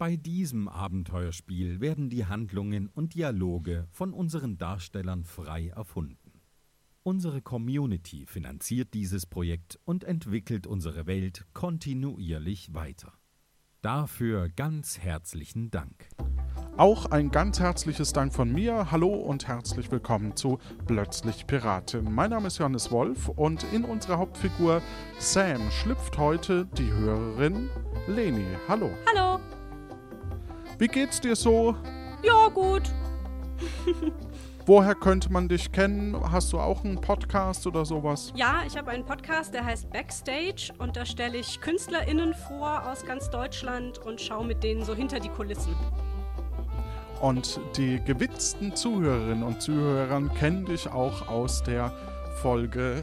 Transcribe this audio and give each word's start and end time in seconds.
Bei 0.00 0.16
diesem 0.16 0.66
Abenteuerspiel 0.66 1.82
werden 1.82 2.08
die 2.08 2.24
Handlungen 2.24 2.88
und 2.88 3.12
Dialoge 3.12 3.86
von 3.90 4.14
unseren 4.14 4.56
Darstellern 4.56 5.24
frei 5.24 5.68
erfunden. 5.76 6.40
Unsere 7.02 7.42
Community 7.42 8.24
finanziert 8.24 8.94
dieses 8.94 9.26
Projekt 9.26 9.78
und 9.84 10.04
entwickelt 10.04 10.66
unsere 10.66 11.06
Welt 11.06 11.44
kontinuierlich 11.52 12.72
weiter. 12.72 13.12
Dafür 13.82 14.48
ganz 14.48 14.98
herzlichen 14.98 15.70
Dank. 15.70 16.08
Auch 16.78 17.04
ein 17.10 17.30
ganz 17.30 17.60
herzliches 17.60 18.14
Dank 18.14 18.32
von 18.32 18.50
mir. 18.50 18.90
Hallo 18.90 19.12
und 19.12 19.48
herzlich 19.48 19.90
willkommen 19.90 20.34
zu 20.34 20.60
Plötzlich 20.86 21.46
Piratin. 21.46 22.10
Mein 22.10 22.30
Name 22.30 22.46
ist 22.46 22.56
Johannes 22.56 22.90
Wolf 22.90 23.28
und 23.28 23.70
in 23.74 23.84
unserer 23.84 24.16
Hauptfigur 24.16 24.80
Sam 25.18 25.70
schlüpft 25.70 26.16
heute 26.16 26.64
die 26.78 26.90
Hörerin 26.90 27.68
Leni. 28.06 28.46
Hallo. 28.66 28.88
Hallo. 29.06 29.38
Wie 30.80 30.88
geht's 30.88 31.20
dir 31.20 31.36
so? 31.36 31.76
Ja, 32.22 32.48
gut. 32.48 32.90
Woher 34.66 34.94
könnte 34.94 35.30
man 35.30 35.46
dich 35.46 35.70
kennen? 35.70 36.16
Hast 36.32 36.54
du 36.54 36.58
auch 36.58 36.82
einen 36.82 36.98
Podcast 36.98 37.66
oder 37.66 37.84
sowas? 37.84 38.32
Ja, 38.34 38.62
ich 38.66 38.78
habe 38.78 38.90
einen 38.90 39.04
Podcast, 39.04 39.52
der 39.52 39.66
heißt 39.66 39.90
Backstage 39.90 40.72
und 40.78 40.96
da 40.96 41.04
stelle 41.04 41.36
ich 41.36 41.60
KünstlerInnen 41.60 42.32
vor 42.32 42.90
aus 42.90 43.04
ganz 43.04 43.28
Deutschland 43.28 43.98
und 43.98 44.22
schaue 44.22 44.46
mit 44.46 44.62
denen 44.62 44.82
so 44.82 44.94
hinter 44.94 45.20
die 45.20 45.28
Kulissen. 45.28 45.76
Und 47.20 47.60
die 47.76 48.02
gewitzten 48.02 48.74
Zuhörerinnen 48.74 49.42
und 49.42 49.60
Zuhörer 49.60 50.22
kennen 50.38 50.64
dich 50.64 50.88
auch 50.88 51.28
aus 51.28 51.62
der 51.62 51.92
Folge, 52.40 53.02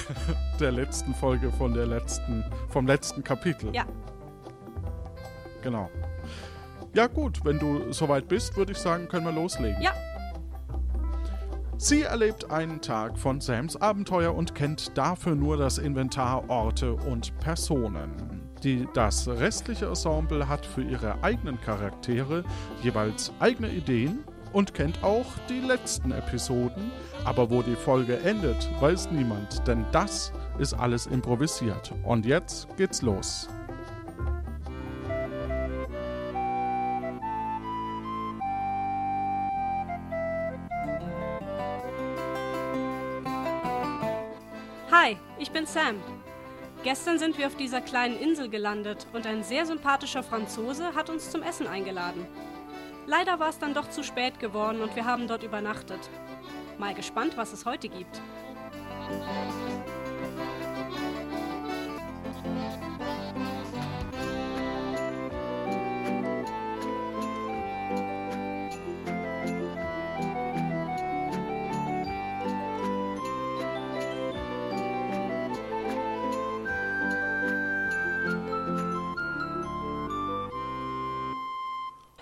der 0.58 0.72
letzten 0.72 1.14
Folge 1.14 1.52
von 1.52 1.74
der 1.74 1.84
letzten, 1.84 2.42
vom 2.70 2.86
letzten 2.86 3.22
Kapitel. 3.22 3.70
Ja. 3.74 3.84
Genau. 5.62 5.90
Ja 6.94 7.06
gut, 7.06 7.42
wenn 7.44 7.58
du 7.58 7.90
soweit 7.90 8.28
bist, 8.28 8.54
würde 8.56 8.72
ich 8.72 8.78
sagen, 8.78 9.08
können 9.08 9.24
wir 9.24 9.32
loslegen. 9.32 9.80
Ja. 9.80 9.92
Sie 11.78 12.02
erlebt 12.02 12.50
einen 12.50 12.80
Tag 12.82 13.18
von 13.18 13.40
Sams 13.40 13.76
Abenteuer 13.76 14.34
und 14.34 14.54
kennt 14.54 14.96
dafür 14.96 15.34
nur 15.34 15.56
das 15.56 15.78
Inventar, 15.78 16.48
Orte 16.48 16.92
und 16.92 17.36
Personen. 17.40 18.42
Die, 18.62 18.86
das 18.92 19.26
restliche 19.26 19.86
Ensemble 19.86 20.46
hat 20.46 20.64
für 20.66 20.82
ihre 20.82 21.20
eigenen 21.24 21.60
Charaktere 21.62 22.44
jeweils 22.82 23.32
eigene 23.40 23.70
Ideen 23.70 24.22
und 24.52 24.74
kennt 24.74 25.02
auch 25.02 25.26
die 25.48 25.60
letzten 25.60 26.12
Episoden, 26.12 26.92
aber 27.24 27.50
wo 27.50 27.62
die 27.62 27.74
Folge 27.74 28.18
endet, 28.20 28.68
weiß 28.80 29.10
niemand, 29.10 29.66
denn 29.66 29.84
das 29.92 30.30
ist 30.58 30.74
alles 30.74 31.06
improvisiert. 31.06 31.92
Und 32.04 32.26
jetzt 32.26 32.68
geht's 32.76 33.00
los. 33.00 33.48
Hi, 45.02 45.16
ich 45.36 45.50
bin 45.50 45.66
Sam. 45.66 45.96
Gestern 46.84 47.18
sind 47.18 47.36
wir 47.36 47.48
auf 47.48 47.56
dieser 47.56 47.80
kleinen 47.80 48.16
Insel 48.16 48.48
gelandet 48.48 49.08
und 49.12 49.26
ein 49.26 49.42
sehr 49.42 49.66
sympathischer 49.66 50.22
Franzose 50.22 50.94
hat 50.94 51.10
uns 51.10 51.28
zum 51.28 51.42
Essen 51.42 51.66
eingeladen. 51.66 52.24
Leider 53.08 53.40
war 53.40 53.48
es 53.48 53.58
dann 53.58 53.74
doch 53.74 53.90
zu 53.90 54.04
spät 54.04 54.38
geworden 54.38 54.80
und 54.80 54.94
wir 54.94 55.04
haben 55.04 55.26
dort 55.26 55.42
übernachtet. 55.42 55.98
Mal 56.78 56.94
gespannt, 56.94 57.36
was 57.36 57.52
es 57.52 57.66
heute 57.66 57.88
gibt. 57.88 58.20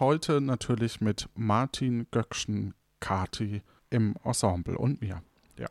Heute 0.00 0.40
natürlich 0.40 1.02
mit 1.02 1.28
Martin 1.34 2.06
Göckchen 2.10 2.72
Kati 3.00 3.60
im 3.90 4.16
Ensemble 4.24 4.78
und 4.78 5.02
mir. 5.02 5.22
Ja. 5.58 5.68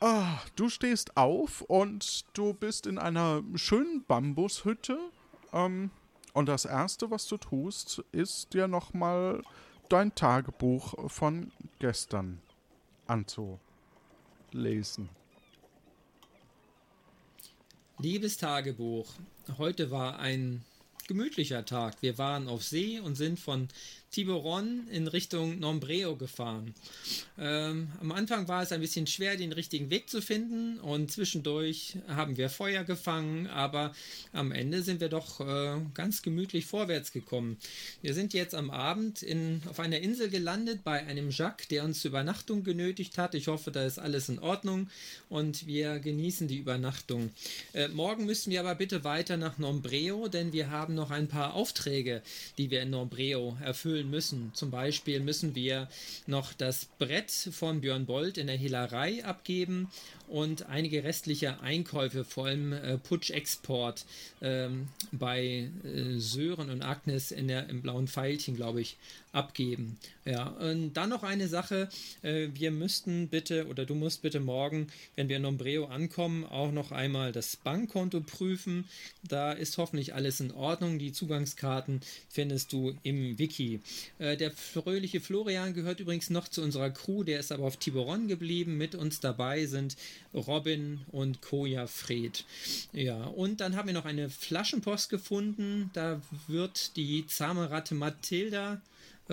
Ah, 0.00 0.38
du 0.56 0.70
stehst 0.70 1.18
auf 1.18 1.60
und 1.60 2.24
du 2.32 2.54
bist 2.54 2.86
in 2.86 2.96
einer 2.96 3.42
schönen 3.56 4.02
Bambushütte. 4.06 4.98
Ähm, 5.52 5.90
und 6.32 6.48
das 6.48 6.64
Erste, 6.64 7.10
was 7.10 7.26
du 7.26 7.36
tust, 7.36 8.02
ist 8.12 8.54
dir 8.54 8.66
nochmal 8.66 9.42
dein 9.90 10.14
Tagebuch 10.14 11.10
von 11.10 11.52
gestern 11.80 12.40
anzulesen. 13.06 13.60
Liebes 17.98 18.38
Tagebuch, 18.38 19.12
heute 19.58 19.90
war 19.90 20.18
ein 20.18 20.64
gemütlicher 21.08 21.64
Tag. 21.64 21.96
Wir 22.02 22.18
waren 22.18 22.46
auf 22.46 22.62
See 22.62 23.00
und 23.00 23.16
sind 23.16 23.40
von 23.40 23.68
Tiburon 24.10 24.88
in 24.90 25.06
Richtung 25.06 25.58
Nombreo 25.58 26.16
gefahren. 26.16 26.74
Ähm, 27.38 27.88
am 28.00 28.10
Anfang 28.10 28.48
war 28.48 28.62
es 28.62 28.72
ein 28.72 28.80
bisschen 28.80 29.06
schwer, 29.06 29.36
den 29.36 29.52
richtigen 29.52 29.90
Weg 29.90 30.08
zu 30.08 30.22
finden 30.22 30.80
und 30.80 31.12
zwischendurch 31.12 31.98
haben 32.08 32.36
wir 32.38 32.48
Feuer 32.48 32.84
gefangen, 32.84 33.46
aber 33.48 33.92
am 34.32 34.50
Ende 34.50 34.82
sind 34.82 35.00
wir 35.00 35.10
doch 35.10 35.40
äh, 35.40 35.80
ganz 35.92 36.22
gemütlich 36.22 36.64
vorwärts 36.64 37.12
gekommen. 37.12 37.58
Wir 38.00 38.14
sind 38.14 38.32
jetzt 38.32 38.54
am 38.54 38.70
Abend 38.70 39.22
in, 39.22 39.60
auf 39.68 39.78
einer 39.78 40.00
Insel 40.00 40.30
gelandet 40.30 40.84
bei 40.84 41.06
einem 41.06 41.30
Jacques, 41.30 41.68
der 41.68 41.84
uns 41.84 42.00
zur 42.00 42.10
Übernachtung 42.10 42.64
genötigt 42.64 43.18
hat. 43.18 43.34
Ich 43.34 43.48
hoffe, 43.48 43.70
da 43.70 43.84
ist 43.84 43.98
alles 43.98 44.30
in 44.30 44.38
Ordnung 44.38 44.88
und 45.28 45.66
wir 45.66 45.98
genießen 45.98 46.48
die 46.48 46.58
Übernachtung. 46.58 47.30
Äh, 47.74 47.88
morgen 47.88 48.24
müssen 48.24 48.50
wir 48.50 48.60
aber 48.60 48.74
bitte 48.74 49.04
weiter 49.04 49.36
nach 49.36 49.58
Nombreo, 49.58 50.28
denn 50.28 50.52
wir 50.54 50.70
haben 50.70 50.94
noch 50.94 51.10
ein 51.10 51.28
paar 51.28 51.52
Aufträge, 51.54 52.22
die 52.56 52.70
wir 52.70 52.82
in 52.82 52.90
Nombreo 52.90 53.56
erfüllen 53.62 53.97
erfüllen 53.98 54.10
müssen. 54.10 54.50
Zum 54.54 54.70
Beispiel 54.70 55.20
müssen 55.20 55.54
wir 55.54 55.88
noch 56.26 56.52
das 56.52 56.86
Brett 56.98 57.30
von 57.30 57.80
Björn 57.80 58.06
Bold 58.06 58.38
in 58.38 58.46
der 58.46 58.56
Hehlerei 58.56 59.24
abgeben 59.24 59.88
und 60.28 60.66
einige 60.66 61.04
restliche 61.04 61.60
Einkäufe, 61.60 62.24
vor 62.24 62.46
allem 62.46 62.72
äh, 62.72 62.98
Putsch-Export 62.98 64.04
ähm, 64.42 64.88
bei 65.10 65.70
äh, 65.84 66.18
Sören 66.18 66.70
und 66.70 66.82
Agnes 66.82 67.32
in 67.32 67.48
der, 67.48 67.68
im 67.68 67.82
blauen 67.82 68.08
Pfeilchen, 68.08 68.54
glaube 68.54 68.80
ich, 68.80 68.96
abgeben. 69.32 69.98
Ja, 70.24 70.48
und 70.48 70.94
dann 70.94 71.10
noch 71.10 71.22
eine 71.22 71.48
Sache, 71.48 71.88
äh, 72.22 72.48
wir 72.54 72.70
müssten 72.70 73.28
bitte 73.28 73.66
oder 73.68 73.86
du 73.86 73.94
musst 73.94 74.22
bitte 74.22 74.40
morgen, 74.40 74.88
wenn 75.16 75.28
wir 75.28 75.36
in 75.36 75.42
Nombreo 75.42 75.86
ankommen, 75.86 76.44
auch 76.44 76.72
noch 76.72 76.92
einmal 76.92 77.32
das 77.32 77.56
Bankkonto 77.56 78.20
prüfen. 78.20 78.84
Da 79.26 79.52
ist 79.52 79.78
hoffentlich 79.78 80.14
alles 80.14 80.40
in 80.40 80.50
Ordnung. 80.50 80.98
Die 80.98 81.12
Zugangskarten 81.12 82.00
findest 82.28 82.72
du 82.72 82.94
im 83.02 83.38
Wiki. 83.38 83.80
Äh, 84.18 84.36
der 84.36 84.50
fröhliche 84.50 85.20
Florian 85.20 85.74
gehört 85.74 86.00
übrigens 86.00 86.30
noch 86.30 86.48
zu 86.48 86.62
unserer 86.62 86.90
Crew, 86.90 87.22
der 87.22 87.40
ist 87.40 87.52
aber 87.52 87.64
auf 87.64 87.76
Tiburon 87.76 88.28
geblieben. 88.28 88.76
Mit 88.76 88.94
uns 88.94 89.20
dabei 89.20 89.66
sind 89.66 89.96
Robin 90.34 91.00
und 91.12 91.40
Koja 91.42 91.86
Fred. 91.86 92.44
Ja, 92.92 93.24
und 93.24 93.60
dann 93.60 93.76
haben 93.76 93.86
wir 93.86 93.94
noch 93.94 94.04
eine 94.04 94.30
Flaschenpost 94.30 95.10
gefunden. 95.10 95.90
Da 95.92 96.20
wird 96.46 96.96
die 96.96 97.26
zahme 97.26 97.70
Ratte 97.70 97.94
Mathilda 97.94 98.80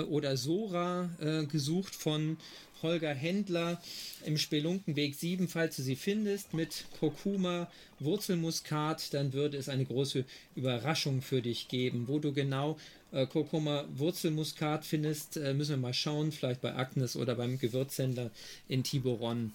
oder 0.03 0.37
Sora 0.37 1.09
äh, 1.19 1.45
gesucht 1.45 1.95
von 1.95 2.37
Holger 2.81 3.13
Händler 3.13 3.81
im 4.25 4.37
Spelunkenweg 4.37 5.15
7, 5.15 5.47
falls 5.47 5.75
du 5.77 5.81
sie 5.81 5.95
findest, 5.95 6.53
mit 6.53 6.85
Kurkuma, 6.99 7.71
Wurzelmuskat, 7.99 9.13
dann 9.13 9.33
würde 9.33 9.57
es 9.57 9.69
eine 9.69 9.85
große 9.85 10.25
Überraschung 10.55 11.21
für 11.21 11.41
dich 11.41 11.67
geben. 11.67 12.07
Wo 12.07 12.19
du 12.19 12.33
genau 12.33 12.77
äh, 13.11 13.25
Kurkuma, 13.25 13.85
Wurzelmuskat 13.95 14.85
findest, 14.85 15.37
äh, 15.37 15.53
müssen 15.53 15.71
wir 15.71 15.77
mal 15.77 15.93
schauen, 15.93 16.31
vielleicht 16.31 16.61
bei 16.61 16.75
Agnes 16.75 17.15
oder 17.15 17.35
beim 17.35 17.57
Gewürzhändler 17.57 18.29
in 18.67 18.83
Tiburon. 18.83 19.53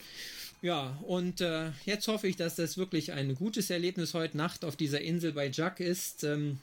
Ja, 0.62 0.98
und 1.06 1.40
äh, 1.40 1.70
jetzt 1.86 2.08
hoffe 2.08 2.28
ich, 2.28 2.36
dass 2.36 2.56
das 2.56 2.76
wirklich 2.76 3.12
ein 3.12 3.34
gutes 3.34 3.70
Erlebnis 3.70 4.12
heute 4.12 4.36
Nacht 4.36 4.64
auf 4.64 4.76
dieser 4.76 5.00
Insel 5.00 5.32
bei 5.32 5.48
Jack 5.48 5.80
ist. 5.80 6.24
Ähm, 6.24 6.58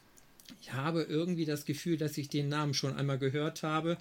ich 0.62 0.74
habe 0.74 1.04
irgendwie 1.04 1.46
das 1.46 1.66
Gefühl, 1.66 1.98
dass 1.98 2.18
ich 2.18 2.30
den 2.30 2.50
Namen 2.50 2.74
schon 2.74 2.96
einmal 2.96 3.18
gehört 3.18 3.64
habe 3.64 3.98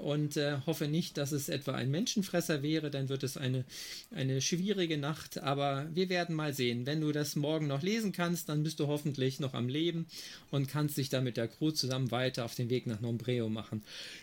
und 0.00 0.36
äh, 0.36 0.56
hoffe 0.66 0.88
nicht, 0.88 1.18
dass 1.18 1.32
es 1.32 1.48
etwa 1.48 1.72
ein 1.72 1.90
Menschenfresser 1.90 2.62
wäre, 2.62 2.90
dann 2.90 3.08
wird 3.08 3.22
es 3.22 3.36
eine, 3.36 3.64
eine 4.10 4.40
schwierige 4.40 4.98
Nacht, 4.98 5.38
aber 5.38 5.88
wir 5.94 6.08
werden 6.08 6.34
mal 6.34 6.54
sehen. 6.54 6.86
Wenn 6.86 7.00
du 7.00 7.12
das 7.12 7.36
morgen 7.36 7.66
noch 7.66 7.82
lesen 7.82 8.12
kannst, 8.12 8.48
dann 8.48 8.62
bist 8.62 8.80
du 8.80 8.86
hoffentlich 8.86 9.40
noch 9.40 9.54
am 9.54 9.68
Leben 9.68 10.06
und 10.50 10.68
kannst 10.68 10.96
dich 10.96 11.10
dann 11.10 11.24
mit 11.24 11.36
der 11.36 11.48
Crew 11.48 11.70
zusammen 11.70 12.10
weiter 12.10 12.44
auf 12.44 12.54
den 12.54 12.70
Weg 12.70 12.86
nach 12.86 13.00
Nombreo 13.00 13.48
machen. 13.48 13.82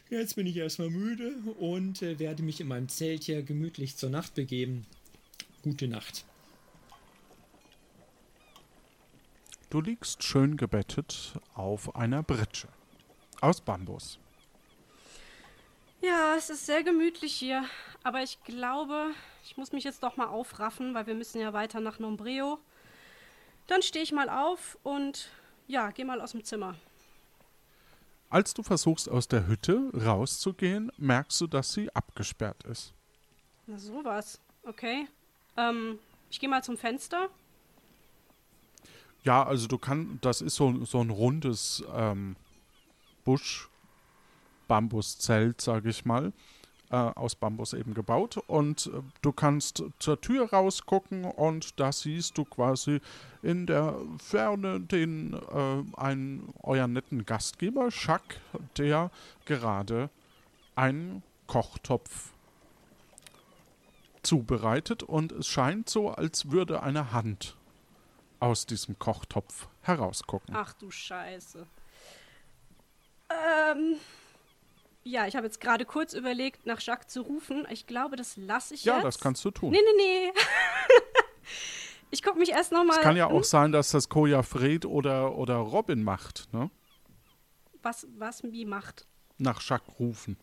Jetzt 0.10 0.36
bin 0.36 0.48
ich 0.48 0.58
erstmal 0.58 0.90
müde 0.90 1.32
und 1.60 2.02
äh, 2.02 2.20
werde 2.20 2.44
mich 2.44 2.60
in 2.60 2.68
meinem 2.68 2.90
Zelt 2.90 3.24
hier 3.24 3.44
gemütlich 3.44 3.98
zur 3.98 4.10
Nacht 4.10 4.36
begeben. 4.36 4.86
Gute 5.62 5.88
Nacht. 5.88 6.26
Du 9.70 9.82
liegst 9.82 10.24
schön 10.24 10.56
gebettet 10.56 11.34
auf 11.54 11.94
einer 11.94 12.24
Britsche 12.24 12.70
aus 13.42 13.60
Bambus. 13.60 14.18
Ja, 16.02 16.36
es 16.38 16.50
ist 16.50 16.66
sehr 16.66 16.84
gemütlich 16.84 17.34
hier. 17.34 17.66
Aber 18.02 18.24
ich 18.24 18.42
glaube, 18.46 19.12
ich 19.44 19.58
muss 19.58 19.74
mich 19.74 19.84
jetzt 19.84 20.04
doch 20.04 20.16
mal 20.16 20.28
aufraffen, 20.28 20.94
weil 20.94 21.06
wir 21.06 21.16
müssen 21.16 21.42
ja 21.42 21.52
weiter 21.52 21.82
nach 21.82 22.00
Nombreo. 22.00 22.60
Dann 23.68 23.82
stehe 23.82 24.04
ich 24.04 24.14
mal 24.14 24.30
auf 24.30 24.78
und 24.84 25.30
ja, 25.68 25.92
geh 25.92 26.06
mal 26.06 26.22
aus 26.22 26.32
dem 26.32 26.46
Zimmer. 26.46 26.76
Als 28.30 28.54
du 28.54 28.64
versuchst, 28.64 29.10
aus 29.10 29.28
der 29.28 29.48
Hütte 29.48 29.92
rauszugehen, 29.94 30.94
merkst 30.98 31.42
du, 31.42 31.48
dass 31.48 31.74
sie 31.74 31.94
abgesperrt 31.94 32.64
ist. 32.64 32.94
Na 33.66 33.78
sowas. 33.78 34.40
Okay. 34.64 35.10
Ähm, 35.58 36.00
ich 36.30 36.40
gehe 36.40 36.48
mal 36.48 36.64
zum 36.64 36.78
Fenster. 36.78 37.30
Ja, 39.24 39.44
also 39.44 39.68
du 39.68 39.78
kannst, 39.78 40.24
das 40.26 40.42
ist 40.42 40.56
so, 40.56 40.86
so 40.86 41.00
ein 41.00 41.10
rundes 41.10 41.84
ähm, 41.94 42.36
Busch, 43.26 43.70
Bambuszelt, 44.68 45.60
sage 45.62 45.90
ich 45.90 46.06
mal, 46.06 46.32
äh, 46.90 46.96
aus 46.96 47.36
Bambus 47.36 47.74
eben 47.74 47.94
gebaut. 47.94 48.38
Und 48.48 48.88
äh, 48.88 49.02
du 49.22 49.32
kannst 49.32 49.84
zur 50.00 50.22
Tür 50.22 50.50
rausgucken 50.50 51.26
und 51.26 51.80
da 51.80 51.92
siehst 51.92 52.38
du 52.38 52.46
quasi 52.46 53.02
in 53.42 53.66
der 53.66 53.96
Ferne 54.18 54.80
den 54.80 55.34
äh, 55.34 56.00
einen 56.00 56.54
euren 56.64 56.94
netten 56.94 57.26
Gastgeber, 57.26 57.92
Schack, 57.92 58.40
der 58.78 59.12
gerade 59.46 60.10
einen 60.76 61.24
Kochtopf 61.48 62.32
zubereitet 64.22 65.04
und 65.04 65.32
es 65.32 65.48
scheint 65.48 65.90
so, 65.90 66.10
als 66.12 66.52
würde 66.52 66.84
eine 66.84 67.12
Hand 67.12 67.56
aus 68.40 68.66
diesem 68.66 68.98
Kochtopf 69.00 69.68
herausgucken. 69.82 70.56
Ach 70.56 70.74
du 70.74 70.92
Scheiße. 70.92 71.66
Ähm. 73.30 73.96
Ja, 75.04 75.26
ich 75.26 75.38
habe 75.38 75.46
jetzt 75.46 75.62
gerade 75.62 75.86
kurz 75.86 76.14
überlegt, 76.14 76.66
nach 76.66 76.82
Jacques 76.82 77.08
zu 77.08 77.22
rufen. 77.22 77.66
Ich 77.70 77.88
glaube, 77.88 78.18
das 78.18 78.36
lasse 78.36 78.74
ich 78.74 78.84
ja, 78.84 78.96
jetzt. 78.96 79.06
das 79.06 79.20
kannst 79.20 79.46
du 79.46 79.52
tun. 79.52 79.72
Nee, 79.72 79.80
nee, 79.96 80.04
nee. 80.04 80.34
ich 82.12 82.22
gucke 82.22 82.38
mich 82.38 82.50
erst 82.50 82.74
nochmal. 82.74 82.98
Es 82.98 83.04
kann 83.04 83.16
ja 83.16 83.28
auch 83.28 83.46
sein, 83.46 83.72
dass 83.72 83.92
das 83.92 84.10
Koja 84.10 84.44
Fred 84.44 84.86
oder, 84.86 85.38
oder 85.38 85.56
Robin 85.56 86.04
macht, 86.04 86.52
ne? 86.52 86.70
Was, 87.82 88.06
was 88.18 88.44
wie 88.44 88.66
macht? 88.66 89.08
Nach 89.38 89.62
Jacques 89.62 89.98
rufen. 89.98 90.38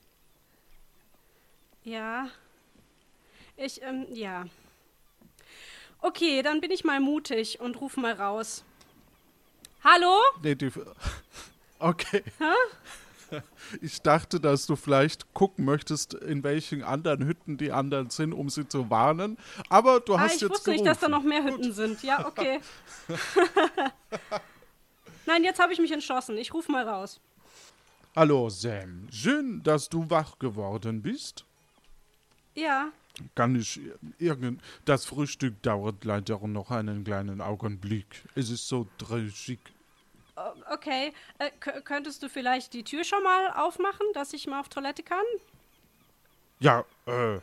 Ja. 1.83 2.29
Ich, 3.57 3.83
ähm, 3.83 4.07
ja. 4.11 4.47
Okay, 6.05 6.43
dann 6.43 6.61
bin 6.61 6.71
ich 6.71 6.85
mal 6.85 7.01
mutig 7.01 7.61
und 7.61 7.81
ruf 7.81 7.97
mal 7.97 8.13
raus. 8.13 8.63
Hallo? 9.83 10.21
Nee, 10.43 10.55
die, 10.55 10.71
okay. 11.79 12.23
Ich 13.81 14.01
dachte, 14.03 14.39
dass 14.39 14.67
du 14.67 14.77
vielleicht 14.77 15.33
gucken 15.33 15.65
möchtest, 15.65 16.13
in 16.15 16.45
welchen 16.45 16.85
anderen 16.85 17.25
Hütten 17.27 17.57
die 17.57 17.73
anderen 17.73 18.11
sind, 18.11 18.33
um 18.35 18.49
sie 18.51 18.69
zu 18.69 18.91
warnen. 18.91 19.39
Aber 19.71 19.99
du 19.99 20.15
Ah, 20.15 20.21
hast 20.21 20.37
ich 20.37 20.41
jetzt 20.43 20.51
wusste 20.51 20.71
nicht, 20.71 20.85
gerufen. 20.85 21.01
dass 21.01 21.01
da 21.01 21.09
noch 21.09 21.23
mehr 21.25 21.43
Hütten 21.43 21.73
sind. 21.73 22.03
Ja, 22.05 22.27
okay. 22.29 22.61
Nein, 25.27 25.43
jetzt 25.43 25.59
habe 25.59 25.73
ich 25.73 25.81
mich 25.81 25.91
entschlossen. 25.91 26.37
Ich 26.37 26.53
ruf 26.55 26.69
mal 26.69 26.87
raus. 26.87 27.19
Hallo 28.15 28.51
Sam, 28.51 29.09
schön, 29.11 29.63
dass 29.65 29.89
du 29.89 30.09
wach 30.11 30.39
geworden 30.39 31.03
bist. 31.03 31.45
Ja, 32.55 32.91
Kann 33.35 33.55
ich 33.57 33.81
irgend... 34.19 34.61
Das 34.85 35.05
Frühstück 35.05 35.63
dauert 35.63 36.05
leider 36.05 36.39
noch 36.47 36.71
einen 36.71 37.05
kleinen 37.05 37.41
Augenblick. 37.41 38.07
Es 38.35 38.51
ist 38.51 38.67
so 38.69 38.87
dreschig. 38.99 39.61
o- 40.37 40.73
okay. 40.73 41.13
Äh, 41.39 41.51
kö- 41.61 41.81
könntest 41.83 42.23
du 42.23 42.29
vielleicht 42.29 42.73
die 42.73 42.83
Tür 42.83 43.05
schon 43.05 43.23
mal 43.23 43.53
aufmachen, 43.53 44.07
dass 44.15 44.33
ich 44.33 44.47
mal 44.47 44.61
auf 44.61 44.69
Toilette 44.69 45.03
kann? 45.05 45.25
Ja, 46.59 46.85
äh, 47.07 47.39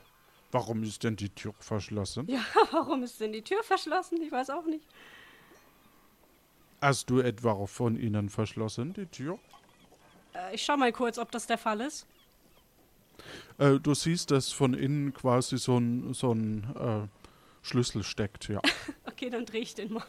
warum 0.52 0.84
ist 0.84 1.04
denn 1.04 1.16
die 1.16 1.30
Tür 1.30 1.54
verschlossen? 1.60 2.28
Ja, 2.28 2.44
warum 2.72 3.04
ist 3.04 3.20
denn 3.22 3.32
die 3.32 3.42
Tür 3.42 3.64
verschlossen? 3.64 4.22
Ich 4.22 4.32
weiß 4.32 4.50
auch 4.50 4.66
nicht. 4.66 4.86
Hast 6.82 7.10
du 7.10 7.20
etwa 7.20 7.66
von 7.68 7.96
ihnen 7.96 8.30
verschlossen, 8.30 8.94
die 8.94 9.06
Tür? 9.06 9.38
Äh, 10.34 10.56
ich 10.56 10.64
schau 10.66 10.76
mal 10.78 10.92
kurz, 10.92 11.18
ob 11.18 11.32
das 11.32 11.46
der 11.48 11.58
Fall 11.58 11.80
ist. 11.82 12.08
Äh, 13.58 13.80
du 13.80 13.94
siehst, 13.94 14.32
dass 14.32 14.52
von 14.52 14.74
innen 14.74 15.14
quasi 15.14 15.58
so 15.58 15.78
ein, 15.78 16.14
so 16.14 16.34
ein 16.34 16.64
äh, 16.76 17.08
Schlüssel 17.62 18.04
steckt, 18.04 18.48
ja. 18.48 18.62
Okay, 19.06 19.30
dann 19.30 19.46
drehe 19.46 19.62
ich 19.62 19.76
den 19.76 19.94
mal. 19.94 20.04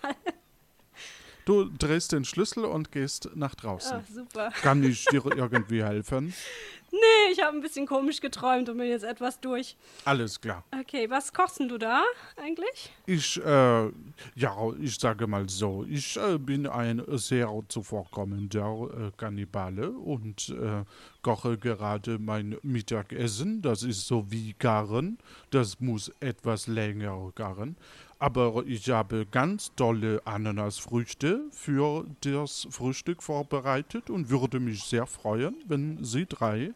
Du 1.45 1.65
drehst 1.65 2.13
den 2.13 2.25
Schlüssel 2.25 2.65
und 2.65 2.93
gehst 2.93 3.29
nach 3.35 3.55
draußen. 3.55 3.99
Ah, 3.99 4.05
super. 4.09 4.51
Kann 4.63 4.83
ich 4.83 5.05
dir 5.07 5.25
irgendwie 5.27 5.83
helfen? 5.85 6.35
Nee, 6.93 7.33
ich 7.33 7.43
habe 7.43 7.57
ein 7.57 7.63
bisschen 7.63 7.87
komisch 7.87 8.21
geträumt 8.21 8.69
und 8.69 8.77
bin 8.77 8.87
jetzt 8.87 9.03
etwas 9.05 9.41
durch. 9.41 9.77
Alles 10.05 10.39
klar. 10.39 10.63
Okay, 10.79 11.09
was 11.09 11.33
kochst 11.33 11.59
du 11.59 11.79
da 11.79 12.03
eigentlich? 12.37 12.93
Ich, 13.07 13.39
äh, 13.43 13.91
ja, 14.35 14.57
ich 14.79 14.97
sage 14.97 15.27
mal 15.27 15.49
so, 15.49 15.87
ich 15.89 16.19
äh, 16.19 16.37
bin 16.37 16.67
ein 16.67 17.03
sehr 17.13 17.49
zuvorkommender 17.69 18.89
äh, 18.93 19.11
Kannibale 19.17 19.91
und 19.91 20.51
äh, 20.51 20.85
koche 21.23 21.57
gerade 21.57 22.19
mein 22.19 22.59
Mittagessen. 22.63 23.63
Das 23.63 23.85
ist 23.85 24.07
so 24.07 24.31
wie 24.31 24.55
garen. 24.59 25.17
Das 25.51 25.81
muss 25.81 26.13
etwas 26.21 26.67
länger 26.67 27.33
garen. 27.35 27.77
Aber 28.19 28.65
ich 28.67 28.89
habe 28.91 29.27
ganz 29.27 29.75
tolle 29.75 30.21
Ananasfrüchte 30.27 31.47
für 31.51 32.07
das 32.21 32.69
Frühstück 32.71 33.23
vorbereitet 33.23 34.11
und 34.11 34.31
würde 34.31 34.61
mich 34.61 34.85
sehr 34.85 35.07
freuen, 35.07 35.57
wenn 35.67 36.05
Sie 36.05 36.27
drei 36.27 36.73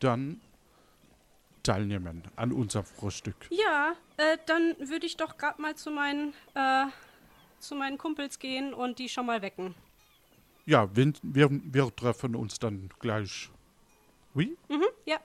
dann 0.00 0.40
teilnehmen 1.62 2.22
an 2.36 2.52
unserem 2.52 2.84
Frühstück. 2.84 3.36
Ja, 3.50 3.94
äh, 4.16 4.38
dann 4.46 4.76
würde 4.78 5.06
ich 5.06 5.16
doch 5.16 5.36
gerade 5.36 5.60
mal 5.60 5.74
zu 5.74 5.90
meinen, 5.90 6.34
äh, 6.54 6.86
zu 7.58 7.74
meinen 7.74 7.98
Kumpels 7.98 8.38
gehen 8.38 8.74
und 8.74 8.98
die 8.98 9.08
schon 9.08 9.26
mal 9.26 9.40
wecken. 9.42 9.74
Ja, 10.66 10.94
wir, 10.94 11.12
wir, 11.22 11.48
wir 11.50 11.94
treffen 11.96 12.34
uns 12.36 12.58
dann 12.58 12.90
gleich. 12.98 13.50
Wie? 14.34 14.56
Mhm, 14.68 14.84
ja. 15.04 15.18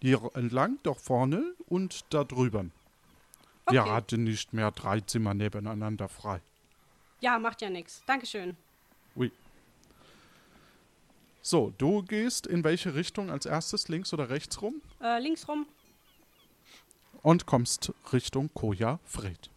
Hier 0.00 0.30
entlang, 0.34 0.78
da 0.82 0.94
vorne 0.94 1.54
und 1.66 2.12
da 2.12 2.24
drüben. 2.24 2.72
Wir 3.68 3.82
Okay. 3.82 3.90
hatten 3.90 4.24
nicht 4.24 4.52
mehr 4.52 4.70
drei 4.70 5.00
Zimmer 5.00 5.34
nebeneinander 5.34 6.08
frei. 6.08 6.40
Ja, 7.20 7.38
macht 7.38 7.62
ja 7.62 7.70
nichts. 7.70 8.02
Dankeschön. 8.06 8.56
Oui. 9.14 9.32
So, 11.48 11.72
du 11.78 12.02
gehst 12.02 12.48
in 12.48 12.64
welche 12.64 12.96
Richtung 12.96 13.30
als 13.30 13.46
erstes, 13.46 13.86
links 13.86 14.12
oder 14.12 14.30
rechts 14.30 14.60
rum? 14.62 14.82
Äh, 15.00 15.20
links 15.20 15.46
rum. 15.46 15.64
Und 17.22 17.46
kommst 17.46 17.92
Richtung 18.12 18.50
Koja 18.52 18.98
Fred. 19.04 19.48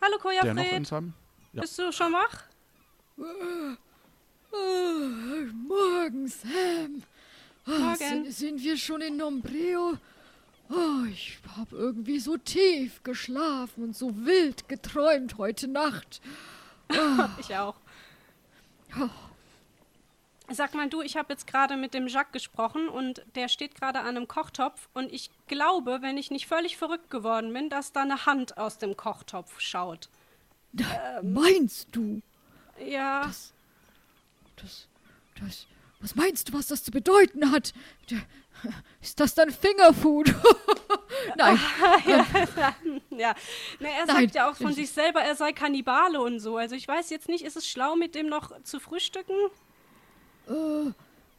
Hallo 0.00 0.18
Koja 0.18 0.42
der 0.42 0.54
noch 0.54 0.62
in 0.62 0.68
Fred. 0.68 0.86
seinem. 0.86 1.14
ja. 1.54 1.62
Bist 1.62 1.76
du 1.76 1.90
schon 1.90 2.12
wach? 2.12 2.44
Morgen, 5.66 6.28
Sam. 6.28 7.02
Oh, 7.66 7.70
Morgen. 7.70 7.96
Sind, 7.96 8.32
sind 8.32 8.62
wir 8.62 8.76
schon 8.76 9.00
in 9.00 9.16
Nombreo? 9.16 9.98
Oh, 10.70 11.04
ich 11.10 11.40
habe 11.56 11.74
irgendwie 11.74 12.20
so 12.20 12.36
tief 12.36 13.02
geschlafen 13.02 13.82
und 13.82 13.96
so 13.96 14.14
wild 14.24 14.68
geträumt 14.68 15.36
heute 15.36 15.66
Nacht. 15.66 16.20
Ich 17.40 17.52
auch. 17.56 17.74
Oh. 18.94 19.08
Sag 20.48 20.74
mal 20.74 20.88
du, 20.88 21.02
ich 21.02 21.16
habe 21.16 21.32
jetzt 21.32 21.48
gerade 21.48 21.76
mit 21.76 21.92
dem 21.92 22.06
Jacques 22.06 22.32
gesprochen 22.32 22.88
und 22.88 23.24
der 23.34 23.48
steht 23.48 23.74
gerade 23.74 24.00
an 24.00 24.16
einem 24.16 24.28
Kochtopf 24.28 24.88
und 24.94 25.12
ich 25.12 25.30
glaube, 25.48 25.98
wenn 26.02 26.16
ich 26.18 26.30
nicht 26.30 26.46
völlig 26.46 26.76
verrückt 26.76 27.10
geworden 27.10 27.52
bin, 27.52 27.68
dass 27.68 27.92
da 27.92 28.02
eine 28.02 28.26
Hand 28.26 28.56
aus 28.56 28.78
dem 28.78 28.96
Kochtopf 28.96 29.58
schaut. 29.60 30.08
Meinst 31.22 31.88
du? 31.92 32.22
Ja, 32.84 33.22
Das, 33.22 33.52
das, 34.56 34.86
das, 35.40 35.66
was 36.00 36.14
meinst 36.14 36.48
du, 36.48 36.52
was 36.52 36.68
das 36.68 36.84
zu 36.84 36.90
bedeuten 36.90 37.50
hat? 37.50 37.72
Ist 39.02 39.20
das 39.20 39.34
dann 39.34 39.50
Fingerfood? 39.50 40.34
Nein, 41.36 41.58
ja. 43.10 43.34
Na, 43.80 43.88
er 43.88 44.06
Nein, 44.06 44.16
sagt 44.24 44.34
ja 44.34 44.50
auch 44.50 44.56
von 44.56 44.70
ich- 44.70 44.76
sich 44.76 44.90
selber, 44.90 45.20
er 45.20 45.34
sei 45.36 45.52
Kannibale 45.52 46.20
und 46.20 46.40
so. 46.40 46.56
Also 46.56 46.74
ich 46.74 46.86
weiß 46.86 47.10
jetzt 47.10 47.28
nicht, 47.28 47.44
ist 47.44 47.56
es 47.56 47.68
schlau, 47.68 47.96
mit 47.96 48.14
dem 48.14 48.28
noch 48.28 48.62
zu 48.62 48.80
frühstücken? 48.80 49.34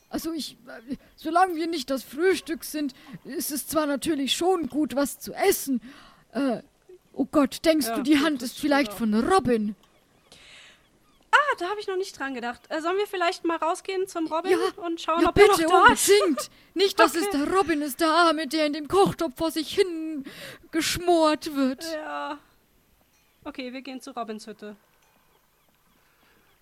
also 0.09 0.33
ich, 0.33 0.57
äh, 0.67 0.95
solange 1.15 1.55
wir 1.55 1.67
nicht 1.67 1.89
das 1.89 2.03
Frühstück 2.03 2.65
sind, 2.65 2.93
ist 3.23 3.51
es 3.51 3.67
zwar 3.67 3.85
natürlich 3.85 4.35
schon 4.35 4.67
gut, 4.67 4.95
was 4.95 5.17
zu 5.19 5.33
essen. 5.33 5.81
Äh, 6.33 6.61
oh 7.13 7.25
Gott, 7.25 7.63
denkst 7.63 7.87
Ja, 7.87 7.95
du, 7.95 8.03
die 8.03 8.19
Hand 8.19 8.41
ist 8.41 8.59
vielleicht 8.59 8.91
von 8.91 9.13
Robin? 9.13 9.75
Ah, 11.31 11.55
da 11.59 11.69
habe 11.69 11.79
ich 11.79 11.87
noch 11.87 11.97
nicht 11.97 12.17
dran 12.17 12.33
gedacht. 12.33 12.61
Äh, 12.69 12.81
sollen 12.81 12.97
wir 12.97 13.07
vielleicht 13.07 13.43
mal 13.45 13.57
rausgehen 13.57 14.07
zum 14.07 14.27
Robin 14.27 14.51
Ja, 14.51 14.83
und 14.83 15.01
schauen, 15.01 15.21
ja, 15.21 15.29
ob 15.29 15.37
er 15.37 15.47
noch 15.47 15.57
bitte, 15.57 15.69
da 15.69 15.87
ist? 15.93 16.09
unbedingt. 16.09 16.49
Nicht, 16.73 16.99
dass 16.99 17.15
es 17.15 17.27
Okay. 17.27 17.37
der 17.45 17.53
Robin 17.53 17.81
ist, 17.81 17.99
der 17.99 18.09
Arme, 18.09 18.47
der 18.47 18.65
in 18.65 18.73
dem 18.73 18.87
Kochtopf 18.87 19.35
vor 19.37 19.51
sich 19.51 19.73
hin 19.75 20.25
geschmort 20.71 21.53
wird. 21.55 21.83
Ja. 21.93 22.39
Okay, 23.43 23.73
wir 23.73 23.81
gehen 23.81 24.01
zu 24.01 24.11
Robins 24.11 24.47
Hütte. 24.47 24.75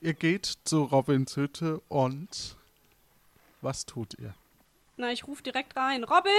Ihr 0.02 0.14
geht 0.14 0.58
zu 0.66 0.84
Robins 0.84 1.36
Hütte 1.36 1.82
und 1.88 2.56
was 3.62 3.86
tut 3.86 4.14
ihr? 4.20 4.34
Na, 4.98 5.12
ich 5.12 5.26
rufe 5.28 5.42
direkt 5.44 5.76
rein. 5.76 6.04
Robin! 6.04 6.32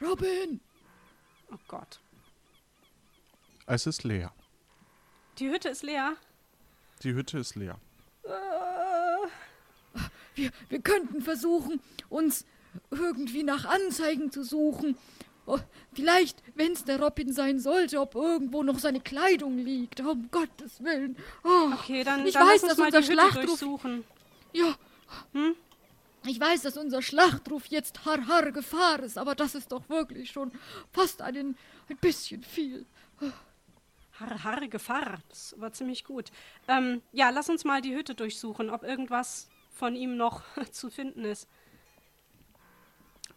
Robin! 0.00 0.60
Oh 1.52 1.56
Gott. 1.68 1.98
Es 3.66 3.86
ist 3.86 4.04
leer. 4.04 4.32
Die 5.40 5.50
Hütte 5.50 5.70
ist 5.70 5.82
leer. 5.82 6.16
Die 7.02 7.14
Hütte 7.14 7.38
ist 7.38 7.56
leer. 7.56 7.78
Äh, 8.24 8.30
Wir, 10.34 10.50
wir 10.68 10.80
könnten 10.80 11.22
versuchen, 11.22 11.80
uns 12.08 12.44
irgendwie 12.90 13.42
nach 13.42 13.64
Anzeigen 13.64 14.30
zu 14.30 14.44
suchen. 14.44 14.96
Oh, 15.46 15.58
vielleicht, 15.92 16.42
wenn 16.54 16.72
es 16.72 16.84
der 16.84 17.00
Robin 17.00 17.32
sein 17.32 17.58
sollte, 17.58 18.00
ob 18.00 18.14
irgendwo 18.14 18.62
noch 18.62 18.78
seine 18.78 19.00
Kleidung 19.00 19.58
liegt. 19.58 20.00
Um 20.00 20.30
Gottes 20.30 20.82
Willen. 20.84 21.16
Oh, 21.42 21.72
okay, 21.72 22.04
dann, 22.04 22.26
ich 22.26 22.34
dann 22.34 22.46
weiß, 22.46 22.62
lass 22.62 22.62
uns 22.62 22.70
dass 22.70 22.78
mal 22.78 22.86
unser 22.86 23.00
die 23.00 23.06
Hütte 23.06 23.12
Schlachtruf 23.12 23.44
durchsuchen. 23.46 24.04
Ja. 24.52 24.74
Hm? 25.32 25.54
Ich 26.26 26.38
weiß, 26.38 26.62
dass 26.62 26.76
unser 26.76 27.02
Schlachtruf 27.02 27.66
jetzt 27.66 28.04
Har 28.04 28.26
Har 28.26 28.52
Gefahr 28.52 29.00
ist, 29.00 29.16
aber 29.16 29.34
das 29.34 29.54
ist 29.54 29.72
doch 29.72 29.88
wirklich 29.88 30.30
schon 30.30 30.52
fast 30.92 31.22
einen, 31.22 31.56
ein 31.88 31.96
bisschen 31.96 32.42
viel. 32.42 32.84
Harre, 34.20 34.44
harre, 34.44 34.68
Gefahr. 34.68 35.18
Das 35.28 35.54
war 35.58 35.72
ziemlich 35.72 36.04
gut. 36.04 36.30
Ähm, 36.68 37.02
ja, 37.12 37.30
lass 37.30 37.48
uns 37.48 37.64
mal 37.64 37.80
die 37.80 37.94
Hütte 37.94 38.14
durchsuchen, 38.14 38.70
ob 38.70 38.82
irgendwas 38.82 39.48
von 39.70 39.96
ihm 39.96 40.16
noch 40.16 40.42
zu 40.70 40.90
finden 40.90 41.24
ist. 41.24 41.48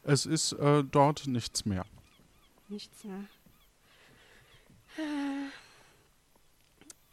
Es 0.03 0.25
ist 0.25 0.51
äh, 0.53 0.83
dort 0.83 1.27
nichts 1.27 1.65
mehr. 1.65 1.85
Nichts 2.67 3.03
mehr. 3.03 3.23
Äh, 4.97 5.49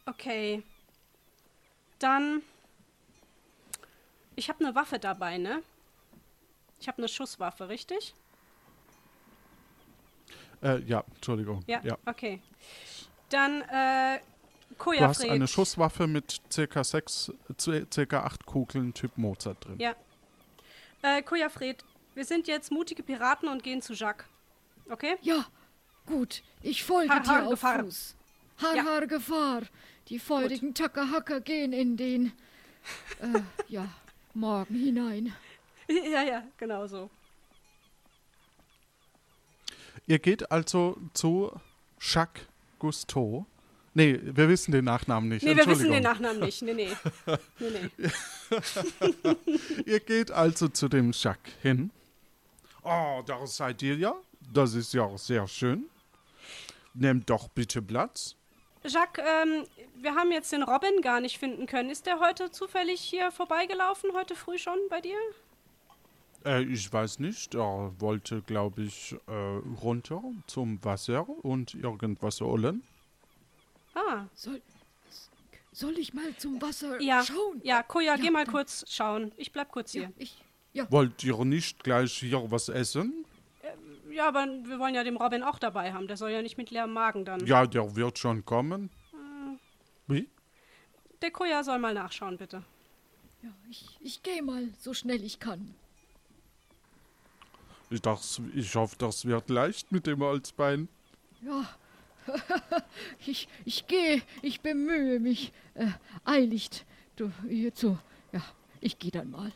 Okay. 0.05 0.63
Dann. 1.99 2.41
Ich 4.35 4.49
habe 4.49 4.63
eine 4.63 4.75
Waffe 4.75 4.97
dabei, 4.97 5.37
ne? 5.37 5.61
Ich 6.79 6.87
habe 6.87 6.97
eine 6.97 7.07
Schusswaffe, 7.07 7.69
richtig? 7.69 8.13
Äh, 10.63 10.79
ja, 10.83 11.03
Entschuldigung. 11.15 11.63
Ja. 11.67 11.81
ja. 11.83 11.97
Okay. 12.05 12.41
Dann, 13.31 13.61
äh, 13.63 14.19
Du 14.19 14.75
hast 14.75 14.77
Kojafred. 15.19 15.29
eine 15.31 15.47
Schusswaffe 15.47 16.07
mit 16.07 16.41
circa 16.51 16.83
sechs, 16.83 17.31
circa 17.59 18.23
acht 18.23 18.45
Kugeln 18.45 18.93
Typ 18.93 19.15
Mozart 19.17 19.63
drin. 19.65 19.79
Ja. 19.79 19.95
Äh, 21.03 21.21
Kojafred, 21.21 21.83
wir 22.15 22.25
sind 22.25 22.47
jetzt 22.47 22.71
mutige 22.71 23.03
Piraten 23.03 23.47
und 23.47 23.63
gehen 23.63 23.81
zu 23.81 23.93
Jacques. 23.93 24.25
Okay? 24.89 25.17
Ja, 25.21 25.45
gut, 26.07 26.41
ich 26.61 26.83
folge 26.83 27.13
Har, 27.13 27.25
har, 27.25 27.39
dir 27.41 27.45
auf 27.45 27.51
Gefahr. 27.51 27.83
Fuß. 27.83 28.15
Har, 28.61 28.75
Ja. 28.75 28.83
har, 28.85 29.07
Gefahr. 29.07 29.61
Die 30.07 30.19
feurigen 30.19 30.73
Tackerhacker 30.73 31.41
gehen 31.41 31.73
in 31.73 31.95
den, 31.97 32.31
äh, 33.19 33.39
ja, 33.67 33.87
Morgen 34.33 34.75
hinein. 34.75 35.35
ja, 35.87 36.23
ja, 36.23 36.43
genau 36.57 36.87
so. 36.87 37.09
Ihr 40.07 40.19
geht 40.19 40.51
also 40.51 40.97
zu 41.13 41.51
Jacques 41.99 42.47
Cousteau. 42.81 43.45
Nee, 43.93 44.19
wir 44.23 44.49
wissen 44.49 44.71
den 44.71 44.85
Nachnamen 44.85 45.29
nicht. 45.29 45.43
Nee, 45.43 45.55
wir 45.55 45.67
wissen 45.67 45.91
den 45.91 46.03
Nachnamen 46.03 46.39
nicht. 46.39 46.61
Nee, 46.61 46.73
nee. 46.73 46.89
nee, 47.59 47.89
nee. 47.99 49.35
Ihr 49.85 49.99
geht 49.99 50.31
also 50.31 50.67
zu 50.67 50.87
dem 50.87 51.11
Jacques 51.13 51.53
hin. 51.61 51.91
Oh, 52.83 53.21
da 53.25 53.45
seid 53.45 53.81
ihr 53.83 53.95
ja. 53.95 54.15
Das 54.53 54.73
ist 54.73 54.93
ja 54.93 55.15
sehr 55.17 55.47
schön. 55.47 55.85
Nehmt 56.93 57.29
doch 57.29 57.49
bitte 57.49 57.81
Platz. 57.81 58.35
Jacques, 58.83 59.23
ähm, 59.23 59.65
wir 59.95 60.15
haben 60.15 60.31
jetzt 60.31 60.51
den 60.51 60.63
Robin 60.63 61.01
gar 61.01 61.19
nicht 61.19 61.37
finden 61.37 61.67
können. 61.67 61.89
Ist 61.89 62.07
der 62.07 62.19
heute 62.19 62.49
zufällig 62.49 63.01
hier 63.01 63.31
vorbeigelaufen, 63.31 64.11
heute 64.13 64.35
früh 64.35 64.57
schon 64.57 64.79
bei 64.89 65.01
dir? 65.01 65.17
Äh, 66.45 66.63
ich 66.63 66.91
weiß 66.91 67.19
nicht. 67.19 67.53
Er 67.55 67.93
wollte, 67.99 68.41
glaube 68.41 68.83
ich, 68.83 69.15
äh, 69.27 69.31
runter 69.81 70.21
zum 70.47 70.83
Wasser 70.83 71.27
und 71.43 71.73
irgendwas 71.75 72.41
holen. 72.41 72.83
Ah, 73.93 74.25
Soll, 74.33 74.61
soll 75.73 75.97
ich 75.97 76.13
mal 76.13 76.35
zum 76.37 76.61
Wasser 76.61 76.99
ja. 77.01 77.23
schauen? 77.23 77.59
Ja, 77.63 77.83
Koja, 77.83 78.15
Ja, 78.15 78.21
geh 78.21 78.29
mal 78.31 78.45
kurz 78.45 78.85
schauen. 78.89 79.31
Ich 79.37 79.51
bleib 79.51 79.71
kurz 79.71 79.93
Ja, 79.93 80.01
hier. 80.03 80.11
ich, 80.17 80.41
ja, 80.73 80.89
Wollt 80.91 81.23
ihr 81.23 81.43
nicht 81.45 81.83
gleich 81.83 82.13
hier 82.13 82.49
was 82.49 82.69
essen? 82.69 83.25
Ja, 84.09 84.27
aber 84.27 84.45
wir 84.45 84.77
wollen 84.79 84.93
ja 84.95 85.03
den 85.05 85.15
Robin 85.15 85.41
auch 85.43 85.57
dabei 85.59 85.93
haben. 85.93 86.07
Der 86.07 86.17
soll 86.17 86.31
ja 86.31 86.41
nicht 86.41 86.57
mit 86.57 86.69
leerem 86.71 86.91
Magen 86.93 87.23
dann. 87.23 87.45
Ja, 87.45 87.65
der 87.65 87.95
wird 87.95 88.17
schon 88.19 88.43
kommen. 88.43 88.89
Wie? 90.07 90.27
Der 91.21 91.31
Koja 91.31 91.63
soll 91.63 91.79
mal 91.79 91.93
nachschauen, 91.93 92.37
bitte. 92.37 92.63
ja, 93.41 93.49
ich, 93.69 93.85
ich 94.01 94.23
gehe 94.23 94.41
mal 94.41 94.67
so 94.79 94.93
schnell 94.93 95.23
ich 95.23 95.39
kann. 95.39 95.73
Ich, 97.91 98.01
dachte, 98.01 98.41
ich 98.55 98.73
hoffe, 98.75 98.95
das 98.97 99.25
wird 99.25 99.49
leicht 99.49 99.91
mit 99.91 100.07
dem 100.07 100.21
Holzbein. 100.21 100.87
Ja, 101.41 101.67
ich, 103.25 103.49
ich 103.65 103.85
gehe, 103.85 104.21
ich 104.41 104.61
bemühe 104.61 105.19
mich 105.19 105.51
äh, 105.75 105.87
eilig 106.23 106.85
du, 107.17 107.31
hierzu. 107.47 107.97
Ja, 108.31 108.41
ich 108.79 108.97
gehe 108.97 109.11
dann 109.11 109.29
mal. 109.29 109.51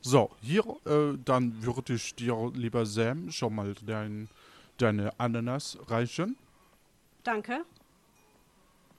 So, 0.00 0.30
hier, 0.40 0.64
äh, 0.86 1.18
dann 1.22 1.62
würde 1.62 1.94
ich 1.94 2.14
dir, 2.14 2.50
lieber 2.54 2.86
Sam, 2.86 3.30
schon 3.30 3.54
mal 3.54 3.74
dein, 3.84 4.28
deine 4.78 5.12
Ananas 5.18 5.78
reichen. 5.88 6.36
Danke. 7.24 7.64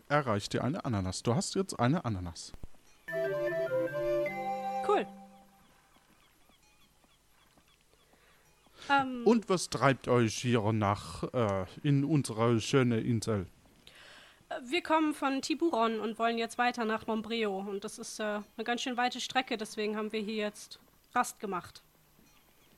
Er 0.09 0.25
reicht 0.25 0.53
dir 0.53 0.63
eine 0.63 0.85
Ananas. 0.85 1.23
Du 1.23 1.33
hast 1.33 1.55
jetzt 1.55 1.79
eine 1.79 2.05
Ananas. 2.05 2.53
Cool. 4.87 5.07
Ähm, 8.89 9.21
Und 9.25 9.49
was 9.49 9.69
treibt 9.69 10.07
euch 10.07 10.35
hier 10.35 10.71
nach 10.71 11.23
äh, 11.33 11.65
in 11.83 12.03
unsere 12.03 12.59
schöne 12.61 12.99
Insel? 12.99 13.47
wir 14.63 14.81
kommen 14.81 15.13
von 15.13 15.41
Tiburon 15.41 15.99
und 15.99 16.17
wollen 16.19 16.37
jetzt 16.37 16.57
weiter 16.57 16.85
nach 16.85 17.07
Mombreo. 17.07 17.59
Und 17.59 17.83
das 17.83 17.99
ist 17.99 18.19
äh, 18.19 18.23
eine 18.23 18.63
ganz 18.63 18.81
schön 18.81 18.97
weite 18.97 19.19
Strecke, 19.19 19.57
deswegen 19.57 19.95
haben 19.97 20.11
wir 20.11 20.21
hier 20.21 20.35
jetzt 20.35 20.79
Rast 21.13 21.39
gemacht. 21.39 21.81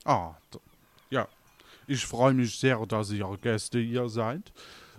Ah, 0.05 0.33
ja. 1.09 1.27
Ich 1.87 2.05
freue 2.05 2.33
mich 2.33 2.57
sehr, 2.59 2.85
dass 2.85 3.11
ihr 3.11 3.37
Gäste 3.41 3.79
hier 3.79 4.09
seid. 4.09 4.51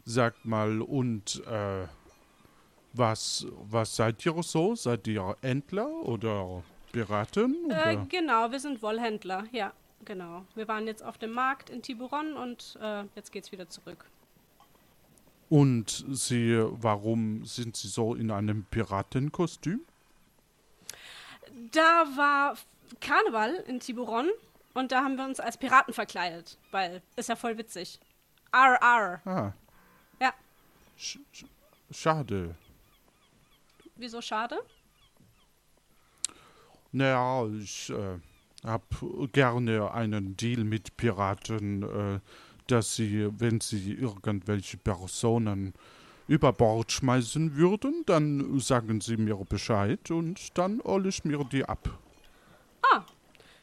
Sagt 0.05 0.45
mal, 0.45 0.81
und 0.83 1.43
äh, 1.47 1.87
was, 2.93 3.47
was 3.63 3.95
seid 3.95 4.25
ihr 4.27 4.43
so? 4.43 4.75
Seid 4.75 5.07
ihr 5.07 5.37
Entler 5.43 5.89
oder 5.89 6.65
Piraten? 6.91 7.71
Äh, 7.71 7.95
Oder? 7.95 8.07
genau, 8.09 8.51
wir 8.51 8.59
sind 8.59 8.83
Wollhändler, 8.83 9.45
ja, 9.53 9.73
genau. 10.05 10.45
Wir 10.55 10.69
waren 10.69 10.87
jetzt 10.87 11.03
auf 11.03 11.19
dem 11.19 11.33
Markt 11.33 11.71
in 11.71 11.83
Tiburon 11.83 12.35
und 12.37 12.79
äh, 12.81 13.05
jetzt 13.15 13.33
geht's 13.33 13.53
wieder 13.53 13.69
zurück. 13.69 14.05
Und 15.49 16.05
sie, 16.11 16.57
warum 16.71 17.45
sind 17.45 17.77
sie 17.77 17.89
so 17.89 18.15
in 18.15 18.31
einem 18.31 18.65
Piratenkostüm? 18.65 19.81
Da 21.73 22.05
war 22.17 22.57
Karneval 23.01 23.55
in 23.67 23.81
Tiburon 23.81 24.29
und 24.75 24.93
da 24.93 25.03
haben 25.03 25.17
wir 25.17 25.25
uns 25.25 25.41
als 25.41 25.57
Piraten 25.59 25.93
verkleidet, 25.93 26.57
weil 26.71 27.03
ist 27.17 27.29
ja 27.29 27.35
voll 27.37 27.59
witzig. 27.59 27.99
Arr. 28.53 29.21
Ah, 29.25 29.53
Ja, 30.21 30.33
sch 30.97 31.19
sch 31.33 31.45
schade. 31.91 32.55
wieso 33.97 34.21
schade? 34.23 34.59
Naja, 36.93 37.47
ich 37.61 37.91
äh, 37.91 38.19
hab 38.65 38.85
gerne 39.33 39.91
einen 39.93 40.37
Deal 40.37 40.65
mit 40.65 40.97
Piraten, 40.97 41.83
äh, 41.83 42.21
dass 42.67 42.95
sie, 42.97 43.29
wenn 43.41 43.61
sie 43.61 43.93
irgendwelche 43.95 44.77
Personen 44.77 45.75
über 46.29 46.53
Bord 46.53 46.93
schmeißen 46.93 47.57
würden, 47.57 48.05
dann 48.07 48.61
sagen 48.61 49.01
sie 49.01 49.17
mir 49.17 49.35
Bescheid 49.37 50.11
und 50.11 50.57
dann 50.57 50.81
hole 50.85 51.09
ich 51.09 51.25
mir 51.25 51.43
die 51.45 51.65
ab. 51.65 51.99
Ah, 52.93 53.03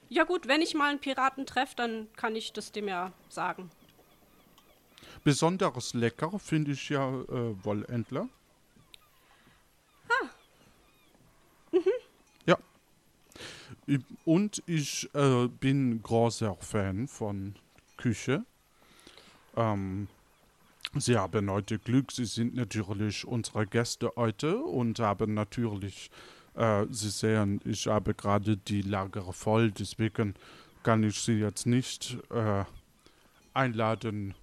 ja 0.10 0.26
gut, 0.26 0.48
wenn 0.48 0.62
ich 0.62 0.74
mal 0.74 0.90
einen 0.90 1.00
Piraten 1.00 1.46
treffe, 1.46 1.76
dann 1.78 2.08
kann 2.18 2.36
ich 2.36 2.52
das 2.52 2.72
dem 2.74 2.88
ja 2.90 3.14
sagen. 3.30 3.70
Besonders 5.24 5.94
lecker 5.94 6.38
finde 6.40 6.72
ich 6.72 6.90
ja 6.90 7.08
äh, 7.10 7.64
Wollentler. 7.64 8.28
Ja. 12.46 12.58
I- 12.58 13.77
Und 14.26 14.62
ich 14.66 15.10
äh, 15.14 15.48
bin 15.48 16.02
großer 16.02 16.56
Fan 16.60 17.08
von 17.08 17.56
Küche. 17.96 18.44
Ähm, 19.56 20.08
Sie 20.96 21.18
haben 21.18 21.50
heute 21.52 21.80
Glück, 21.80 22.12
Sie 22.12 22.26
sind 22.26 22.56
natürlich 22.56 23.26
unsere 23.26 23.66
Gäste 23.66 24.12
heute 24.16 24.58
und 24.58 25.00
haben 25.00 25.34
natürlich, 25.34 26.10
äh, 26.56 26.86
Sie 26.90 27.10
sehen, 27.10 27.62
ich 27.66 27.88
habe 27.88 28.14
gerade 28.14 28.58
die 28.58 28.82
Lager 28.82 29.34
voll, 29.34 29.72
deswegen 29.72 30.36
kann 30.84 31.04
ich 31.04 31.20
Sie 31.20 31.40
jetzt 31.40 31.66
nicht 31.66 32.18
äh, 32.30 32.64
einladen 33.54 34.34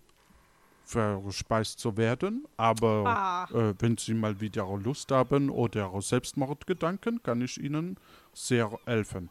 verspeist 0.84 1.78
zu 1.80 1.96
werden. 1.96 2.46
Aber 2.56 3.04
Ah. 3.06 3.48
äh, 3.52 3.74
wenn 3.78 3.96
Sie 3.96 4.14
mal 4.14 4.40
wieder 4.40 4.66
Lust 4.76 5.10
haben 5.10 5.50
oder 5.50 5.90
Selbstmordgedanken, 6.00 7.22
kann 7.22 7.40
ich 7.40 7.58
Ihnen 7.60 7.96
sehr 8.32 8.70
helfen. 8.86 9.30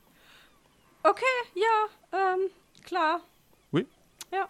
Okay, 1.03 1.23
ja, 1.55 2.33
ähm, 2.33 2.49
klar. 2.83 3.21
Oui. 3.71 3.85
Ja. 4.31 4.47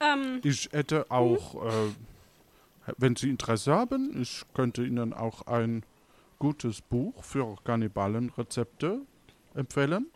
Ähm, 0.00 0.40
Ich 0.42 0.70
hätte 0.72 1.10
auch, 1.10 1.66
äh, 1.66 1.92
wenn 2.96 3.16
Sie 3.16 3.28
Interesse 3.28 3.72
haben, 3.74 4.20
ich 4.20 4.44
könnte 4.54 4.84
Ihnen 4.84 5.12
auch 5.12 5.42
ein 5.46 5.84
gutes 6.38 6.80
Buch 6.80 7.22
für 7.22 7.56
Kannibalenrezepte 7.64 9.02
empfehlen. 9.54 10.06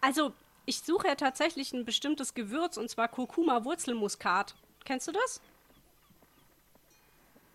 also, 0.00 0.32
ich 0.66 0.80
suche 0.80 1.08
ja 1.08 1.14
tatsächlich 1.14 1.72
ein 1.72 1.84
bestimmtes 1.84 2.34
Gewürz 2.34 2.76
und 2.76 2.90
zwar 2.90 3.08
Kurkuma 3.08 3.64
Wurzelmuskat. 3.64 4.54
Kennst 4.84 5.08
du 5.08 5.12
das? 5.12 5.40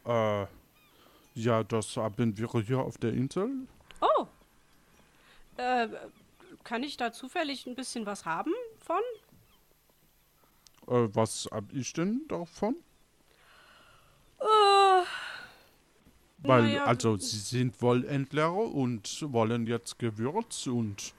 Äh, 0.06 0.48
ja, 1.36 1.64
das 1.64 1.96
haben 1.98 2.38
wir 2.38 2.62
hier 2.62 2.80
auf 2.80 2.98
der 2.98 3.14
Insel. 3.14 3.50
Oh. 4.02 4.26
Äh, 5.58 5.88
kann 6.64 6.84
ich 6.84 6.98
da 6.98 7.12
zufällig 7.12 7.66
ein 7.68 7.76
bisschen 7.76 8.06
was 8.06 8.26
haben 8.26 8.54
von? 8.80 9.02
Äh, 10.88 11.10
was 11.14 11.48
hab 11.52 11.72
ich 11.74 11.94
denn 11.94 12.26
davon? 12.28 12.76
Äh, 14.40 14.46
Weil, 16.40 16.64
Naja, 16.64 16.86
also, 16.86 17.18
Sie 17.18 17.38
sind 17.38 17.82
Wollhändler 17.82 18.54
und 18.54 19.32
wollen 19.32 19.68
jetzt 19.68 20.00
Gewürz 20.00 20.68
und 20.68 21.14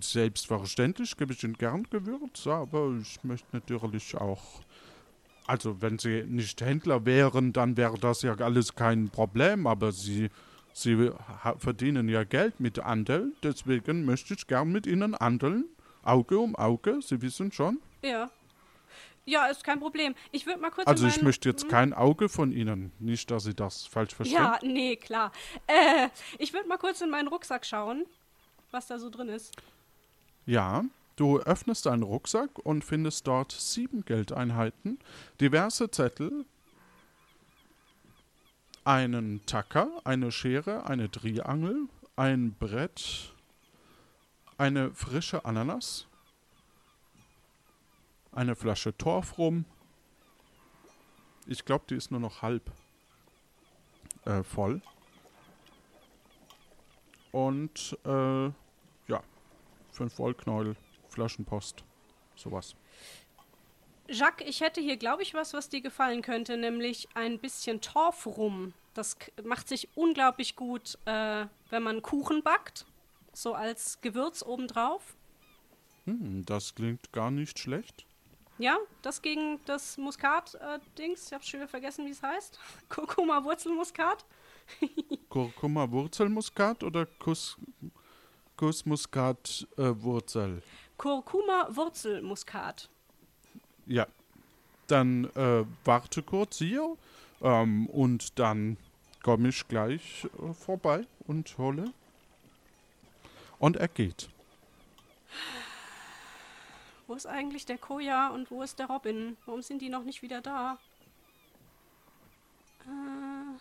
selbstverständlich 0.00 1.16
gebe 1.16 1.32
ich 1.32 1.42
Ihnen 1.44 1.54
gern 1.54 1.84
Gewürz, 1.90 2.46
aber 2.46 2.94
ich 3.00 3.22
möchte 3.24 3.46
natürlich 3.52 4.14
auch. 4.16 4.42
Also, 5.46 5.80
wenn 5.80 5.98
Sie 5.98 6.24
nicht 6.24 6.60
Händler 6.60 7.04
wären, 7.06 7.52
dann 7.52 7.76
wäre 7.76 7.98
das 7.98 8.22
ja 8.22 8.34
alles 8.34 8.74
kein 8.74 9.08
Problem, 9.10 9.66
aber 9.66 9.92
Sie, 9.92 10.28
Sie 10.72 11.10
verdienen 11.58 12.08
ja 12.08 12.24
Geld 12.24 12.58
mit 12.58 12.78
Handel, 12.78 13.32
deswegen 13.42 14.04
möchte 14.04 14.34
ich 14.34 14.46
gern 14.46 14.72
mit 14.72 14.86
Ihnen 14.86 15.16
handeln. 15.16 15.66
Auge 16.02 16.38
um 16.38 16.56
Auge, 16.56 17.00
Sie 17.02 17.20
wissen 17.22 17.52
schon. 17.52 17.80
ja. 18.02 18.30
Ja, 19.28 19.46
ist 19.46 19.64
kein 19.64 19.80
Problem. 19.80 20.14
Ich 20.30 20.46
würde 20.46 20.60
mal 20.60 20.70
kurz 20.70 20.86
Also 20.86 21.08
ich 21.08 21.20
möchte 21.20 21.48
jetzt 21.48 21.68
kein 21.68 21.92
Auge 21.92 22.28
von 22.28 22.52
Ihnen. 22.52 22.92
Nicht, 23.00 23.28
dass 23.32 23.42
Sie 23.42 23.54
das 23.54 23.84
falsch 23.84 24.14
verstehen. 24.14 24.38
Ja, 24.40 24.60
nee, 24.62 24.94
klar. 24.94 25.32
Äh, 25.66 26.10
ich 26.38 26.52
würde 26.52 26.68
mal 26.68 26.78
kurz 26.78 27.00
in 27.00 27.10
meinen 27.10 27.26
Rucksack 27.26 27.66
schauen, 27.66 28.06
was 28.70 28.86
da 28.86 29.00
so 29.00 29.10
drin 29.10 29.28
ist. 29.28 29.52
Ja, 30.46 30.84
du 31.16 31.40
öffnest 31.40 31.86
deinen 31.86 32.04
Rucksack 32.04 32.60
und 32.60 32.84
findest 32.84 33.26
dort 33.26 33.50
sieben 33.50 34.04
Geldeinheiten, 34.04 35.00
diverse 35.40 35.90
Zettel, 35.90 36.44
einen 38.84 39.44
Tacker, 39.46 39.90
eine 40.04 40.30
Schere, 40.30 40.86
eine 40.86 41.10
Triangel, 41.10 41.88
ein 42.14 42.52
Brett, 42.52 43.34
eine 44.56 44.94
frische 44.94 45.44
Ananas, 45.44 46.06
eine 48.30 48.54
Flasche 48.54 48.96
Torfrum. 48.96 49.64
Ich 51.48 51.64
glaube, 51.64 51.86
die 51.90 51.96
ist 51.96 52.12
nur 52.12 52.20
noch 52.20 52.42
halb 52.42 52.70
äh, 54.24 54.44
voll. 54.44 54.80
Und 57.32 57.98
äh, 58.04 58.50
fünf 59.96 60.18
Wollknäuel, 60.18 60.76
Flaschenpost, 61.08 61.82
sowas. 62.36 62.76
Jacques, 64.08 64.46
ich 64.46 64.60
hätte 64.60 64.80
hier, 64.80 64.96
glaube 64.96 65.22
ich, 65.22 65.34
was, 65.34 65.52
was 65.54 65.68
dir 65.68 65.80
gefallen 65.80 66.22
könnte, 66.22 66.56
nämlich 66.56 67.08
ein 67.14 67.38
bisschen 67.40 67.80
Torfrum. 67.80 68.72
Das 68.94 69.18
k- 69.18 69.32
macht 69.42 69.66
sich 69.68 69.88
unglaublich 69.96 70.54
gut, 70.54 70.96
äh, 71.06 71.46
wenn 71.70 71.82
man 71.82 72.02
Kuchen 72.02 72.42
backt, 72.42 72.86
so 73.32 73.54
als 73.54 74.00
Gewürz 74.02 74.42
obendrauf. 74.44 75.16
Hm, 76.04 76.44
das 76.44 76.74
klingt 76.74 77.10
gar 77.12 77.30
nicht 77.32 77.58
schlecht. 77.58 78.06
Ja, 78.58 78.78
das 79.02 79.20
gegen 79.22 79.60
das 79.66 79.98
Muskat-Dings, 79.98 81.26
ich 81.26 81.32
habe 81.32 81.44
schon 81.44 81.60
wieder 81.60 81.68
vergessen, 81.68 82.06
wie 82.06 82.10
es 82.10 82.22
heißt. 82.22 82.58
Kurkuma-Wurzelmuskat. 82.88 84.24
Kurkuma 85.28 85.90
Wurzelmuskat 85.90 86.82
oder 86.84 87.06
Kuss, 87.06 87.56
Kussmuskat 88.56 89.66
äh, 89.76 89.92
Wurzel? 90.02 90.62
Kurkuma-Wurzelmuskat. 90.98 92.88
Ja. 93.86 94.06
Dann 94.86 95.24
äh, 95.34 95.64
warte 95.84 96.22
kurz 96.22 96.58
hier 96.58 96.96
ähm, 97.42 97.86
und 97.88 98.38
dann 98.38 98.76
komme 99.22 99.48
ich 99.48 99.66
gleich 99.66 100.26
äh, 100.38 100.54
vorbei 100.54 101.06
und 101.26 101.58
hole. 101.58 101.92
Und 103.58 103.76
er 103.76 103.88
geht. 103.88 104.28
Wo 107.06 107.14
ist 107.14 107.26
eigentlich 107.26 107.66
der 107.66 107.78
Koja 107.78 108.28
und 108.28 108.50
wo 108.50 108.62
ist 108.62 108.78
der 108.78 108.86
Robin? 108.86 109.36
Warum 109.46 109.62
sind 109.62 109.82
die 109.82 109.88
noch 109.88 110.04
nicht 110.04 110.22
wieder 110.22 110.40
da? 110.40 110.78
Äh. 112.84 113.58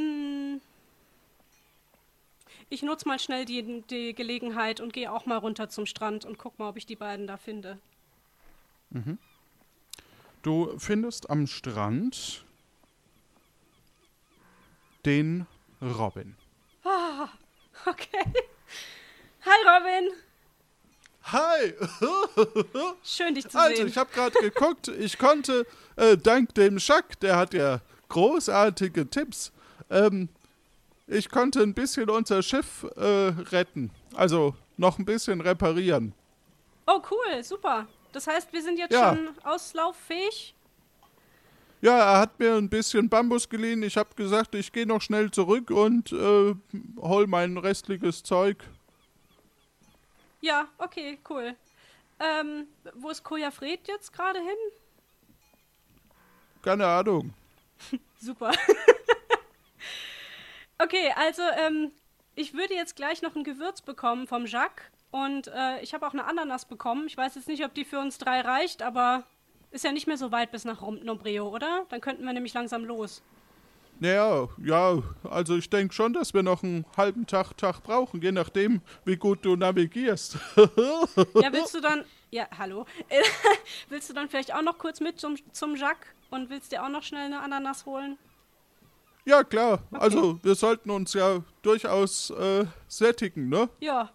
Hm. 0.00 0.39
Ich 2.72 2.82
nutze 2.82 3.08
mal 3.08 3.18
schnell 3.18 3.44
die, 3.44 3.82
die 3.90 4.14
Gelegenheit 4.14 4.80
und 4.80 4.92
gehe 4.92 5.12
auch 5.12 5.26
mal 5.26 5.36
runter 5.36 5.68
zum 5.68 5.86
Strand 5.86 6.24
und 6.24 6.38
guck 6.38 6.56
mal, 6.60 6.68
ob 6.68 6.76
ich 6.76 6.86
die 6.86 6.94
beiden 6.94 7.26
da 7.26 7.36
finde. 7.36 7.78
Du 10.42 10.78
findest 10.78 11.28
am 11.30 11.48
Strand 11.48 12.44
den 15.04 15.46
Robin. 15.82 16.36
Okay. 17.86 18.24
Hi 19.46 19.58
Robin. 19.66 20.12
Hi! 21.24 21.74
Schön 23.02 23.34
dich 23.34 23.48
zu 23.48 23.58
Also, 23.58 23.76
sehen. 23.76 23.88
ich 23.88 23.96
habe 23.96 24.12
gerade 24.12 24.38
geguckt, 24.38 24.88
ich 24.88 25.18
konnte 25.18 25.66
äh, 25.96 26.16
dank 26.16 26.54
dem 26.54 26.78
Schack, 26.78 27.18
der 27.20 27.36
hat 27.36 27.54
ja 27.54 27.80
großartige 28.08 29.08
Tipps, 29.08 29.52
ähm, 29.88 30.28
ich 31.10 31.28
konnte 31.28 31.60
ein 31.60 31.74
bisschen 31.74 32.08
unser 32.08 32.42
Schiff 32.42 32.84
äh, 32.96 33.00
retten. 33.52 33.90
Also 34.14 34.54
noch 34.76 34.98
ein 34.98 35.04
bisschen 35.04 35.40
reparieren. 35.40 36.14
Oh 36.86 37.02
cool, 37.10 37.42
super. 37.44 37.86
Das 38.12 38.26
heißt, 38.26 38.52
wir 38.52 38.62
sind 38.62 38.78
jetzt 38.78 38.92
Ja. 38.92 39.14
schon 39.14 39.28
auslauffähig? 39.44 40.54
Ja, 41.82 41.96
er 42.14 42.18
hat 42.20 42.38
mir 42.38 42.54
ein 42.56 42.68
bisschen 42.68 43.08
Bambus 43.08 43.48
geliehen. 43.48 43.82
Ich 43.82 43.96
habe 43.96 44.14
gesagt, 44.14 44.54
ich 44.54 44.70
gehe 44.72 44.86
noch 44.86 45.00
schnell 45.00 45.30
zurück 45.30 45.70
und 45.70 46.12
äh, 46.12 46.54
hol 46.98 47.26
mein 47.26 47.56
restliches 47.56 48.22
Zeug. 48.22 48.58
Ja, 50.40 50.68
okay, 50.78 51.18
cool. 51.28 51.54
Ähm, 52.18 52.66
wo 52.94 53.10
ist 53.10 53.24
Koja 53.24 53.50
Fred 53.50 53.80
jetzt 53.88 54.12
gerade 54.12 54.38
hin? 54.38 54.56
Keine 56.62 56.86
Ahnung. 56.86 57.32
Super. 58.20 58.52
okay, 60.82 61.12
also 61.16 61.42
ähm, 61.66 61.92
ich 62.34 62.54
würde 62.54 62.74
jetzt 62.74 62.96
gleich 62.96 63.22
noch 63.22 63.36
ein 63.36 63.44
Gewürz 63.44 63.82
bekommen 63.82 64.26
vom 64.26 64.46
Jacques 64.46 64.90
und 65.10 65.48
äh, 65.48 65.80
ich 65.82 65.94
habe 65.94 66.06
auch 66.06 66.12
eine 66.12 66.24
Ananas 66.24 66.64
bekommen. 66.64 67.06
Ich 67.06 67.16
weiß 67.16 67.34
jetzt 67.34 67.48
nicht, 67.48 67.64
ob 67.64 67.74
die 67.74 67.84
für 67.84 67.98
uns 67.98 68.18
drei 68.18 68.40
reicht, 68.40 68.82
aber 68.82 69.24
ist 69.70 69.84
ja 69.84 69.92
nicht 69.92 70.06
mehr 70.06 70.16
so 70.16 70.32
weit 70.32 70.50
bis 70.50 70.64
nach 70.64 70.80
Nombreo, 70.80 71.48
oder? 71.48 71.86
Dann 71.90 72.00
könnten 72.00 72.24
wir 72.24 72.32
nämlich 72.32 72.54
langsam 72.54 72.84
los. 72.84 73.22
Naja, 74.00 74.48
ja, 74.64 75.02
also 75.28 75.56
ich 75.56 75.68
denke 75.68 75.92
schon, 75.92 76.14
dass 76.14 76.32
wir 76.32 76.42
noch 76.42 76.62
einen 76.62 76.86
halben 76.96 77.26
Tag, 77.26 77.52
Tag 77.58 77.82
brauchen, 77.82 78.22
je 78.22 78.32
nachdem, 78.32 78.80
wie 79.04 79.16
gut 79.16 79.44
du 79.44 79.56
navigierst. 79.56 80.38
Ja, 80.56 81.52
willst 81.52 81.74
du 81.74 81.80
dann. 81.80 82.04
Ja, 82.30 82.46
hallo. 82.56 82.86
Willst 83.88 84.08
du 84.08 84.14
dann 84.14 84.28
vielleicht 84.28 84.54
auch 84.54 84.62
noch 84.62 84.78
kurz 84.78 85.00
mit 85.00 85.18
zum, 85.18 85.34
zum 85.52 85.74
Jacques 85.74 86.06
und 86.30 86.48
willst 86.48 86.70
dir 86.70 86.84
auch 86.84 86.88
noch 86.88 87.02
schnell 87.02 87.24
eine 87.24 87.40
Ananas 87.40 87.86
holen? 87.86 88.18
Ja, 89.24 89.44
klar. 89.44 89.82
Also, 89.92 90.38
wir 90.42 90.54
sollten 90.54 90.90
uns 90.90 91.12
ja 91.12 91.42
durchaus 91.62 92.30
äh, 92.30 92.64
sättigen, 92.88 93.48
ne? 93.48 93.68
Ja. 93.80 94.10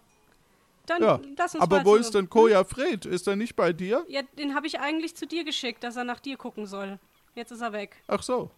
Dann 0.86 1.02
Ja. 1.02 1.20
lass 1.36 1.54
uns 1.54 1.62
Aber 1.62 1.78
mal 1.78 1.84
wo 1.84 1.90
so- 1.90 1.96
ist 1.96 2.14
denn 2.14 2.28
Koja 2.30 2.64
Fred? 2.64 3.06
Ist 3.06 3.26
er 3.26 3.36
nicht 3.36 3.56
bei 3.56 3.72
dir? 3.72 4.04
Ja, 4.08 4.22
den 4.38 4.54
habe 4.54 4.66
ich 4.66 4.78
eigentlich 4.80 5.16
zu 5.16 5.26
dir 5.26 5.44
geschickt, 5.44 5.82
dass 5.84 5.96
er 5.96 6.04
nach 6.04 6.20
dir 6.20 6.36
gucken 6.36 6.66
soll. 6.66 6.98
Jetzt 7.34 7.50
ist 7.50 7.60
er 7.60 7.72
weg. 7.72 7.96
Ach 8.08 8.22
so. 8.22 8.50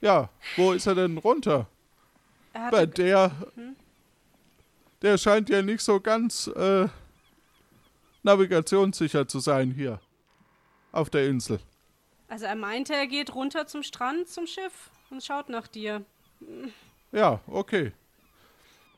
Ja, 0.00 0.28
wo 0.56 0.72
ist 0.72 0.86
er 0.86 0.94
denn 0.94 1.18
runter? 1.18 1.68
Er 2.52 2.70
Bei 2.70 2.86
der. 2.86 3.30
Der 5.00 5.18
scheint 5.18 5.48
ja 5.48 5.62
nicht 5.62 5.82
so 5.82 6.00
ganz 6.00 6.46
äh, 6.48 6.88
navigationssicher 8.22 9.26
zu 9.26 9.40
sein 9.40 9.70
hier. 9.72 10.00
Auf 10.92 11.10
der 11.10 11.26
Insel. 11.28 11.58
Also 12.32 12.46
er 12.46 12.56
meinte, 12.56 12.94
er 12.94 13.06
geht 13.06 13.34
runter 13.34 13.66
zum 13.66 13.82
Strand, 13.82 14.26
zum 14.26 14.46
Schiff 14.46 14.90
und 15.10 15.22
schaut 15.22 15.50
nach 15.50 15.68
dir. 15.68 16.02
Ja, 17.12 17.40
okay. 17.46 17.92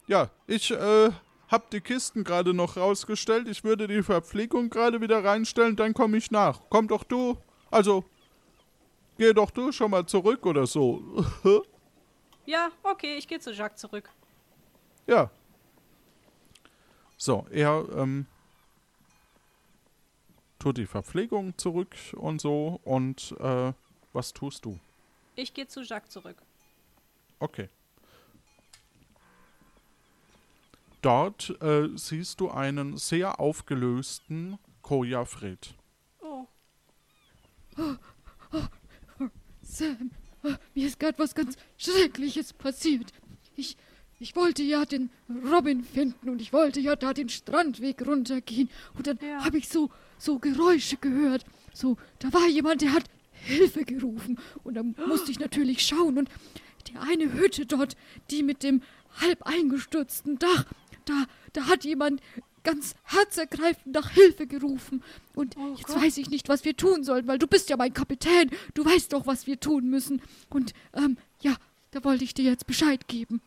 Ja, 0.06 0.30
ich 0.46 0.70
äh, 0.70 1.10
hab 1.48 1.68
die 1.70 1.80
Kisten 1.80 2.22
gerade 2.22 2.54
noch 2.54 2.76
rausgestellt. 2.76 3.48
Ich 3.48 3.64
würde 3.64 3.88
die 3.88 4.04
Verpflegung 4.04 4.70
gerade 4.70 5.00
wieder 5.00 5.24
reinstellen, 5.24 5.74
dann 5.74 5.94
komme 5.94 6.16
ich 6.16 6.30
nach. 6.30 6.60
Komm 6.70 6.86
doch 6.86 7.02
du. 7.02 7.36
Also, 7.72 8.04
geh 9.18 9.32
doch 9.32 9.50
du 9.50 9.72
schon 9.72 9.90
mal 9.90 10.06
zurück 10.06 10.46
oder 10.46 10.66
so. 10.66 11.02
Ja, 12.46 12.68
okay, 12.82 13.16
ich 13.16 13.26
gehe 13.26 13.40
zu 13.40 13.52
Jacques 13.52 13.80
zurück. 13.80 14.10
ja. 15.06 15.30
So, 17.16 17.46
er 17.50 17.86
ähm, 17.96 18.26
tut 20.64 20.78
die 20.78 20.86
Verpflegung 20.86 21.58
zurück 21.58 21.94
und 22.14 22.40
so. 22.40 22.80
Und 22.84 23.34
äh, 23.38 23.74
was 24.14 24.32
tust 24.32 24.64
du? 24.64 24.80
Ich 25.36 25.52
gehe 25.52 25.66
zu 25.68 25.82
Jacques 25.82 26.08
zurück. 26.10 26.36
Okay. 27.38 27.68
Dort 31.02 31.50
äh, 31.60 31.90
siehst 31.96 32.40
du 32.40 32.50
einen 32.50 32.96
sehr 32.96 33.40
aufgelösten 33.40 34.58
Koja 34.80 35.26
Fred. 35.26 35.74
Oh, 36.22 36.46
Sam, 39.60 40.12
äh, 40.44 40.54
mir 40.74 40.86
ist 40.86 40.98
gerade 40.98 41.18
was 41.18 41.34
ganz 41.34 41.56
Schreckliches 41.76 42.54
passiert. 42.54 43.12
Ich, 43.54 43.76
ich 44.18 44.34
wollte 44.34 44.62
ja 44.62 44.86
den 44.86 45.10
Robin 45.28 45.84
finden 45.84 46.30
und 46.30 46.40
ich 46.40 46.54
wollte 46.54 46.80
ja 46.80 46.96
da 46.96 47.12
den 47.12 47.28
Strandweg 47.28 48.06
runtergehen. 48.06 48.70
Und 48.94 49.06
dann 49.06 49.18
Ja. 49.20 49.44
habe 49.44 49.58
ich 49.58 49.68
so, 49.68 49.90
so 50.18 50.38
Geräusche 50.38 50.96
gehört. 50.96 51.44
So, 51.72 51.96
da 52.18 52.32
war 52.32 52.46
jemand, 52.48 52.82
der 52.82 52.92
hat 52.92 53.04
Hilfe 53.32 53.84
gerufen. 53.84 54.38
Und 54.62 54.74
dann 54.74 54.94
musste 55.06 55.30
ich 55.30 55.38
natürlich 55.40 55.82
schauen. 55.86 56.18
Und 56.18 56.30
die 56.86 56.96
eine 56.96 57.32
Hütte 57.32 57.66
dort, 57.66 57.96
die 58.30 58.42
mit 58.42 58.62
dem 58.62 58.82
halb 59.20 59.42
eingestürzten 59.42 60.38
Dach, 60.38 60.64
da, 61.04 61.24
da 61.52 61.66
hat 61.66 61.84
jemand 61.84 62.20
ganz 62.62 62.94
herzergreifend 63.04 63.94
nach 63.94 64.10
Hilfe 64.10 64.46
gerufen. 64.46 65.02
Und 65.34 65.56
Oh 65.58 65.74
jetzt 65.76 65.88
Gott. 65.88 66.02
weiß 66.02 66.16
ich 66.16 66.30
nicht, 66.30 66.48
was 66.48 66.64
wir 66.64 66.76
tun 66.76 67.04
sollen, 67.04 67.26
weil 67.26 67.38
du 67.38 67.46
bist 67.46 67.68
ja 67.68 67.76
mein 67.76 67.92
Kapitän. 67.92 68.50
Du 68.72 68.84
weißt 68.84 69.12
doch, 69.12 69.26
was 69.26 69.46
wir 69.46 69.60
tun 69.60 69.90
müssen. 69.90 70.22
Und, 70.48 70.72
ähm, 70.94 71.18
ja, 71.40 71.54
da 71.90 72.02
wollte 72.04 72.24
ich 72.24 72.32
dir 72.34 72.44
jetzt 72.44 72.66
Bescheid 72.66 73.06
geben. 73.06 73.42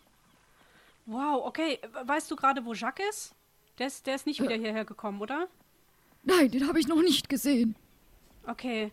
wow, 1.06 1.46
okay. 1.46 1.80
Weißt 2.04 2.30
du 2.30 2.36
gerade, 2.36 2.64
wo 2.66 2.74
Jacques 2.74 3.06
ist? 3.10 3.34
Der 3.80 3.88
ist, 3.88 4.06
der 4.08 4.16
ist 4.16 4.26
nicht 4.26 4.42
wieder 4.42 4.56
hierher 4.56 4.86
gekommen, 4.86 5.22
oder? 5.22 5.48
Nein, 6.28 6.52
den 6.52 6.68
habe 6.68 6.78
ich 6.78 6.90
noch 6.90 7.02
nicht 7.02 7.30
gesehen. 7.30 7.78
Okay. 8.46 8.92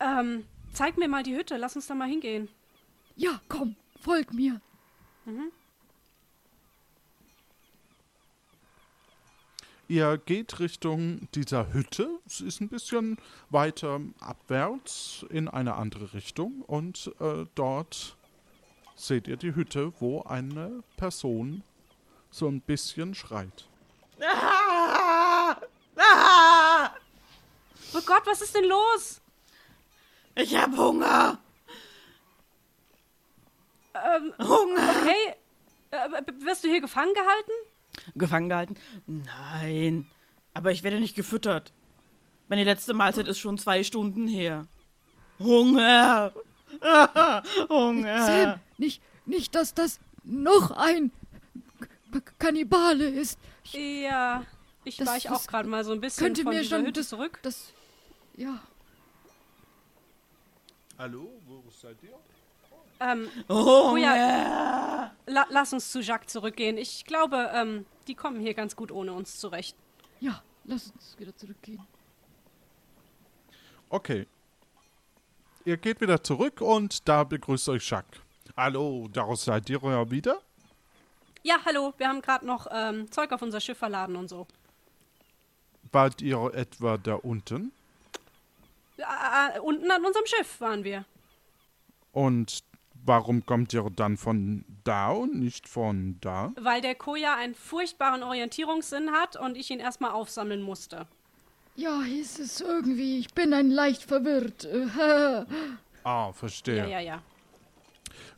Ähm, 0.00 0.44
zeig 0.72 0.96
mir 0.96 1.08
mal 1.08 1.22
die 1.22 1.36
Hütte. 1.36 1.58
Lass 1.58 1.76
uns 1.76 1.86
da 1.86 1.94
mal 1.94 2.08
hingehen. 2.08 2.48
Ja, 3.16 3.38
komm, 3.48 3.76
folg 4.00 4.32
mir. 4.32 4.62
Ihr 9.88 10.16
geht 10.16 10.58
Richtung 10.58 11.28
dieser 11.34 11.74
Hütte. 11.74 12.08
Es 12.24 12.40
ist 12.40 12.62
ein 12.62 12.68
bisschen 12.68 13.18
weiter 13.50 14.00
abwärts 14.20 15.26
in 15.28 15.48
eine 15.48 15.74
andere 15.74 16.14
Richtung. 16.14 16.62
Und 16.62 17.12
äh, 17.20 17.44
dort 17.54 18.16
seht 18.96 19.28
ihr 19.28 19.36
die 19.36 19.54
Hütte, 19.54 19.92
wo 20.00 20.22
eine 20.22 20.82
Person 20.96 21.62
so 22.30 22.48
ein 22.48 22.62
bisschen 22.62 23.14
schreit. 23.14 23.68
Ah! 24.22 25.56
Ah! 25.96 26.90
Oh 27.94 28.00
Gott, 28.04 28.22
was 28.26 28.42
ist 28.42 28.54
denn 28.54 28.64
los? 28.64 29.20
Ich 30.34 30.56
hab 30.56 30.76
Hunger. 30.76 31.38
Ähm, 33.94 34.32
Hunger. 34.38 34.94
okay. 35.00 35.34
Äh, 35.90 36.22
wirst 36.44 36.64
du 36.64 36.68
hier 36.68 36.80
gefangen 36.80 37.14
gehalten? 37.14 37.52
Gefangen 38.16 38.48
gehalten? 38.48 38.74
Nein. 39.06 40.10
Aber 40.52 40.72
ich 40.72 40.82
werde 40.82 40.98
nicht 40.98 41.14
gefüttert. 41.14 41.72
Meine 42.48 42.64
letzte 42.64 42.94
Mahlzeit 42.94 43.28
ist 43.28 43.38
schon 43.38 43.58
zwei 43.58 43.84
Stunden 43.84 44.26
her. 44.26 44.66
Hunger. 45.38 46.32
Ah, 46.80 47.42
Hunger. 47.68 48.26
Sam, 48.26 48.60
nicht, 48.78 49.02
nicht, 49.26 49.54
dass 49.54 49.74
das 49.74 50.00
noch 50.24 50.72
ein 50.72 51.10
K 52.12 52.20
Kannibale 52.38 53.08
ist. 53.08 53.38
Ja. 53.72 54.44
Ich 54.84 54.96
Das- 54.98 55.08
weiche 55.08 55.30
auch 55.30 55.38
das 55.38 55.46
gerade 55.48 55.68
mal 55.68 55.84
so 55.84 55.92
ein 55.92 56.00
bisschen 56.00 56.24
könnte 56.26 56.42
von 56.42 56.52
mir 56.54 56.60
dieser 56.62 56.76
schon 56.76 56.86
Hütte 56.86 57.00
das- 57.00 57.08
zurück. 57.08 57.38
Das, 57.42 57.72
ja. 58.36 58.60
Hallo, 60.98 61.28
wo 61.46 61.62
seid 61.70 61.96
ihr? 62.02 62.14
Ähm, 63.00 63.28
Hunger. 63.48 65.10
la 65.26 65.46
lass 65.50 65.72
uns 65.72 65.90
zu 65.90 66.00
Jacques 66.00 66.28
zurückgehen. 66.32 66.78
Ich 66.78 67.04
glaube, 67.04 67.50
ähm, 67.52 67.86
die 68.06 68.14
kommen 68.14 68.40
hier 68.40 68.54
ganz 68.54 68.76
gut 68.76 68.92
ohne 68.92 69.12
uns 69.12 69.40
zurecht. 69.40 69.76
Ja, 70.20 70.42
lass 70.64 70.90
uns 70.92 71.18
wieder 71.18 71.36
zurückgehen. 71.36 71.84
Okay. 73.88 74.26
Ihr 75.64 75.76
geht 75.78 76.00
wieder 76.00 76.22
zurück 76.22 76.60
und 76.60 77.08
da 77.08 77.24
begrüßt 77.24 77.68
euch 77.70 77.88
Jacques. 77.90 78.20
Hallo, 78.56 79.08
da 79.12 79.34
seid 79.34 79.68
ihr 79.70 79.80
ja 79.82 80.10
wieder? 80.10 80.40
Ja, 81.42 81.56
hallo. 81.64 81.92
Wir 81.98 82.08
haben 82.08 82.22
gerade 82.22 82.46
noch 82.46 82.66
ähm, 82.70 83.10
Zeug 83.10 83.32
auf 83.32 83.42
unser 83.42 83.60
Schiff 83.60 83.78
verladen 83.78 84.14
und 84.16 84.28
so. 84.28 84.46
Wart 85.94 86.20
ihr 86.22 86.52
etwa 86.54 86.98
da 86.98 87.14
unten? 87.14 87.72
Äh, 88.98 89.02
äh, 89.56 89.60
unten 89.60 89.90
an 89.90 90.04
unserem 90.04 90.26
Schiff 90.26 90.60
waren 90.60 90.82
wir. 90.82 91.04
Und 92.12 92.64
warum 93.04 93.46
kommt 93.46 93.72
ihr 93.72 93.88
dann 93.94 94.16
von 94.16 94.64
da 94.82 95.10
und 95.10 95.36
nicht 95.36 95.68
von 95.68 96.18
da? 96.20 96.52
Weil 96.60 96.80
der 96.80 96.96
Koja 96.96 97.36
einen 97.36 97.54
furchtbaren 97.54 98.22
Orientierungssinn 98.24 99.12
hat 99.12 99.36
und 99.36 99.56
ich 99.56 99.70
ihn 99.70 99.80
erstmal 99.80 100.10
aufsammeln 100.10 100.62
musste. 100.62 101.06
Ja, 101.76 102.02
hieß 102.02 102.40
es 102.40 102.60
irgendwie. 102.60 103.18
Ich 103.20 103.32
bin 103.32 103.52
ein 103.52 103.70
leicht 103.70 104.02
verwirrt. 104.02 104.66
Ah, 106.06 106.32
verstehe. 106.32 106.76
Ja, 106.76 106.86
ja, 106.86 107.00
ja. 107.00 107.22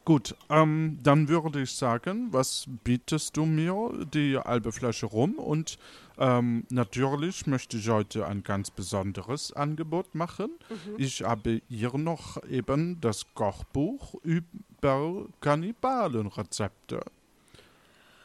Gut, 0.04 0.34
ähm, 0.50 0.98
dann 1.02 1.28
würde 1.28 1.62
ich 1.62 1.72
sagen, 1.72 2.28
was 2.32 2.66
bietest 2.84 3.36
du 3.36 3.44
mir? 3.44 3.92
Die 4.12 4.38
halbe 4.38 4.72
Flasche 4.72 5.06
rum 5.06 5.34
und 5.34 5.78
ähm, 6.18 6.64
natürlich 6.70 7.46
möchte 7.46 7.76
ich 7.76 7.88
heute 7.88 8.26
ein 8.26 8.42
ganz 8.42 8.70
besonderes 8.70 9.52
Angebot 9.52 10.14
machen. 10.14 10.50
Ich 10.96 11.22
habe 11.22 11.60
hier 11.68 11.96
noch 11.98 12.42
eben 12.44 13.00
das 13.00 13.26
Kochbuch 13.34 14.14
über 14.22 15.26
Kannibalenrezepte, 15.40 17.00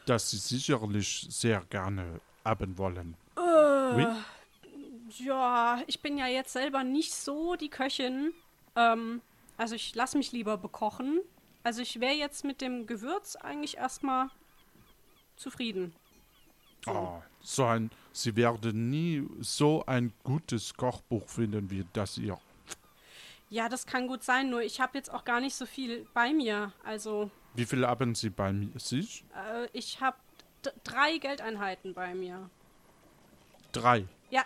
das 0.06 0.32
Sie 0.32 0.38
sicherlich 0.38 1.28
sehr 1.30 1.64
gerne 1.70 2.22
haben 2.46 2.78
wollen. 2.78 3.16
Oui? 3.96 4.06
Ja, 5.18 5.82
ich 5.88 6.00
bin 6.02 6.18
ja 6.18 6.28
jetzt 6.28 6.54
selber 6.54 6.84
nicht 6.84 7.14
so 7.14 7.56
die 7.56 7.70
Köchin. 7.70 8.34
Ähm, 8.76 9.22
also 9.58 9.76
ich 9.76 9.94
lasse 9.96 10.18
mich 10.18 10.32
lieber 10.32 10.58
bekochen. 10.58 11.20
Also 11.63 11.82
ich 11.82 12.00
wäre 12.00 12.13
jetzt 12.13 12.43
mit 12.43 12.62
dem 12.62 12.88
Gewürz 12.88 13.36
eigentlich 13.36 13.78
erstmal 13.78 14.30
zufrieden. 15.36 15.93
Oh, 16.88 17.21
so 17.41 17.65
ein, 17.65 17.91
Sie 18.12 18.36
werden 18.36 18.89
nie 18.89 19.28
so 19.39 19.84
ein 19.86 20.12
gutes 20.24 20.74
Kochbuch 20.74 21.28
finden 21.30 21.69
wie 21.69 21.86
das 21.93 22.15
hier. 22.15 22.39
Ja, 23.50 23.69
das 23.69 23.86
kann 23.86 24.08
gut 24.08 24.24
sein, 24.24 24.50
nur 24.50 24.62
ich 24.62 24.80
habe 24.82 24.97
jetzt 24.97 25.12
auch 25.12 25.24
gar 25.26 25.39
nicht 25.41 25.56
so 25.56 25.65
viel 25.65 26.08
bei 26.13 26.34
mir. 26.34 26.71
Also 26.84 27.30
Wie 27.54 27.65
viel 27.65 27.86
haben 27.86 28.15
Sie 28.15 28.30
bei 28.30 28.52
mir- 28.54 28.80
sich? 28.80 29.24
äh, 29.36 29.67
ich 29.74 30.00
habe 30.02 30.17
drei 30.84 31.17
Geldeinheiten 31.17 31.93
bei 31.93 32.15
mir. 32.15 32.50
Drei. 33.71 34.06
Ja, 34.30 34.43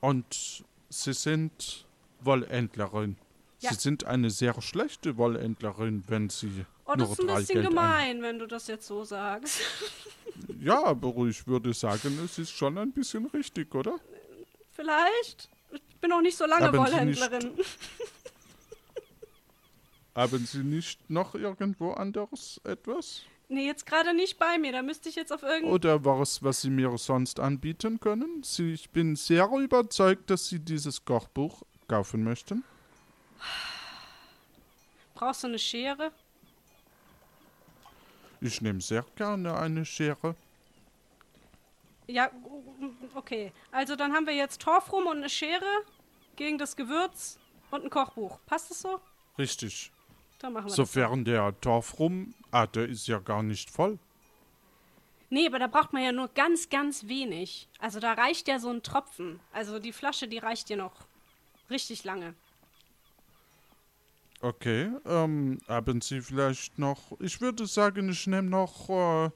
Und 0.00 0.64
Sie 0.88 1.12
sind 1.14 1.86
Wollhändlerin. 2.20 3.16
Ja. 3.62 3.72
Sie 3.72 3.80
sind 3.80 4.04
eine 4.04 4.30
sehr 4.30 4.60
schlechte 4.60 5.16
Wollhändlerin, 5.16 6.04
wenn 6.08 6.28
Sie 6.30 6.64
oh, 6.84 6.94
das 6.96 6.98
nur 6.98 7.10
ist 7.10 7.20
ein 7.20 7.26
bisschen 7.26 7.46
Geld 7.54 7.66
ein- 7.66 7.70
gemein, 7.70 8.22
wenn 8.22 8.38
du 8.38 8.46
das 8.46 8.66
jetzt 8.66 8.86
so 8.86 9.04
sagst. 9.04 9.60
Ja, 10.60 10.82
aber 10.84 11.14
ich 11.26 11.46
würde 11.46 11.74
sagen, 11.74 12.18
es 12.24 12.38
ist 12.38 12.52
schon 12.52 12.78
ein 12.78 12.92
bisschen 12.92 13.26
richtig, 13.26 13.74
oder? 13.74 13.96
Vielleicht. 14.70 15.48
Ich 15.72 15.96
bin 16.00 16.10
noch 16.10 16.22
nicht 16.22 16.36
so 16.36 16.46
lange 16.46 16.66
Haben 16.66 16.86
Sie 16.86 17.04
nicht- 17.04 17.20
Wollhändlerin. 17.20 17.52
Haben 20.14 20.46
Sie 20.46 20.62
nicht 20.62 21.08
noch 21.10 21.34
irgendwo 21.34 21.92
anderes 21.92 22.60
etwas? 22.64 23.22
Nee, 23.48 23.66
jetzt 23.66 23.86
gerade 23.86 24.14
nicht 24.14 24.38
bei 24.38 24.58
mir. 24.58 24.72
Da 24.72 24.82
müsste 24.82 25.08
ich 25.08 25.14
jetzt 25.16 25.32
auf 25.32 25.42
irgendein. 25.42 25.72
Oder 25.72 26.04
was, 26.04 26.42
was 26.42 26.62
Sie 26.62 26.70
mir 26.70 26.96
sonst 26.98 27.40
anbieten 27.40 27.98
können? 28.00 28.42
Sie, 28.42 28.72
ich 28.72 28.90
bin 28.90 29.16
sehr 29.16 29.48
überzeugt, 29.50 30.30
dass 30.30 30.48
Sie 30.48 30.58
dieses 30.58 31.04
Kochbuch 31.04 31.62
kaufen 31.88 32.24
möchten. 32.24 32.64
Brauchst 35.14 35.42
du 35.44 35.48
eine 35.48 35.58
Schere? 35.58 36.12
Ich 38.40 38.60
nehme 38.60 38.80
sehr 38.80 39.04
gerne 39.14 39.56
eine 39.56 39.84
Schere. 39.84 40.34
Ja, 42.08 42.30
okay. 43.14 43.52
Also 43.70 43.94
dann 43.94 44.12
haben 44.12 44.26
wir 44.26 44.34
jetzt 44.34 44.60
Torf 44.60 44.92
rum 44.92 45.06
und 45.06 45.18
eine 45.18 45.28
Schere 45.28 45.84
gegen 46.36 46.58
das 46.58 46.74
Gewürz 46.74 47.38
und 47.70 47.84
ein 47.84 47.90
Kochbuch. 47.90 48.38
Passt 48.46 48.70
das 48.70 48.82
so? 48.82 49.00
Richtig. 49.38 49.92
Dann 50.40 50.52
machen 50.52 50.64
wir 50.64 50.68
das. 50.68 50.76
Sofern 50.76 51.24
der 51.24 51.58
Torf 51.60 51.98
rum. 51.98 52.34
Ah, 52.50 52.66
der 52.66 52.88
ist 52.88 53.06
ja 53.06 53.18
gar 53.18 53.42
nicht 53.42 53.70
voll. 53.70 53.98
Nee, 55.30 55.46
aber 55.46 55.58
da 55.58 55.68
braucht 55.68 55.92
man 55.92 56.02
ja 56.02 56.12
nur 56.12 56.28
ganz, 56.28 56.68
ganz 56.68 57.06
wenig. 57.06 57.68
Also 57.78 58.00
da 58.00 58.12
reicht 58.12 58.48
ja 58.48 58.58
so 58.58 58.68
ein 58.68 58.82
Tropfen. 58.82 59.40
Also 59.52 59.78
die 59.78 59.92
Flasche, 59.92 60.28
die 60.28 60.38
reicht 60.38 60.68
dir 60.68 60.76
noch 60.76 60.92
richtig 61.70 62.04
lange. 62.04 62.34
Okay, 64.42 64.90
ähm, 65.06 65.60
haben 65.68 66.00
Sie 66.00 66.20
vielleicht 66.20 66.76
noch, 66.76 66.98
ich 67.20 67.40
würde 67.40 67.64
sagen, 67.64 68.08
ich 68.08 68.26
nehme 68.26 68.50
noch, 68.50 68.88
äh, 68.90 69.30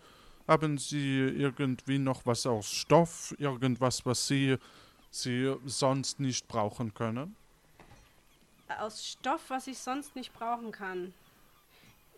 haben 0.49 0.79
Sie 0.79 1.21
irgendwie 1.21 1.99
noch 1.99 2.27
was 2.27 2.45
aus 2.45 2.69
Stoff, 2.69 3.33
irgendwas, 3.39 4.05
was 4.05 4.27
Sie, 4.27 4.57
Sie 5.13 5.55
sonst 5.65 6.19
nicht 6.19 6.49
brauchen 6.49 6.93
können? 6.93 7.37
Aus 8.81 9.07
Stoff, 9.07 9.49
was 9.49 9.69
ich 9.69 9.79
sonst 9.79 10.17
nicht 10.17 10.33
brauchen 10.35 10.73
kann. 10.73 11.15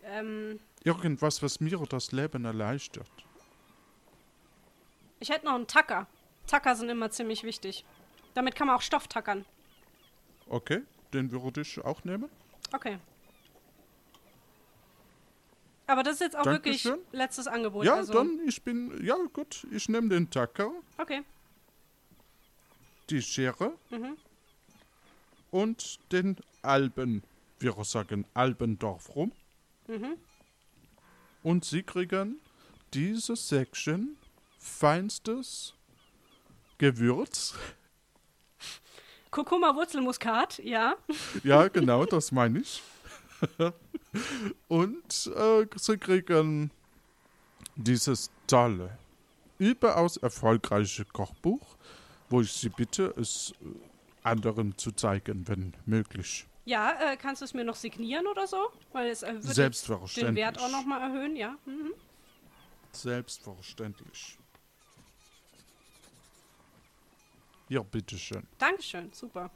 Ähm, 0.03 0.59
Irgendwas, 0.83 1.43
was 1.43 1.59
mir 1.59 1.77
das 1.87 2.11
Leben 2.11 2.43
erleichtert. 2.45 3.11
ich 5.19 5.29
hätte 5.29 5.45
noch 5.45 5.53
einen 5.53 5.67
Tacker. 5.67 6.07
Tacker 6.47 6.75
sind 6.75 6.89
immer 6.89 7.11
ziemlich 7.11 7.43
wichtig. 7.43 7.85
Damit 8.33 8.55
kann 8.55 8.65
man 8.65 8.77
auch 8.77 8.81
Stoff 8.81 9.07
tackern. 9.07 9.45
Okay, 10.47 10.81
den 11.13 11.31
würde 11.31 11.61
ich 11.61 11.79
auch 11.85 12.03
nehmen. 12.03 12.29
Okay. 12.73 12.99
Aber 15.87 16.03
das 16.03 16.15
ist 16.15 16.19
jetzt 16.21 16.35
auch 16.35 16.43
Dankeschön. 16.43 16.91
wirklich 16.93 17.07
letztes 17.13 17.47
Angebot. 17.47 17.83
Ja, 17.85 17.95
also. 17.95 18.13
dann, 18.13 18.39
ich 18.47 18.61
bin, 18.61 19.03
ja 19.03 19.15
gut, 19.33 19.65
ich 19.71 19.89
nehme 19.89 20.09
den 20.09 20.29
Tacker, 20.29 20.71
Okay. 20.97 21.23
die 23.09 23.21
Schere 23.23 23.73
Mhm. 23.89 24.15
und 25.49 25.99
den 26.11 26.37
Alben, 26.61 27.23
wir 27.59 27.75
sagen 27.83 28.25
Albendorf 28.35 29.15
rum. 29.15 29.31
Mhm. 29.87 30.15
Und 31.41 31.65
Sie 31.65 31.81
kriegen 31.81 32.39
dieses 32.93 33.49
Säckchen 33.49 34.15
feinstes 34.59 35.73
Gewürz. 36.77 37.55
Kurkuma 39.31 39.75
Wurzelmuskat, 39.75 40.59
ja. 40.59 40.95
Ja, 41.43 41.67
genau, 41.67 42.05
das 42.05 42.31
meine 42.31 42.59
ich. 42.59 42.81
Und 44.67 45.31
äh, 45.35 45.65
Sie 45.75 45.97
kriegen 45.97 46.71
dieses 47.75 48.31
tolle, 48.47 48.97
überaus 49.59 50.17
erfolgreiche 50.17 51.05
Kochbuch, 51.05 51.77
wo 52.29 52.41
ich 52.41 52.51
Sie 52.51 52.69
bitte, 52.69 53.13
es 53.17 53.53
äh, 53.61 53.65
anderen 54.23 54.77
zu 54.77 54.91
zeigen, 54.91 55.47
wenn 55.47 55.73
möglich. 55.85 56.47
Ja, 56.65 56.91
äh, 56.99 57.17
kannst 57.17 57.41
du 57.41 57.45
es 57.45 57.53
mir 57.53 57.63
noch 57.63 57.75
signieren 57.75 58.27
oder 58.27 58.47
so? 58.47 58.69
Weil 58.93 59.09
es 59.09 59.23
äh, 59.23 59.35
würde 59.43 59.71
den 60.15 60.35
Wert 60.35 60.59
auch 60.59 60.71
nochmal 60.71 61.01
erhöhen, 61.01 61.35
ja. 61.35 61.55
Mhm. 61.65 61.93
Selbstverständlich. 62.91 64.38
Ja, 67.69 67.81
bitteschön. 67.83 68.45
Dankeschön, 68.57 69.11
super. 69.13 69.49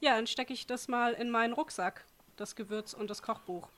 Ja, 0.00 0.16
dann 0.16 0.26
stecke 0.26 0.52
ich 0.52 0.66
das 0.66 0.86
mal 0.88 1.12
in 1.14 1.30
meinen 1.30 1.52
Rucksack, 1.52 2.04
das 2.36 2.54
Gewürz 2.54 2.94
und 2.94 3.10
das 3.10 3.22
Kochbuch. 3.22 3.68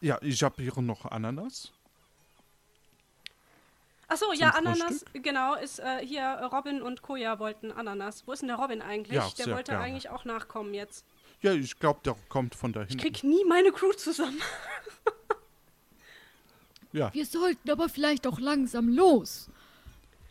Ja, 0.00 0.18
ich 0.20 0.42
habe 0.42 0.62
hier 0.62 0.80
noch 0.80 1.04
Ananas. 1.06 1.72
Achso, 4.08 4.32
ja, 4.32 4.50
Ananas, 4.50 5.00
Frühstück? 5.02 5.22
genau, 5.22 5.54
ist 5.54 5.80
äh, 5.80 6.04
hier 6.06 6.48
Robin 6.52 6.80
und 6.80 7.02
Koja 7.02 7.38
wollten 7.38 7.70
Ananas. 7.72 8.26
Wo 8.26 8.32
ist 8.32 8.40
denn 8.40 8.48
der 8.48 8.56
Robin 8.56 8.80
eigentlich? 8.80 9.16
Ja, 9.16 9.28
der 9.36 9.44
sehr 9.44 9.54
wollte 9.54 9.72
gerne. 9.72 9.84
eigentlich 9.84 10.08
auch 10.08 10.24
nachkommen 10.24 10.72
jetzt. 10.72 11.04
Ja, 11.42 11.52
ich 11.52 11.78
glaube, 11.78 12.00
der 12.04 12.16
kommt 12.28 12.54
von 12.54 12.72
da 12.72 12.82
Ich 12.82 12.88
hinten. 12.88 13.02
krieg 13.02 13.22
nie 13.22 13.44
meine 13.44 13.70
Crew 13.70 13.92
zusammen. 13.92 14.40
Ja. 16.92 17.12
Wir 17.12 17.26
sollten 17.26 17.70
aber 17.70 17.88
vielleicht 17.90 18.26
auch 18.26 18.40
langsam 18.40 18.88
los. 18.88 19.50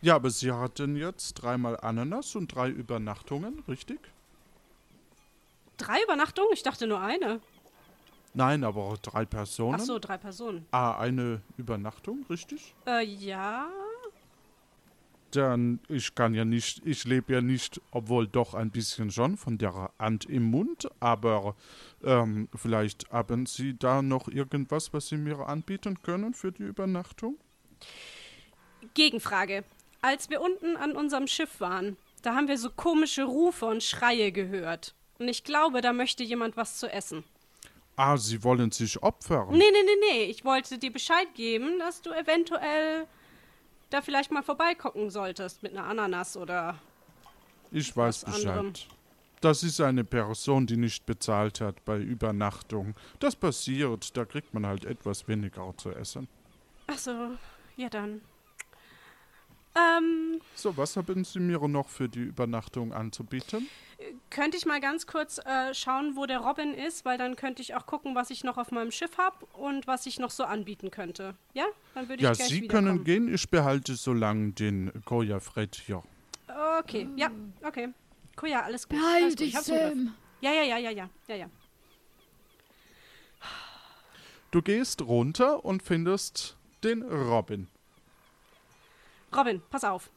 Ja, 0.01 0.15
aber 0.15 0.29
Sie 0.29 0.51
hatten 0.51 0.95
jetzt 0.95 1.33
dreimal 1.33 1.79
Ananas 1.79 2.35
und 2.35 2.53
drei 2.53 2.69
Übernachtungen, 2.69 3.63
richtig? 3.67 3.99
Drei 5.77 6.01
Übernachtungen? 6.03 6.49
Ich 6.53 6.63
dachte 6.63 6.87
nur 6.87 6.99
eine. 6.99 7.39
Nein, 8.33 8.63
aber 8.63 8.97
drei 9.01 9.25
Personen. 9.25 9.75
Achso, 9.75 9.97
drei 9.99 10.17
Personen. 10.17 10.65
Ah, 10.71 10.99
eine 10.99 11.41
Übernachtung, 11.57 12.25
richtig? 12.29 12.75
Äh, 12.85 13.03
ja. 13.03 13.67
Dann, 15.31 15.79
ich 15.89 16.15
kann 16.15 16.33
ja 16.33 16.45
nicht, 16.45 16.85
ich 16.85 17.03
lebe 17.03 17.33
ja 17.33 17.41
nicht, 17.41 17.81
obwohl 17.91 18.27
doch 18.27 18.53
ein 18.53 18.71
bisschen 18.71 19.11
schon 19.11 19.37
von 19.37 19.57
der 19.57 19.91
Hand 19.99 20.25
im 20.25 20.43
Mund, 20.43 20.87
aber 20.99 21.55
ähm, 22.03 22.47
vielleicht 22.55 23.09
haben 23.11 23.45
Sie 23.45 23.77
da 23.77 24.01
noch 24.01 24.27
irgendwas, 24.27 24.93
was 24.93 25.07
Sie 25.07 25.17
mir 25.17 25.39
anbieten 25.47 26.01
können 26.01 26.33
für 26.33 26.51
die 26.51 26.63
Übernachtung? 26.63 27.37
Gegenfrage. 28.93 29.63
Als 30.07 30.29
wir 30.29 30.39
unten 30.39 30.77
an 30.77 30.93
unserem 30.93 31.27
Schiff 31.27 31.59
waren, 31.59 31.97
da 32.21 32.33
haben 32.33 32.47
wir 32.47 32.57
so 32.57 32.69
komische 32.69 33.25
Rufe 33.25 33.65
und 33.65 33.83
Schreie 33.83 34.31
gehört. 34.31 34.95
Und 35.19 35.27
ich 35.27 35.43
glaube, 35.43 35.81
da 35.81 35.91
möchte 35.91 36.23
jemand 36.23 36.55
was 36.55 36.77
zu 36.77 36.89
essen. 36.89 37.25
Ah, 37.97 38.15
Sie 38.15 38.41
wollen 38.41 38.71
sich 38.71 39.03
opfern? 39.03 39.49
Nee, 39.49 39.57
nee, 39.57 39.83
nee, 39.83 40.09
nee. 40.09 40.23
Ich 40.31 40.45
wollte 40.45 40.77
dir 40.77 40.93
Bescheid 40.93 41.27
geben, 41.35 41.77
dass 41.79 42.01
du 42.01 42.11
eventuell 42.11 43.05
da 43.89 44.01
vielleicht 44.01 44.31
mal 44.31 44.43
vorbeigucken 44.43 45.09
solltest 45.09 45.61
mit 45.61 45.73
einer 45.73 45.83
Ananas 45.83 46.37
oder. 46.37 46.79
Ich 47.71 47.93
weiß 47.93 48.23
Bescheid. 48.23 48.47
anderem. 48.47 48.73
Das 49.41 49.61
ist 49.61 49.81
eine 49.81 50.05
Person, 50.05 50.67
die 50.67 50.77
nicht 50.77 51.05
bezahlt 51.05 51.59
hat 51.59 51.83
bei 51.83 51.97
Übernachtung. 51.99 52.95
Das 53.19 53.35
passiert, 53.35 54.15
da 54.15 54.23
kriegt 54.23 54.53
man 54.53 54.65
halt 54.65 54.85
etwas 54.85 55.27
weniger 55.27 55.73
zu 55.75 55.91
essen. 55.91 56.29
Achso, 56.87 57.31
ja 57.75 57.89
dann. 57.89 58.21
Ähm, 59.77 60.41
So, 60.55 60.75
was 60.75 60.97
haben 60.97 61.23
Sie 61.23 61.39
mir 61.39 61.59
noch 61.67 61.87
für 61.89 62.09
die 62.09 62.19
Übernachtung 62.23 62.93
anzubieten? 62.93 63.67
könnte 64.29 64.57
ich 64.57 64.65
mal 64.65 64.79
ganz 64.79 65.07
kurz 65.07 65.39
äh, 65.39 65.73
schauen, 65.73 66.15
wo 66.15 66.25
der 66.25 66.39
Robin 66.39 66.73
ist, 66.73 67.03
weil 67.03 67.17
dann 67.17 67.35
könnte 67.35 67.61
ich 67.61 67.75
auch 67.75 67.85
gucken, 67.85 68.15
was 68.15 68.29
ich 68.29 68.43
noch 68.43 68.57
auf 68.57 68.71
meinem 68.71 68.91
Schiff 68.91 69.17
habe 69.17 69.45
und 69.53 69.87
was 69.87 70.05
ich 70.05 70.19
noch 70.19 70.29
so 70.29 70.43
anbieten 70.43 70.91
könnte. 70.91 71.35
Ja? 71.53 71.65
Dann 71.95 72.07
würde 72.07 72.23
Ja, 72.23 72.31
ich 72.31 72.37
gleich 72.37 72.49
Sie 72.49 72.67
können 72.67 73.03
gehen, 73.03 73.33
ich 73.33 73.49
behalte 73.49 73.95
so 73.95 74.13
lange 74.13 74.51
den 74.51 74.91
Goya 75.05 75.39
Fred 75.39 75.75
hier. 75.75 76.03
Okay, 76.79 77.07
ja, 77.15 77.31
okay. 77.63 77.89
Ja, 78.45 78.61
alles 78.61 78.87
gut. 78.87 78.99
alles 78.99 79.11
Beeil 79.11 79.29
gut. 79.31 79.41
Ich 79.41 79.53
dich. 79.53 79.63
Sam. 79.63 80.13
Ja, 80.41 80.51
ja, 80.51 80.63
ja, 80.63 80.77
ja, 80.77 80.91
ja, 80.91 81.09
ja, 81.27 81.35
ja. 81.35 81.49
Du 84.51 84.61
gehst 84.61 85.01
runter 85.01 85.65
und 85.65 85.81
findest 85.83 86.55
den 86.83 87.01
Robin. 87.01 87.67
Robin, 89.35 89.61
pass 89.69 89.83
auf. 89.83 90.09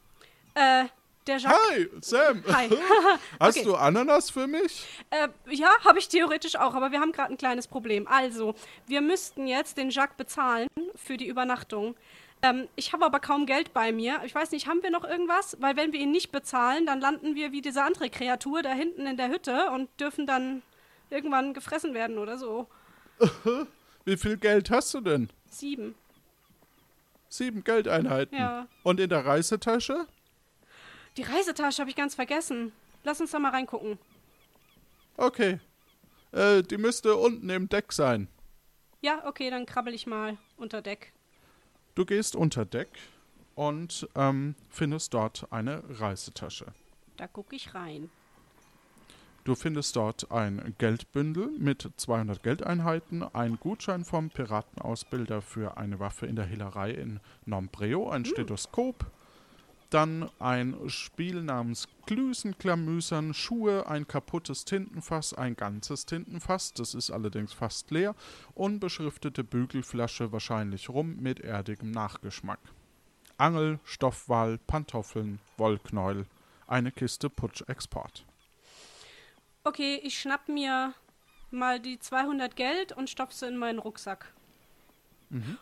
Äh, 0.55 0.85
der 1.27 1.37
Jacques. 1.37 1.59
Hi, 1.71 1.89
Sam. 2.01 2.43
Hi. 2.51 2.69
Hast 3.39 3.57
Okay. 3.57 3.65
du 3.67 3.75
Ananas 3.75 4.31
für 4.31 4.47
mich? 4.47 4.85
Äh, 5.11 5.27
ja, 5.49 5.69
habe 5.85 5.99
ich 5.99 6.07
theoretisch 6.09 6.55
auch, 6.55 6.73
aber 6.73 6.91
wir 6.91 6.99
haben 6.99 7.11
gerade 7.11 7.31
ein 7.33 7.37
kleines 7.37 7.67
Problem. 7.67 8.07
Also, 8.07 8.55
wir 8.87 9.01
müssten 9.01 9.45
jetzt 9.47 9.77
den 9.77 9.89
Jacques 9.91 10.17
bezahlen 10.17 10.67
für 10.95 11.17
die 11.17 11.27
Übernachtung. 11.27 11.95
Ähm, 12.41 12.67
ich 12.75 12.91
habe 12.91 13.05
aber 13.05 13.19
kaum 13.19 13.45
Geld 13.45 13.71
bei 13.71 13.91
mir. 13.91 14.19
Ich 14.25 14.33
weiß 14.33 14.49
nicht, 14.51 14.67
haben 14.67 14.81
wir 14.81 14.89
noch 14.89 15.03
irgendwas? 15.03 15.57
Weil 15.59 15.75
wenn 15.75 15.93
wir 15.93 15.99
ihn 15.99 16.11
nicht 16.11 16.31
bezahlen, 16.31 16.87
dann 16.87 16.99
landen 16.99 17.35
wir 17.35 17.51
wie 17.51 17.61
diese 17.61 17.83
andere 17.83 18.09
Kreatur 18.09 18.63
da 18.63 18.71
hinten 18.71 19.05
in 19.05 19.15
der 19.17 19.29
Hütte 19.29 19.69
und 19.71 19.89
dürfen 19.99 20.25
dann 20.25 20.63
irgendwann 21.11 21.53
gefressen 21.53 21.93
werden 21.93 22.17
oder 22.17 22.37
so. 22.39 22.67
Wie 24.05 24.17
viel 24.17 24.37
Geld 24.37 24.71
hast 24.71 24.93
du 24.95 25.01
denn? 25.01 25.29
Sieben. 25.51 25.93
Sieben 27.31 27.63
Geldeinheiten. 27.63 28.37
Ja. 28.37 28.67
Und 28.83 28.99
in 28.99 29.09
der 29.09 29.25
Reisetasche? 29.25 30.05
Die 31.15 31.23
Reisetasche 31.23 31.79
habe 31.79 31.89
ich 31.89 31.95
ganz 31.95 32.13
vergessen. 32.13 32.73
Lass 33.05 33.21
uns 33.21 33.31
da 33.31 33.39
mal 33.39 33.51
reingucken. 33.51 33.97
Okay. 35.15 35.59
Äh, 36.33 36.61
die 36.61 36.77
müsste 36.77 37.15
unten 37.15 37.49
im 37.49 37.69
Deck 37.69 37.93
sein. 37.93 38.27
Ja, 38.99 39.25
okay, 39.25 39.49
dann 39.49 39.65
krabbel 39.65 39.93
ich 39.93 40.05
mal 40.07 40.37
unter 40.57 40.81
Deck. 40.81 41.13
Du 41.95 42.05
gehst 42.05 42.35
unter 42.35 42.65
Deck 42.65 42.89
und 43.55 44.09
ähm, 44.15 44.55
findest 44.69 45.13
dort 45.13 45.47
eine 45.51 45.83
Reisetasche. 46.01 46.73
Da 47.15 47.27
gucke 47.27 47.55
ich 47.55 47.73
rein. 47.73 48.09
Du 49.43 49.55
findest 49.55 49.95
dort 49.95 50.31
ein 50.31 50.75
Geldbündel 50.77 51.49
mit 51.57 51.89
200 51.97 52.43
Geldeinheiten, 52.43 53.23
ein 53.23 53.57
Gutschein 53.59 54.05
vom 54.05 54.29
Piratenausbilder 54.29 55.41
für 55.41 55.77
eine 55.77 55.99
Waffe 55.99 56.27
in 56.27 56.35
der 56.35 56.45
Hehlerei 56.45 56.91
in 56.91 57.19
Nombreo, 57.47 58.07
ein 58.07 58.23
Stethoskop, 58.23 59.03
dann 59.89 60.29
ein 60.37 60.75
Spiel 60.89 61.41
namens 61.41 61.87
Klüsenklamüsern, 62.05 63.33
Schuhe, 63.33 63.87
ein 63.87 64.07
kaputtes 64.07 64.63
Tintenfass, 64.63 65.33
ein 65.33 65.55
ganzes 65.55 66.05
Tintenfass, 66.05 66.73
das 66.75 66.93
ist 66.93 67.09
allerdings 67.09 67.51
fast 67.51 67.89
leer, 67.89 68.13
unbeschriftete 68.53 69.43
Bügelflasche, 69.43 70.31
wahrscheinlich 70.31 70.87
rum 70.87 71.15
mit 71.19 71.39
erdigem 71.39 71.89
Nachgeschmack. 71.89 72.59
Angel, 73.37 73.79
Stoffwal, 73.85 74.59
Pantoffeln, 74.59 75.39
Wollknäuel, 75.57 76.27
eine 76.67 76.91
Kiste 76.91 77.27
Putsch-Export. 77.27 78.23
Okay, 79.63 79.99
ich 80.03 80.19
schnapp 80.19 80.47
mir 80.49 80.93
mal 81.51 81.79
die 81.79 81.99
200 81.99 82.55
Geld 82.55 82.91
und 82.93 83.09
stopf 83.09 83.33
sie 83.33 83.47
in 83.47 83.57
meinen 83.57 83.79
Rucksack. 83.79 84.33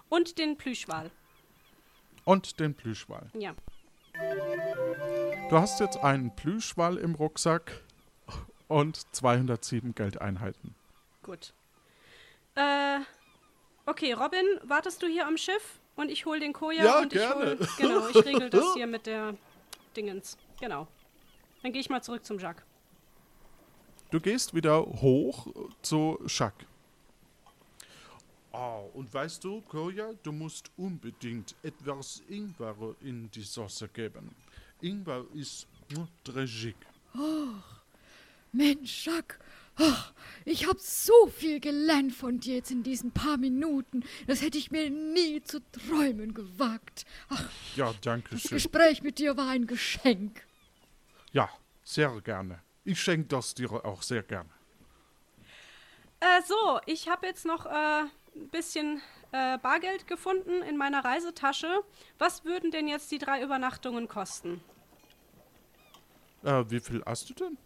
Und 0.10 0.38
den 0.40 0.58
Plüschwal. 0.58 1.12
Und 2.26 2.60
den 2.60 2.74
Plüschwal. 2.74 3.30
Ja. 3.34 3.54
Du 5.50 5.58
hast 5.58 5.80
jetzt 5.80 5.98
einen 5.98 6.36
Plüschwal 6.36 6.98
im 6.98 7.14
Rucksack 7.16 7.82
und 8.68 8.98
207 9.16 9.94
Geldeinheiten. 9.94 10.74
Gut. 11.24 11.54
Äh, 12.56 13.00
okay, 13.86 14.14
Robin, 14.14 14.46
wartest 14.64 15.04
du 15.04 15.08
hier 15.08 15.28
am 15.28 15.38
Schiff? 15.38 15.80
Und 15.96 16.10
ich 16.10 16.26
hol 16.26 16.40
den 16.40 16.54
Koja 16.54 16.84
Ja, 16.84 17.00
und 17.00 17.12
gerne. 17.12 17.58
ich 17.60 17.60
hol. 17.60 17.68
Genau, 17.78 18.08
ich 18.08 18.26
regel 18.26 18.50
das 18.50 18.64
hier 18.74 18.88
mit 18.88 19.06
der 19.06 19.36
Dingens. 19.96 20.38
Genau. 20.60 20.88
Dann 21.62 21.74
gehe 21.74 21.82
ich 21.82 21.90
mal 21.90 22.02
zurück 22.02 22.26
zum 22.26 22.40
Jacques. 22.40 22.64
Du 24.12 24.20
gehst 24.20 24.54
wieder 24.56 24.80
hoch 24.82 25.48
zu 25.82 26.20
Jacques. 26.28 26.66
Oh, 28.52 28.90
und 28.96 29.14
weißt 29.14 29.44
du, 29.44 29.62
Koja, 29.62 30.14
du 30.24 30.32
musst 30.32 30.72
unbedingt 30.78 31.56
etwas 31.62 32.24
Ingwer 32.28 32.96
in 33.02 33.30
die 33.30 33.44
Sauce 33.44 33.86
geben. 33.94 34.32
Ingwer 34.82 35.26
ist 35.36 35.68
mm, 35.92 36.04
dreckig. 36.24 36.76
Mensch, 38.52 39.06
Jacques, 39.06 39.38
ach, 39.76 40.12
ich 40.46 40.68
habe 40.68 40.80
so 40.80 41.28
viel 41.28 41.60
gelernt 41.60 42.12
von 42.14 42.40
dir 42.40 42.56
jetzt 42.56 42.72
in 42.72 42.82
diesen 42.82 43.12
paar 43.12 43.38
Minuten. 43.38 44.04
Das 44.26 44.42
hätte 44.42 44.58
ich 44.58 44.72
mir 44.72 44.90
nie 44.90 45.44
zu 45.44 45.60
träumen 45.72 46.34
gewagt. 46.34 47.06
Ach, 47.30 47.48
Ja, 47.76 47.94
danke 48.02 48.32
das 48.32 48.42
schön. 48.42 48.56
Gespräch 48.56 49.04
mit 49.04 49.20
dir 49.20 49.38
war 49.38 49.50
ein 49.50 49.68
Geschenk. 49.68 50.44
Ja, 51.32 51.48
sehr 51.84 52.20
gerne. 52.22 52.60
Ich 52.84 53.02
schenke 53.02 53.28
das 53.28 53.54
dir 53.54 53.72
auch 53.86 54.02
sehr 54.02 54.24
gerne. 54.24 54.50
Äh, 56.20 56.42
so, 56.46 56.80
ich 56.86 57.08
habe 57.08 57.28
jetzt 57.28 57.46
noch 57.46 57.66
äh, 57.66 57.70
ein 58.36 58.50
bisschen 58.52 59.02
äh, 59.32 59.58
Bargeld 59.58 60.08
gefunden 60.08 60.62
in 60.64 60.78
meiner 60.78 61.04
Reisetasche. 61.04 61.84
Was 62.18 62.44
würden 62.46 62.72
denn 62.72 62.88
jetzt 62.88 63.12
die 63.12 63.20
drei 63.20 63.42
Übernachtungen 63.42 64.08
kosten? 64.08 64.62
Äh, 66.44 66.64
wie 66.68 66.80
viel 66.80 67.04
hast 67.06 67.30
du 67.30 67.34
denn? 67.34 67.58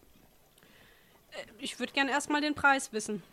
Ich 1.58 1.80
würde 1.80 1.94
gern 1.94 2.10
erstmal 2.10 2.42
den 2.42 2.54
Preis 2.54 2.94
wissen. 2.94 3.24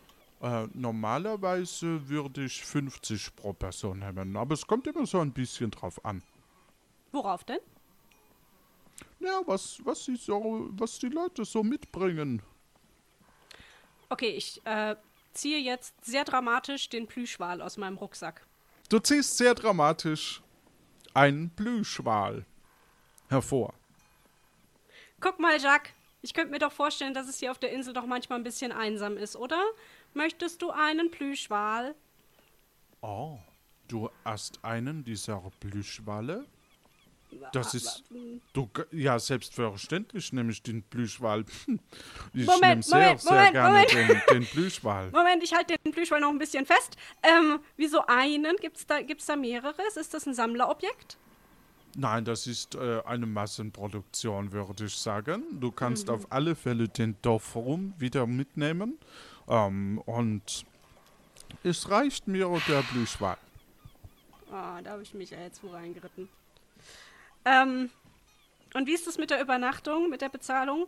Äh, 0.41 0.67
normalerweise 0.73 2.07
würde 2.09 2.45
ich 2.45 2.63
50 2.65 3.35
pro 3.35 3.53
Person 3.53 3.99
nehmen, 3.99 4.35
aber 4.35 4.55
es 4.55 4.65
kommt 4.65 4.87
immer 4.87 5.05
so 5.05 5.19
ein 5.19 5.31
bisschen 5.31 5.69
drauf 5.69 6.03
an. 6.03 6.23
Worauf 7.11 7.43
denn? 7.43 7.59
Ja, 9.19 9.41
was, 9.45 9.79
was, 9.83 10.05
sie 10.05 10.15
so, 10.15 10.69
was 10.71 10.99
die 10.99 11.09
Leute 11.09 11.45
so 11.45 11.63
mitbringen. 11.63 12.41
Okay, 14.09 14.29
ich 14.29 14.61
äh, 14.65 14.95
ziehe 15.33 15.59
jetzt 15.59 15.93
sehr 16.03 16.25
dramatisch 16.25 16.89
den 16.89 17.07
Plüschwal 17.07 17.61
aus 17.61 17.77
meinem 17.77 17.97
Rucksack. 17.97 18.45
Du 18.89 18.99
ziehst 18.99 19.37
sehr 19.37 19.55
dramatisch 19.55 20.41
einen 21.13 21.49
Blühschwal 21.49 22.45
hervor. 23.29 23.73
Guck 25.19 25.39
mal, 25.39 25.57
Jacques. 25.59 25.93
Ich 26.23 26.33
könnte 26.33 26.51
mir 26.51 26.59
doch 26.59 26.71
vorstellen, 26.71 27.13
dass 27.13 27.27
es 27.27 27.39
hier 27.39 27.51
auf 27.51 27.57
der 27.57 27.71
Insel 27.71 27.93
doch 27.93 28.05
manchmal 28.05 28.39
ein 28.39 28.43
bisschen 28.43 28.71
einsam 28.71 29.17
ist, 29.17 29.35
oder? 29.35 29.63
Möchtest 30.13 30.61
du 30.61 30.69
einen 30.69 31.09
Plüschwal? 31.09 31.95
Oh, 33.01 33.39
du 33.87 34.09
hast 34.23 34.63
einen 34.63 35.03
dieser 35.03 35.41
Plüschwale? 35.59 36.45
Das 37.53 37.73
ist. 37.73 38.03
Du, 38.53 38.69
ja, 38.91 39.17
selbstverständlich 39.19 40.31
nehme 40.33 40.51
ich 40.51 40.61
den 40.61 40.83
Plüschwal. 40.83 41.45
Ich 42.33 42.45
Moment, 42.45 42.61
nehme 42.61 42.83
sehr, 42.83 42.99
Moment, 42.99 43.21
sehr 43.21 43.31
Moment, 43.31 43.51
gerne 43.53 43.69
Moment. 43.69 43.91
Den, 43.93 44.21
den 44.41 44.45
Plüschwal. 44.45 45.11
Moment, 45.13 45.43
ich 45.43 45.53
halte 45.53 45.75
den 45.83 45.91
Plüschwal 45.91 46.21
noch 46.21 46.29
ein 46.29 46.39
bisschen 46.39 46.65
fest. 46.65 46.95
Ähm, 47.23 47.59
wieso 47.77 48.05
einen? 48.07 48.55
Gibt's 48.57 48.85
da, 48.87 49.01
gibt's 49.01 49.25
da 49.25 49.35
mehrere? 49.35 49.75
Ist 49.95 50.13
das 50.13 50.25
ein 50.25 50.33
Sammlerobjekt? 50.33 51.17
Nein, 51.97 52.23
das 52.23 52.47
ist 52.47 52.75
äh, 52.75 53.01
eine 53.05 53.25
Massenproduktion, 53.25 54.53
würde 54.53 54.85
ich 54.85 54.95
sagen. 54.95 55.43
Du 55.59 55.71
kannst 55.71 56.07
Mhm. 56.07 56.13
auf 56.13 56.31
alle 56.31 56.55
Fälle 56.55 56.87
den 56.87 57.17
Dorfrum 57.21 57.93
wieder 57.97 58.25
mitnehmen. 58.27 58.97
Ähm, 59.49 60.01
und 60.05 60.65
es 61.63 61.89
reicht 61.89 62.27
mir 62.27 62.49
der 62.67 62.81
Blüschwal. 62.83 63.37
Ah, 64.51 64.81
da 64.81 64.91
habe 64.91 65.03
ich 65.03 65.13
mich 65.13 65.31
ja 65.31 65.39
jetzt 65.41 65.61
wo 65.63 65.69
reingeritten. 65.69 66.29
Ähm, 67.45 67.89
und 68.73 68.87
wie 68.87 68.93
ist 68.93 69.07
es 69.07 69.17
mit 69.17 69.29
der 69.29 69.41
Übernachtung, 69.41 70.09
mit 70.09 70.21
der 70.21 70.29
Bezahlung? 70.29 70.87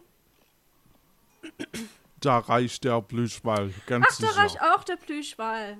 Da 2.19 2.39
reicht 2.39 2.83
der 2.85 3.01
Blüschwal 3.01 3.73
ganz 3.85 4.05
Ach, 4.07 4.17
da 4.19 4.27
sicher. 4.27 4.39
reicht 4.39 4.61
auch 4.61 4.83
der 4.83 4.95
Plüschwal. 4.95 5.77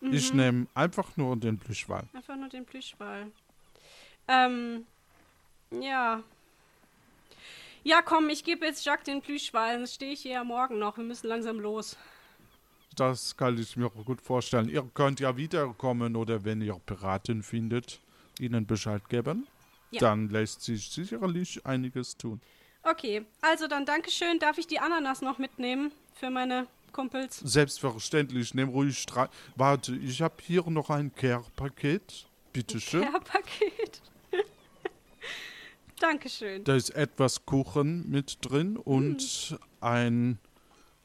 Ich 0.00 0.32
nehme 0.32 0.66
einfach 0.74 1.16
nur 1.16 1.36
den 1.36 1.58
Blüschwal. 1.58 2.04
Einfach 2.12 2.36
nur 2.36 2.48
den 2.48 2.64
Plüschwal. 2.64 3.30
Ähm, 4.28 4.84
ja. 5.70 6.22
Ja, 7.82 8.02
komm, 8.02 8.28
ich 8.28 8.42
gebe 8.44 8.66
jetzt 8.66 8.84
Jacques 8.84 9.04
den 9.04 9.22
Plüschwal. 9.22 9.78
Dann 9.78 9.86
stehe 9.86 10.12
ich 10.12 10.20
hier 10.22 10.32
ja 10.32 10.44
morgen 10.44 10.78
noch. 10.78 10.96
Wir 10.96 11.04
müssen 11.04 11.28
langsam 11.28 11.60
los. 11.60 11.96
Das 12.96 13.36
kann 13.36 13.58
ich 13.58 13.76
mir 13.76 13.90
gut 13.90 14.20
vorstellen. 14.20 14.68
Ihr 14.68 14.82
könnt 14.94 15.20
ja 15.20 15.36
wiederkommen 15.36 16.16
oder 16.16 16.44
wenn 16.44 16.60
ihr 16.62 16.80
Piraten 16.86 17.42
findet, 17.42 18.00
ihnen 18.40 18.66
Bescheid 18.66 19.08
geben. 19.08 19.46
Ja. 19.96 20.00
Dann 20.00 20.28
lässt 20.28 20.62
sich 20.62 20.88
sicherlich 20.88 21.64
einiges 21.64 22.16
tun. 22.16 22.40
Okay, 22.82 23.24
also 23.40 23.66
dann 23.66 23.84
Dankeschön. 23.84 24.38
Darf 24.38 24.58
ich 24.58 24.66
die 24.66 24.78
Ananas 24.78 25.20
noch 25.20 25.38
mitnehmen 25.38 25.92
für 26.14 26.30
meine 26.30 26.66
Kumpels? 26.92 27.40
Selbstverständlich, 27.40 28.54
nimm 28.54 28.68
ruhig 28.68 29.04
drei. 29.06 29.28
Warte, 29.56 29.96
ich 29.96 30.22
habe 30.22 30.36
hier 30.40 30.62
noch 30.70 30.90
ein 30.90 31.14
Care-Paket. 31.14 32.26
Bitteschön. 32.52 33.02
Ja, 33.02 33.18
Paket. 33.18 34.00
Dankeschön. 36.00 36.64
Da 36.64 36.76
ist 36.76 36.90
etwas 36.90 37.44
Kuchen 37.44 38.08
mit 38.08 38.38
drin 38.42 38.76
und 38.76 39.58
ein, 39.80 40.38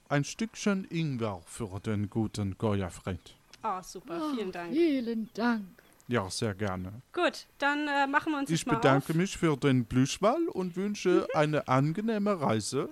ein 0.08 0.24
Stückchen 0.24 0.86
Ingwer 0.90 1.42
für 1.46 1.80
den 1.80 2.10
guten 2.10 2.58
Goya-Fred. 2.58 3.36
Oh, 3.64 3.82
super. 3.82 4.34
Vielen 4.36 4.52
Dank. 4.52 4.74
Vielen 4.74 5.30
Dank. 5.34 5.81
Ja, 6.12 6.30
sehr 6.30 6.54
gerne. 6.54 7.02
Gut, 7.14 7.48
dann 7.58 7.88
äh, 7.88 8.06
machen 8.06 8.34
wir 8.34 8.40
uns 8.40 8.50
Ich 8.50 8.60
jetzt 8.60 8.68
mal 8.68 8.76
bedanke 8.76 9.14
auf. 9.14 9.16
mich 9.16 9.38
für 9.38 9.56
den 9.56 9.86
Plüschwall 9.86 10.46
und 10.50 10.76
wünsche 10.76 11.26
eine 11.34 11.70
angenehme 11.70 12.42
Reise. 12.42 12.90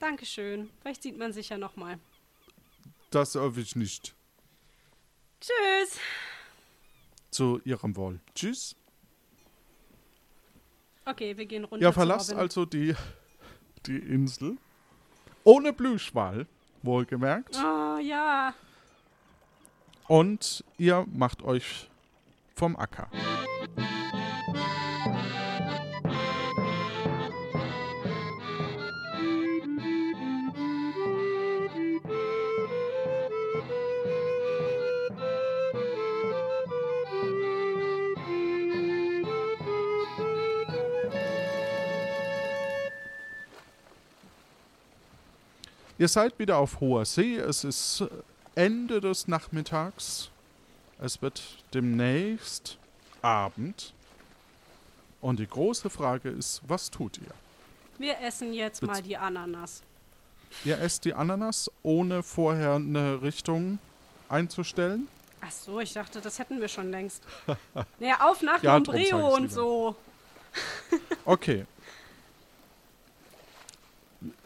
Dankeschön. 0.00 0.70
Vielleicht 0.80 1.02
sieht 1.02 1.18
man 1.18 1.34
sich 1.34 1.50
ja 1.50 1.58
nochmal. 1.58 1.98
Das 3.10 3.34
hoffe 3.34 3.60
ich 3.60 3.76
nicht. 3.76 4.14
Tschüss. 5.42 5.98
Zu 7.30 7.60
Ihrem 7.66 7.94
Wohl. 7.96 8.18
Tschüss. 8.34 8.74
Okay, 11.04 11.36
wir 11.36 11.44
gehen 11.44 11.64
runter 11.64 11.84
Ja, 11.84 11.92
verlasst 11.92 12.32
also 12.32 12.64
die, 12.64 12.94
die 13.84 13.98
Insel. 13.98 14.56
Ohne 15.44 15.74
Plüschwall, 15.74 16.46
wohlgemerkt. 16.82 17.56
Oh, 17.62 17.98
ja. 17.98 18.54
Und 20.08 20.64
ihr 20.78 21.06
macht 21.12 21.42
euch 21.42 21.90
vom 22.54 22.76
Acker. 22.76 23.08
Ihr 45.96 46.08
seid 46.08 46.38
wieder 46.38 46.58
auf 46.58 46.80
hoher 46.80 47.04
See. 47.04 47.36
Es 47.36 47.64
ist 47.64 48.04
Ende 48.54 49.00
des 49.00 49.26
Nachmittags. 49.28 50.30
Es 51.04 51.20
wird 51.20 51.42
demnächst 51.74 52.78
Abend. 53.20 53.92
Und 55.20 55.38
die 55.38 55.46
große 55.46 55.90
Frage 55.90 56.30
ist, 56.30 56.62
was 56.66 56.90
tut 56.90 57.18
ihr? 57.18 57.34
Wir 57.98 58.18
essen 58.22 58.54
jetzt 58.54 58.80
Bez- 58.80 58.88
mal 58.88 59.02
die 59.02 59.18
Ananas. 59.18 59.82
Ihr 60.64 60.78
esst 60.78 61.04
die 61.04 61.12
Ananas, 61.12 61.70
ohne 61.82 62.22
vorher 62.22 62.76
eine 62.76 63.20
Richtung 63.20 63.80
einzustellen? 64.30 65.06
Ach 65.42 65.50
so, 65.50 65.78
ich 65.78 65.92
dachte, 65.92 66.22
das 66.22 66.38
hätten 66.38 66.58
wir 66.58 66.68
schon 66.68 66.90
längst. 66.90 67.22
naja, 67.98 68.20
auf 68.26 68.40
nach 68.40 68.62
Ja, 68.62 68.78
ich's 68.94 69.12
und 69.12 69.52
so. 69.52 69.96
Okay. 71.26 71.66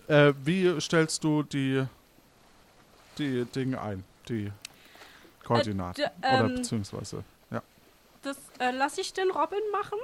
Äh, 0.08 0.32
wie 0.42 0.80
stellst 0.80 1.22
du 1.22 1.44
die, 1.44 1.84
die 3.16 3.44
Dinge 3.44 3.80
ein? 3.80 4.02
Die 4.28 4.50
Koordinaten? 5.48 6.02
d- 6.02 6.26
Oder 6.28 6.44
ähm, 6.44 6.54
beziehungsweise, 6.56 7.24
ja. 7.50 7.62
Das 8.22 8.36
äh, 8.58 8.70
lasse 8.70 9.00
ich 9.00 9.12
den 9.12 9.30
Robin 9.30 9.58
machen. 9.72 9.98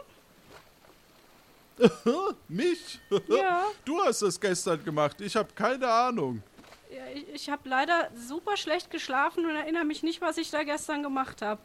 Mich? 2.48 3.00
Ja. 3.28 3.64
Du 3.84 4.00
hast 4.02 4.22
es 4.22 4.38
gestern 4.40 4.82
gemacht. 4.84 5.20
Ich 5.20 5.34
habe 5.36 5.48
keine 5.54 5.88
Ahnung. 5.88 6.42
ja 6.90 7.02
ich 7.12 7.28
ich 7.34 7.50
habe 7.50 7.68
leider 7.68 8.08
super 8.16 8.56
schlecht 8.56 8.90
geschlafen 8.90 9.44
und 9.44 9.54
erinnere 9.56 9.84
mich 9.84 10.02
nicht, 10.02 10.20
was 10.20 10.36
ich 10.38 10.50
da 10.50 10.62
gestern 10.62 11.02
gemacht 11.02 11.42
habe. 11.42 11.60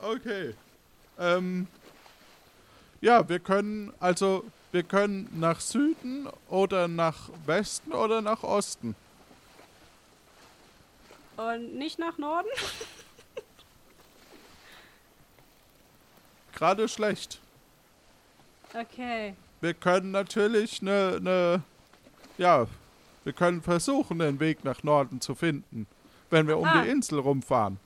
Okay. 0.00 0.54
Ähm, 1.18 1.66
ja, 3.00 3.28
wir 3.28 3.38
können, 3.38 3.92
also, 4.00 4.44
wir 4.72 4.82
können 4.82 5.28
nach 5.38 5.60
Süden 5.60 6.28
oder 6.48 6.88
nach 6.88 7.30
Westen 7.46 7.92
oder 7.92 8.20
nach 8.22 8.42
Osten. 8.42 8.94
Und 11.36 11.74
nicht 11.74 11.98
nach 11.98 12.16
Norden? 12.18 12.48
Gerade 16.54 16.88
schlecht. 16.88 17.40
Okay. 18.74 19.34
Wir 19.60 19.74
können 19.74 20.10
natürlich 20.10 20.80
eine, 20.82 21.20
ne, 21.20 21.62
ja, 22.38 22.66
wir 23.24 23.32
können 23.32 23.62
versuchen, 23.62 24.18
den 24.18 24.40
Weg 24.40 24.64
nach 24.64 24.82
Norden 24.82 25.20
zu 25.20 25.34
finden, 25.34 25.86
wenn 26.30 26.46
wir 26.46 26.58
um 26.58 26.64
Ah. 26.64 26.82
die 26.82 26.88
Insel 26.90 27.18
rumfahren. 27.18 27.78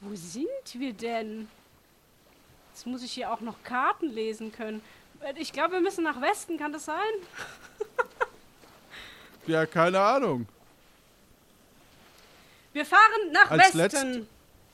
Wo 0.00 0.14
sind 0.14 0.48
wir 0.74 0.92
denn? 0.92 1.48
Jetzt 2.72 2.86
muss 2.86 3.02
ich 3.02 3.12
hier 3.12 3.32
auch 3.32 3.40
noch 3.40 3.56
Karten 3.62 4.10
lesen 4.10 4.52
können. 4.52 4.82
Äh, 5.20 5.34
Ich 5.38 5.52
glaube, 5.52 5.72
wir 5.74 5.80
müssen 5.80 6.04
nach 6.04 6.20
Westen, 6.20 6.58
kann 6.58 6.72
das 6.72 6.84
sein? 6.84 6.98
Ja, 9.46 9.64
keine 9.66 10.00
Ahnung. 10.00 10.46
Wir 12.74 12.84
fahren 12.84 13.32
nach 13.32 13.50
Als 13.50 13.76
Westen. 13.76 14.28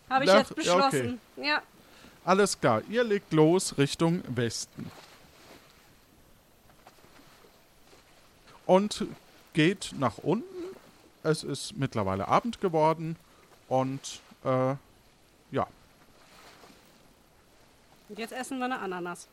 Habe 0.09 0.25
ich 0.25 0.31
Nach- 0.31 0.39
jetzt 0.39 0.51
ja, 0.67 0.75
okay. 0.75 0.81
beschlossen. 0.91 1.21
Ja. 1.37 1.63
Alles 2.25 2.59
klar, 2.61 2.83
ihr 2.89 3.05
legt 3.05 3.33
los 3.33 3.79
Richtung 3.79 4.23
Westen. 4.37 4.91
Und 8.67 9.05
geht 9.53 9.93
nach 9.99 10.19
unten. 10.19 10.47
Es 11.23 11.45
ist 11.45 11.77
mittlerweile 11.77 12.27
Abend 12.29 12.61
geworden. 12.61 13.17
Und 13.69 14.21
äh, 14.45 14.75
ja, 15.53 15.67
Und 18.09 18.19
jetzt 18.19 18.33
essen 18.33 18.59
wir 18.59 18.65
eine 18.65 18.79
Ananas. 18.81 19.29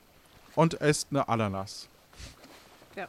und 0.56 0.80
esst 0.82 1.08
eine 1.12 1.28
Ananas. 1.28 1.88
Ja. 2.96 3.08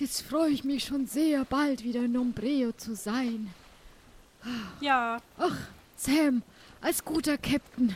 Jetzt 0.00 0.22
freue 0.22 0.48
ich 0.50 0.64
mich 0.64 0.84
schon 0.84 1.06
sehr, 1.06 1.44
bald 1.44 1.84
wieder 1.84 2.00
in 2.00 2.12
Nombreo 2.12 2.72
zu 2.72 2.94
sein. 2.94 3.52
Ja, 4.80 5.20
Sam, 5.94 6.42
als 6.80 7.04
guter 7.04 7.36
Captain, 7.36 7.94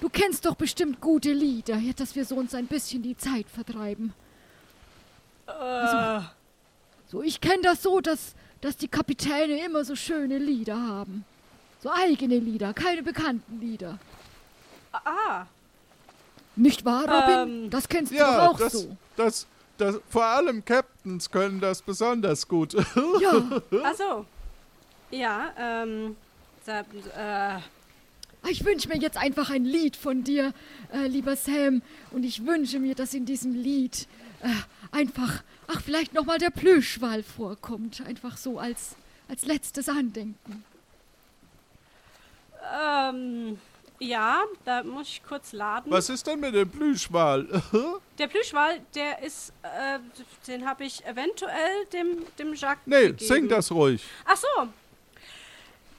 du 0.00 0.08
kennst 0.08 0.46
doch 0.46 0.54
bestimmt 0.54 1.00
gute 1.00 1.32
Lieder, 1.32 1.76
ja, 1.78 1.92
dass 1.92 2.14
wir 2.14 2.24
so 2.24 2.36
uns 2.36 2.54
ein 2.54 2.68
bisschen 2.68 3.02
die 3.02 3.16
Zeit 3.16 3.46
vertreiben. 3.48 4.14
äh, 5.48 6.20
So, 7.10 7.22
ich 7.24 7.40
kenne 7.40 7.62
das 7.62 7.82
so, 7.82 8.00
dass, 8.00 8.36
dass 8.60 8.76
die 8.76 8.86
Kapitäne 8.86 9.64
immer 9.64 9.84
so 9.84 9.96
schöne 9.96 10.38
Lieder 10.38 10.80
haben. 10.80 11.24
So 11.82 11.90
eigene 11.90 12.38
Lieder, 12.38 12.72
keine 12.72 13.02
bekannten 13.02 13.58
Lieder. 13.60 13.98
ah, 14.92 15.46
Nicht 16.54 16.84
wahr, 16.84 17.02
Robin? 17.08 17.64
Ähm, 17.64 17.70
das 17.70 17.88
kennst 17.88 18.12
du 18.12 18.16
Ja, 18.16 18.46
doch 18.46 18.54
auch 18.54 18.58
das, 18.58 18.72
so. 18.74 18.96
das, 19.16 19.46
das, 19.78 20.00
vor 20.08 20.24
allem 20.24 20.64
Captains 20.64 21.30
können 21.30 21.60
das 21.60 21.82
besonders 21.82 22.46
gut. 22.46 22.74
Ja, 23.20 23.60
also. 23.84 24.26
Ja, 25.10 25.52
ähm, 25.58 26.16
da, 26.64 26.80
äh, 27.56 27.60
ich 28.50 28.64
wünsche 28.64 28.88
mir 28.88 28.98
jetzt 28.98 29.16
einfach 29.16 29.50
ein 29.50 29.64
Lied 29.64 29.96
von 29.96 30.24
dir, 30.24 30.52
äh, 30.92 31.06
lieber 31.06 31.36
Sam. 31.36 31.82
Und 32.10 32.24
ich 32.24 32.46
wünsche 32.46 32.78
mir, 32.78 32.94
dass 32.94 33.14
in 33.14 33.26
diesem 33.26 33.54
Lied 33.54 34.06
äh, 34.42 34.48
einfach, 34.90 35.42
ach, 35.68 35.80
vielleicht 35.80 36.14
nochmal 36.14 36.38
der 36.38 36.50
Plüschwal 36.50 37.22
vorkommt. 37.22 38.00
Einfach 38.06 38.36
so 38.36 38.58
als, 38.58 38.96
als 39.28 39.44
letztes 39.44 39.88
Andenken. 39.88 40.64
ähm, 42.74 43.58
ja, 44.02 44.42
da 44.64 44.82
muss 44.82 45.08
ich 45.08 45.22
kurz 45.22 45.52
laden. 45.52 45.90
Was 45.90 46.08
ist 46.08 46.26
denn 46.26 46.40
mit 46.40 46.54
dem 46.54 46.68
Plüschwal? 46.70 47.46
Der 48.18 48.26
Plüschwal, 48.28 48.80
der 48.94 49.20
ist, 49.22 49.52
äh, 49.62 49.98
den 50.46 50.66
habe 50.68 50.84
ich 50.84 51.04
eventuell 51.06 51.86
dem, 51.92 52.24
dem 52.38 52.54
Jacques 52.54 52.82
nee, 52.86 53.06
gegeben. 53.06 53.18
sing 53.26 53.48
das 53.48 53.72
ruhig. 53.72 54.04
Ach 54.24 54.36
so. 54.36 54.68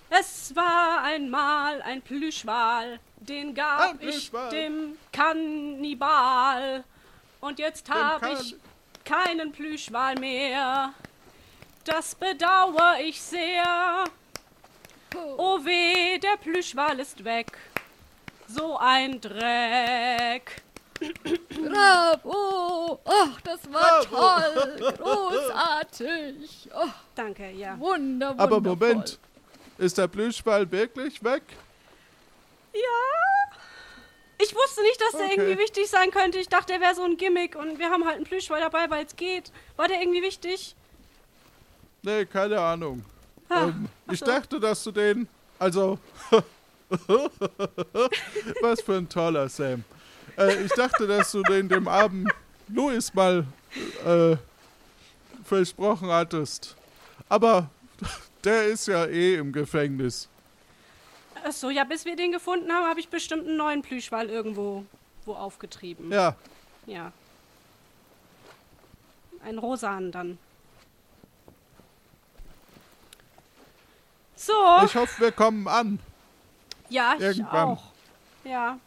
Es 0.09 0.55
war 0.55 1.01
einmal 1.03 1.81
ein 1.81 2.01
Plüschwal, 2.01 2.99
den 3.17 3.55
gab 3.55 3.81
Ein 3.81 3.95
ich 4.01 4.29
Plüschwal. 4.31 4.49
dem 4.51 4.97
Kannibal. 5.11 6.83
Und 7.41 7.59
jetzt 7.59 7.89
habe 7.89 8.37
ich 8.39 8.55
keinen 9.03 9.51
Plüschwal 9.51 10.15
mehr. 10.19 10.93
Das 11.83 12.15
bedauere 12.15 12.99
ich 13.01 13.19
sehr. 13.21 14.05
Oh 15.37 15.59
weh, 15.65 16.19
der 16.19 16.37
Plüschwal 16.37 16.99
ist 16.99 17.23
weg. 17.23 17.57
So 18.47 18.77
ein 18.77 19.19
Dreck. 19.19 20.61
Bravo! 21.49 22.99
Ach, 23.05 23.41
das 23.41 23.59
war 23.71 24.05
Bravo. 24.05 24.15
toll! 24.15 24.93
Großartig! 24.97 26.69
Oh, 26.75 26.87
Danke, 27.15 27.49
ja. 27.51 27.77
wunder, 27.79 28.29
wundervoll. 28.29 28.39
Aber 28.39 28.61
Moment, 28.61 29.19
ist 29.77 29.97
der 29.97 30.07
Plüschwal 30.07 30.69
wirklich 30.71 31.23
weg? 31.23 31.43
Ja. 32.73 32.79
Ich 34.39 34.53
wusste 34.55 34.81
nicht, 34.83 34.99
dass 35.01 35.11
der 35.11 35.25
Okay. 35.25 35.33
irgendwie 35.37 35.57
wichtig 35.59 35.87
sein 35.89 36.11
könnte. 36.11 36.37
Ich 36.39 36.49
dachte, 36.49 36.73
der 36.73 36.81
wäre 36.81 36.95
so 36.95 37.03
ein 37.03 37.17
Gimmick 37.17 37.55
und 37.55 37.79
wir 37.79 37.89
haben 37.89 38.05
halt 38.05 38.17
einen 38.17 38.25
Plüschwal 38.25 38.59
dabei, 38.61 38.89
weil 38.89 39.05
es 39.05 39.15
geht. 39.15 39.51
War 39.75 39.87
der 39.87 40.01
irgendwie 40.01 40.21
wichtig? 40.21 40.75
Nee, 42.01 42.25
keine 42.25 42.59
Ahnung. 42.59 43.05
Ah, 43.49 43.63
ähm, 43.67 43.87
ich 44.11 44.19
so. 44.19 44.25
dachte, 44.25 44.59
dass 44.59 44.83
du 44.83 44.91
den. 44.91 45.27
Also. 45.59 45.97
Was 48.61 48.81
für 48.81 48.95
ein 48.95 49.09
toller 49.09 49.49
Sam. 49.49 49.83
Äh, 50.37 50.63
ich 50.63 50.71
dachte, 50.73 51.07
dass 51.07 51.31
du 51.31 51.41
den 51.43 51.69
dem 51.69 51.87
armen 51.87 52.27
Louis 52.67 53.13
mal 53.13 53.45
äh, 54.05 54.35
versprochen 55.43 56.09
hattest. 56.09 56.75
Aber 57.29 57.69
der 58.43 58.67
ist 58.67 58.87
ja 58.87 59.05
eh 59.05 59.35
im 59.35 59.51
Gefängnis. 59.51 60.29
Achso, 61.43 61.69
ja, 61.69 61.83
bis 61.83 62.05
wir 62.05 62.15
den 62.15 62.31
gefunden 62.31 62.71
haben, 62.71 62.87
habe 62.87 62.99
ich 62.99 63.09
bestimmt 63.09 63.47
einen 63.47 63.57
neuen 63.57 63.81
Plüschwal 63.81 64.29
irgendwo 64.29 64.85
wo 65.25 65.33
aufgetrieben. 65.33 66.11
Ja, 66.11 66.35
Ja. 66.85 67.11
Ein 69.45 69.57
rosanen 69.57 70.11
dann. 70.11 70.37
So, 74.35 74.53
ich 74.85 74.95
hoffe, 74.95 75.21
wir 75.21 75.31
kommen 75.33 75.67
an. 75.67 75.99
Ja, 76.93 77.15
ich 77.15 77.21
irgendwann. 77.21 77.67
auch. 77.69 77.83
Ja. 78.43 78.79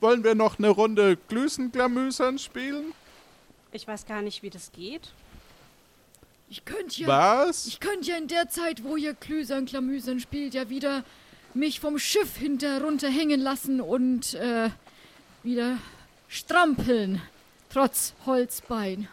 Wollen 0.00 0.24
wir 0.24 0.34
noch 0.34 0.58
eine 0.58 0.68
Runde 0.68 1.16
Glüsenglamüsern 1.28 2.38
spielen? 2.38 2.92
Ich 3.72 3.86
weiß 3.88 4.06
gar 4.06 4.22
nicht, 4.22 4.42
wie 4.42 4.50
das 4.50 4.72
geht. 4.72 5.12
Ich 6.48 6.64
könnte 6.64 7.00
ja, 7.02 7.08
Was? 7.08 7.66
ich 7.66 7.80
könnte 7.80 8.10
ja 8.10 8.16
in 8.16 8.28
der 8.28 8.48
Zeit, 8.48 8.84
wo 8.84 8.96
ihr 8.96 9.14
Klüsern 9.14 9.66
Klamüsern 9.66 10.20
spielt, 10.20 10.54
ja 10.54 10.68
wieder 10.68 11.02
mich 11.54 11.80
vom 11.80 11.98
Schiff 11.98 12.36
hinter 12.36 12.82
runterhängen 12.82 13.40
lassen 13.40 13.80
und 13.80 14.34
äh, 14.34 14.70
wieder 15.42 15.78
strampeln. 16.28 17.20
Trotz 17.70 18.14
Holzbein. 18.26 19.08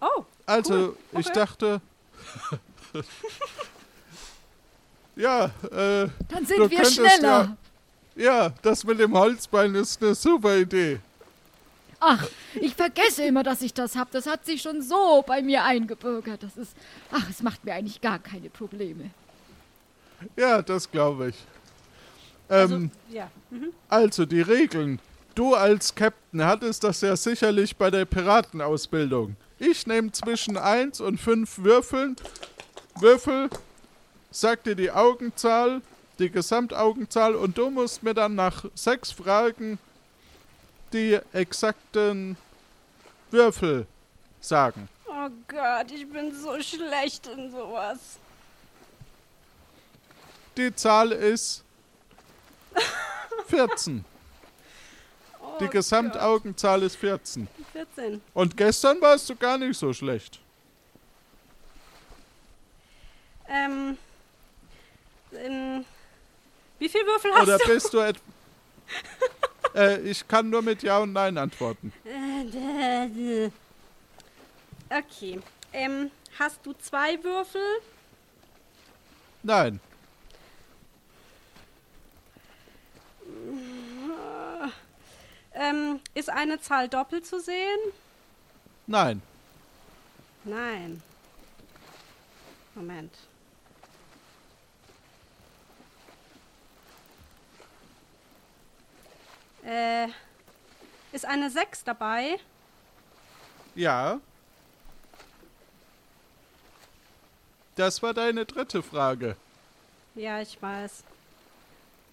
Oh, 0.00 0.24
Also, 0.46 0.74
Cool, 0.74 0.96
ich 1.12 1.26
okay. 1.26 1.32
dachte. 1.34 1.80
ja, 5.18 5.46
äh, 5.70 6.08
Dann 6.28 6.46
sind 6.46 6.70
wir 6.70 6.84
schneller. 6.84 7.56
ja, 8.16 8.50
das 8.62 8.84
mit 8.84 8.98
dem 9.00 9.12
Holzbein 9.12 9.74
ist 9.74 10.02
eine 10.02 10.14
super 10.14 10.56
Idee. 10.56 11.00
Ach, 12.00 12.26
ich 12.54 12.74
vergesse 12.76 13.24
immer, 13.24 13.42
dass 13.42 13.60
ich 13.60 13.74
das 13.74 13.96
hab. 13.96 14.10
Das 14.12 14.26
hat 14.26 14.46
sich 14.46 14.62
schon 14.62 14.82
so 14.82 15.24
bei 15.26 15.42
mir 15.42 15.64
eingebürgert. 15.64 16.42
Das 16.44 16.56
ist. 16.56 16.76
Ach, 17.10 17.28
es 17.28 17.42
macht 17.42 17.64
mir 17.64 17.74
eigentlich 17.74 18.00
gar 18.00 18.20
keine 18.20 18.48
Probleme. 18.50 19.10
Ja, 20.36 20.62
das 20.62 20.88
glaube 20.90 21.30
ich. 21.30 21.36
also, 22.48 22.76
Ähm, 22.76 22.90
ja. 23.10 23.28
Mhm. 23.50 23.72
also, 23.88 24.24
die 24.26 24.40
Regeln. 24.42 25.00
Du 25.34 25.54
als 25.54 25.94
Captain 25.94 26.44
hattest 26.44 26.82
das 26.84 27.00
ja 27.00 27.16
sicherlich 27.16 27.76
bei 27.76 27.90
der 27.90 28.04
Piratenausbildung. 28.04 29.36
Ich 29.58 29.86
nehme 29.86 30.10
zwischen 30.12 30.56
1 30.56 31.00
und 31.00 31.18
5 31.18 31.58
Würfeln. 31.58 32.16
Würfel, 33.00 33.48
sag 34.30 34.62
dir 34.64 34.74
die 34.74 34.90
Augenzahl, 34.90 35.82
die 36.18 36.30
Gesamtaugenzahl 36.30 37.34
und 37.34 37.56
du 37.56 37.70
musst 37.70 38.02
mir 38.02 38.14
dann 38.14 38.34
nach 38.34 38.64
sechs 38.74 39.12
Fragen 39.12 39.78
die 40.92 41.18
exakten 41.32 42.36
Würfel 43.30 43.86
sagen. 44.40 44.88
Oh 45.06 45.28
Gott, 45.48 45.90
ich 45.90 46.08
bin 46.10 46.34
so 46.34 46.60
schlecht 46.62 47.26
in 47.26 47.50
sowas. 47.50 48.18
Die 50.56 50.74
Zahl 50.74 51.12
ist 51.12 51.62
14. 53.46 54.04
Oh 55.40 55.58
Die 55.60 55.68
Gesamtaugenzahl 55.68 56.82
ist 56.82 56.96
14. 56.96 57.46
Gott, 57.56 57.86
14. 57.94 58.20
Und 58.34 58.56
gestern 58.56 59.00
warst 59.00 59.28
du 59.30 59.36
gar 59.36 59.58
nicht 59.58 59.78
so 59.78 59.92
schlecht. 59.92 60.40
Ähm, 63.48 63.96
ähm, 65.34 65.84
wie 66.78 66.88
viel 66.88 67.04
Würfel 67.06 67.32
hast 67.34 67.42
Oder 67.42 67.58
du? 67.58 67.66
bist 67.66 67.92
du 67.92 67.98
et 68.00 68.16
äh, 69.74 70.00
Ich 70.00 70.26
kann 70.26 70.48
nur 70.50 70.62
mit 70.62 70.82
Ja 70.82 70.98
und 70.98 71.12
Nein 71.12 71.36
antworten. 71.38 71.92
Okay. 74.90 75.40
Ähm, 75.72 76.10
hast 76.38 76.64
du 76.64 76.72
zwei 76.74 77.22
Würfel? 77.22 77.60
Nein. 79.42 79.80
Ähm, 85.52 86.00
ist 86.14 86.30
eine 86.30 86.60
Zahl 86.60 86.88
doppelt 86.88 87.26
zu 87.26 87.40
sehen? 87.40 87.78
Nein. 88.86 89.20
Nein. 90.44 91.02
Moment. 92.74 93.12
Äh, 99.64 100.08
ist 101.12 101.24
eine 101.24 101.50
6 101.50 101.84
dabei? 101.84 102.38
Ja. 103.74 104.20
Das 107.76 108.02
war 108.02 108.12
deine 108.12 108.44
dritte 108.44 108.82
Frage. 108.82 109.36
Ja, 110.14 110.40
ich 110.40 110.60
weiß. 110.60 111.04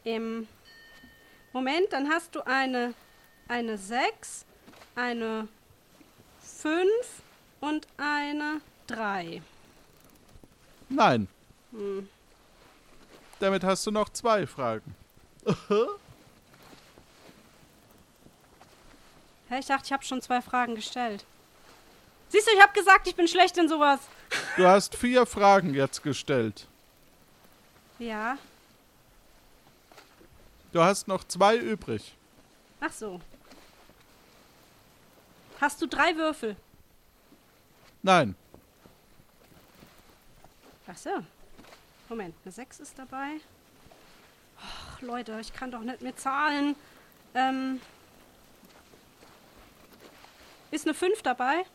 Im 0.04 0.48
Moment, 1.54 1.92
dann 1.92 2.10
hast 2.10 2.36
du 2.36 2.46
eine, 2.46 2.94
eine 3.48 3.78
6, 3.78 4.46
eine 4.96 5.48
5 6.42 6.84
und 7.62 7.88
eine 7.98 8.62
3. 8.88 9.42
Nein. 10.90 11.28
Damit 13.40 13.64
hast 13.64 13.88
du 13.88 13.92
noch 13.92 14.10
zwei 14.10 14.46
Fragen. 14.46 14.96
Hä, 19.50 19.60
ich 19.60 19.68
dachte, 19.68 19.86
ich 19.86 19.94
habe 19.94 20.04
schon 20.04 20.22
zwei 20.22 20.42
Fragen 20.42 20.76
gestellt. 20.76 21.26
Siehst 22.30 22.48
du, 22.48 22.52
ich 22.52 22.62
habe 22.62 22.74
gesagt, 22.74 23.08
ich 23.08 23.16
bin 23.16 23.28
schlecht 23.28 23.58
in 23.58 23.70
sowas. 23.70 24.00
Du 24.58 24.66
hast 24.66 24.96
vier 24.96 25.26
Fragen 25.26 25.74
jetzt 25.74 26.02
gestellt. 26.02 26.68
Ja. 28.00 28.38
Du 30.74 30.82
hast 30.82 31.08
noch 31.08 31.24
zwei 31.24 31.56
übrig. 31.58 32.16
Ach 32.82 32.92
so. 32.92 33.22
Hast 35.62 35.82
du 35.82 35.88
drei 35.88 36.16
Würfel? 36.18 36.56
Nein. 38.02 38.36
Ach 40.88 40.98
so. 40.98 41.10
Moment, 42.10 42.36
eine 42.44 42.52
6 42.52 42.80
ist 42.80 43.00
dabei. 43.00 43.40
Ach, 44.60 45.02
Leute, 45.02 45.40
ich 45.40 45.54
kann 45.54 45.72
doch 45.72 45.82
nicht 45.82 46.02
mehr 46.02 46.16
zahlen. 46.16 46.76
Ähm. 47.34 47.80
Ist 50.72 50.86
eine 50.86 50.94
5 50.94 51.22
dabei? 51.22 51.66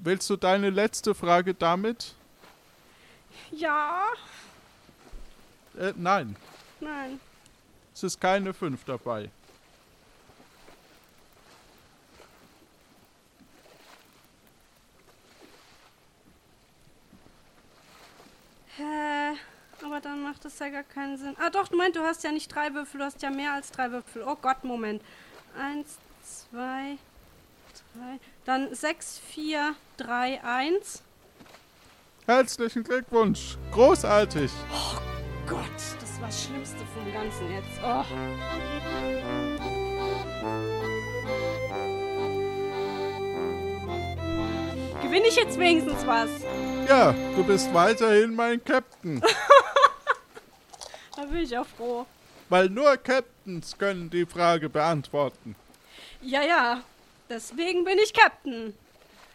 Willst 0.00 0.28
du 0.30 0.36
deine 0.36 0.70
letzte 0.70 1.14
Frage 1.14 1.54
damit? 1.54 2.14
Ja. 3.50 4.08
Äh, 5.78 5.92
nein. 5.96 6.36
Nein. 6.80 7.20
Es 7.94 8.02
ist 8.02 8.20
keine 8.20 8.54
fünf 8.54 8.84
dabei. 8.84 9.30
Hä? 18.76 19.36
Aber 19.84 20.00
dann 20.00 20.22
macht 20.22 20.44
das 20.44 20.58
ja 20.60 20.68
gar 20.68 20.84
keinen 20.84 21.16
Sinn. 21.18 21.36
Ah, 21.40 21.50
doch, 21.50 21.68
du 21.68 21.76
meinst, 21.76 21.96
du 21.96 22.02
hast 22.02 22.22
ja 22.22 22.30
nicht 22.30 22.54
drei 22.54 22.72
Würfel, 22.72 22.98
du 22.98 23.04
hast 23.04 23.22
ja 23.22 23.30
mehr 23.30 23.52
als 23.54 23.72
drei 23.72 23.90
Würfel. 23.90 24.22
Oh 24.22 24.36
Gott, 24.36 24.62
Moment. 24.62 25.02
Eins, 25.58 25.98
zwei, 26.28 26.98
drei. 27.94 28.18
Dann 28.44 28.74
sechs, 28.74 29.18
vier, 29.18 29.74
drei, 29.96 30.42
eins. 30.42 31.02
Herzlichen 32.26 32.84
Glückwunsch. 32.84 33.56
Großartig. 33.72 34.50
Gott, 35.48 35.64
das 36.00 36.20
war 36.20 36.28
das 36.28 36.44
Schlimmste 36.44 36.76
vom 36.94 37.12
Ganzen 37.12 37.50
jetzt. 37.50 37.80
Oh. 37.82 38.04
Gewinne 45.02 45.28
ich 45.28 45.36
jetzt 45.36 45.58
wenigstens 45.58 46.06
was? 46.06 46.28
Ja, 46.86 47.14
du 47.34 47.44
bist 47.44 47.72
weiterhin 47.72 48.34
mein 48.34 48.62
Captain. 48.62 49.22
Da 51.16 51.24
bin 51.24 51.38
ich 51.38 51.58
auch 51.58 51.66
froh. 51.66 52.06
Weil 52.48 52.68
nur 52.68 52.96
Captains 52.96 53.76
können 53.76 54.08
die 54.08 54.24
Frage 54.24 54.68
beantworten. 54.68 55.56
Ja, 56.22 56.42
ja. 56.42 56.82
Deswegen 57.28 57.84
bin 57.84 57.98
ich 57.98 58.12
Captain. 58.12 58.74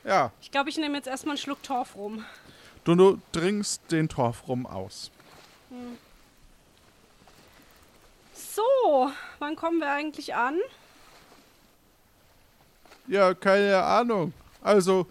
Ja, 0.03 0.31
Ich 0.41 0.51
glaube, 0.51 0.69
ich 0.69 0.77
nehme 0.77 0.97
jetzt 0.97 1.07
erstmal 1.07 1.33
einen 1.33 1.37
Schluck 1.37 1.63
Torf 1.63 1.95
rum. 1.95 2.25
du, 2.83 2.95
du 2.95 3.19
trinkst 3.31 3.81
den 3.91 4.09
Torf 4.09 4.47
rum 4.47 4.65
aus. 4.65 5.11
So, 8.33 9.11
wann 9.39 9.55
kommen 9.55 9.79
wir 9.79 9.89
eigentlich 9.91 10.35
an? 10.35 10.59
Ja, 13.07 13.33
keine 13.33 13.81
Ahnung. 13.83 14.33
Also, 14.61 15.07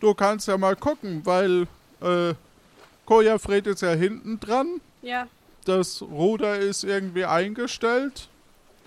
du 0.00 0.14
kannst 0.14 0.48
ja 0.48 0.56
mal 0.58 0.76
gucken, 0.76 1.24
weil 1.24 1.66
äh, 2.00 2.34
Kojafred 3.04 3.66
ist 3.68 3.82
ja 3.82 3.92
hinten 3.92 4.38
dran. 4.40 4.80
Ja, 5.02 5.28
Das 5.64 6.02
Ruder 6.02 6.58
ist 6.58 6.84
irgendwie 6.84 7.24
eingestellt. 7.24 8.28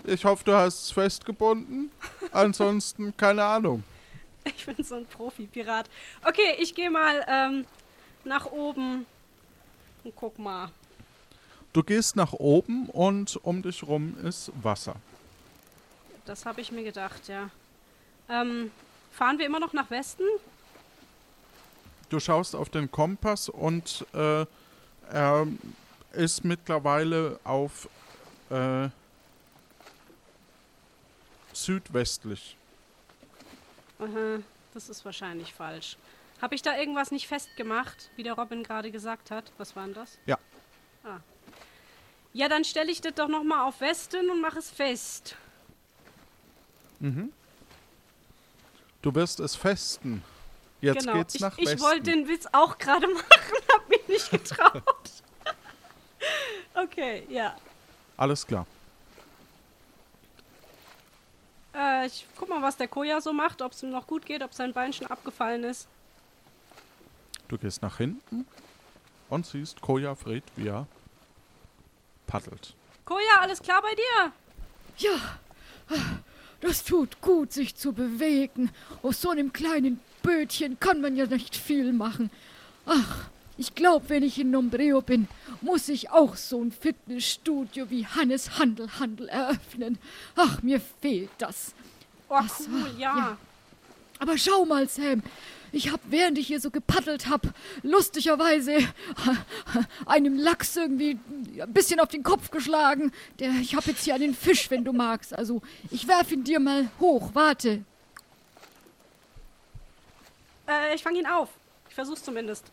Ich 0.04 0.24
hoffe, 0.24 0.44
du 0.44 0.54
hast 0.54 0.84
es 0.84 0.90
festgebunden. 0.90 1.90
Ansonsten 2.32 3.16
keine 3.16 3.44
Ahnung. 3.44 3.84
ich 4.44 4.64
bin 4.64 4.82
so 4.84 4.96
ein 4.96 5.06
Profi-Pirat. 5.06 5.88
Okay, 6.26 6.56
ich 6.58 6.74
gehe 6.74 6.90
mal 6.90 7.24
ähm, 7.28 7.66
nach 8.24 8.46
oben 8.46 9.06
und 10.04 10.16
guck 10.16 10.38
mal. 10.38 10.70
Du 11.72 11.82
gehst 11.82 12.16
nach 12.16 12.32
oben 12.32 12.86
und 12.86 13.38
um 13.44 13.62
dich 13.62 13.82
rum 13.82 14.16
ist 14.24 14.50
Wasser. 14.62 14.96
Das 16.24 16.44
habe 16.44 16.60
ich 16.60 16.72
mir 16.72 16.82
gedacht, 16.82 17.28
ja. 17.28 17.50
Ähm, 18.28 18.70
fahren 19.12 19.38
wir 19.38 19.46
immer 19.46 19.60
noch 19.60 19.72
nach 19.72 19.90
Westen? 19.90 20.24
Du 22.08 22.18
schaust 22.18 22.56
auf 22.56 22.70
den 22.70 22.90
Kompass 22.90 23.48
und 23.48 24.04
äh, 24.14 24.44
er 25.10 25.46
ist 26.12 26.44
mittlerweile 26.44 27.38
auf 27.44 27.88
äh, 28.50 28.88
südwestlich. 31.64 32.56
Aha, 33.98 34.40
das 34.74 34.88
ist 34.88 35.04
wahrscheinlich 35.04 35.52
falsch. 35.52 35.96
Habe 36.40 36.54
ich 36.54 36.62
da 36.62 36.76
irgendwas 36.76 37.10
nicht 37.10 37.28
festgemacht, 37.28 38.10
wie 38.16 38.22
der 38.22 38.32
Robin 38.34 38.62
gerade 38.62 38.90
gesagt 38.90 39.30
hat? 39.30 39.52
Was 39.58 39.76
war 39.76 39.84
denn 39.84 39.94
das? 39.94 40.18
Ja. 40.26 40.38
Ah. 41.04 41.18
Ja, 42.32 42.48
dann 42.48 42.64
stelle 42.64 42.90
ich 42.90 43.00
das 43.00 43.14
doch 43.14 43.28
noch 43.28 43.42
mal 43.42 43.66
auf 43.66 43.80
Westen 43.80 44.30
und 44.30 44.40
mache 44.40 44.58
es 44.58 44.70
fest. 44.70 45.36
Du 49.02 49.14
wirst 49.14 49.40
es 49.40 49.56
festen. 49.56 50.22
Jetzt 50.80 51.00
genau. 51.00 51.18
geht's 51.18 51.34
ich, 51.34 51.40
nach 51.40 51.58
ich 51.58 51.66
Westen. 51.66 51.80
wollte 51.80 52.02
den 52.02 52.28
Witz 52.28 52.46
auch 52.52 52.78
gerade 52.78 53.06
machen, 53.14 53.56
hab 53.72 53.88
mich 53.88 54.08
nicht 54.08 54.30
getraut. 54.30 55.10
okay, 56.74 57.26
ja. 57.28 57.56
Alles 58.16 58.46
klar. 58.46 58.66
Äh, 61.74 62.06
ich 62.06 62.26
guck 62.36 62.48
mal, 62.48 62.62
was 62.62 62.76
der 62.76 62.88
Koja 62.88 63.20
so 63.20 63.32
macht, 63.32 63.62
ob 63.62 63.72
es 63.72 63.82
ihm 63.82 63.90
noch 63.90 64.06
gut 64.06 64.26
geht, 64.26 64.42
ob 64.42 64.52
sein 64.54 64.72
Bein 64.72 64.92
schon 64.92 65.06
abgefallen 65.06 65.64
ist. 65.64 65.88
Du 67.48 67.58
gehst 67.58 67.82
nach 67.82 67.96
hinten 67.96 68.46
und 69.28 69.46
siehst 69.46 69.80
Kojafred, 69.80 70.44
wie 70.56 70.68
er 70.68 70.86
paddelt. 72.26 72.74
Koja, 73.04 73.40
alles 73.40 73.60
klar 73.60 73.82
bei 73.82 73.94
dir? 73.94 74.32
Ja, 74.98 75.16
das 76.60 76.84
tut 76.84 77.20
gut, 77.20 77.52
sich 77.52 77.74
zu 77.74 77.92
bewegen. 77.92 78.70
Aus 79.02 79.20
so 79.20 79.30
einem 79.30 79.52
kleinen 79.52 80.00
Bötchen 80.22 80.78
kann 80.78 81.00
man 81.00 81.16
ja 81.16 81.26
nicht 81.26 81.56
viel 81.56 81.92
machen. 81.92 82.30
Ach, 82.86 83.28
ich 83.60 83.74
glaube, 83.74 84.08
wenn 84.08 84.22
ich 84.22 84.38
in 84.38 84.50
Nombreo 84.50 85.02
bin, 85.02 85.28
muss 85.60 85.90
ich 85.90 86.10
auch 86.10 86.36
so 86.36 86.62
ein 86.62 86.72
Fitnessstudio 86.72 87.90
wie 87.90 88.06
Hannes 88.06 88.58
Handel 88.58 88.88
Handel 88.98 89.28
eröffnen. 89.28 89.98
Ach, 90.34 90.62
mir 90.62 90.80
fehlt 90.80 91.28
das. 91.36 91.74
Oh, 92.30 92.36
Was? 92.36 92.66
cool, 92.66 92.90
ja. 92.98 93.16
Ja. 93.16 93.36
Aber 94.18 94.38
schau 94.38 94.64
mal, 94.64 94.88
Sam. 94.88 95.22
Ich 95.72 95.92
hab, 95.92 96.00
während 96.08 96.38
ich 96.38 96.46
hier 96.46 96.58
so 96.58 96.70
gepaddelt 96.70 97.28
hab, 97.28 97.42
lustigerweise 97.82 98.78
einem 100.06 100.38
Lachs 100.38 100.76
irgendwie 100.76 101.18
ein 101.60 101.72
bisschen 101.72 102.00
auf 102.00 102.08
den 102.08 102.22
Kopf 102.22 102.50
geschlagen. 102.50 103.12
Der, 103.38 103.50
ich 103.60 103.74
hab 103.76 103.86
jetzt 103.86 104.04
hier 104.04 104.14
einen 104.14 104.34
Fisch, 104.34 104.70
wenn 104.70 104.84
du 104.84 104.92
magst. 104.94 105.36
Also, 105.36 105.60
ich 105.90 106.08
werf 106.08 106.32
ihn 106.32 106.44
dir 106.44 106.60
mal 106.60 106.90
hoch. 106.98 107.30
Warte. 107.34 107.84
Äh, 110.66 110.94
ich 110.94 111.02
fange 111.02 111.18
ihn 111.18 111.26
auf. 111.26 111.50
Ich 111.90 111.94
versuch's 111.94 112.22
zumindest. 112.22 112.64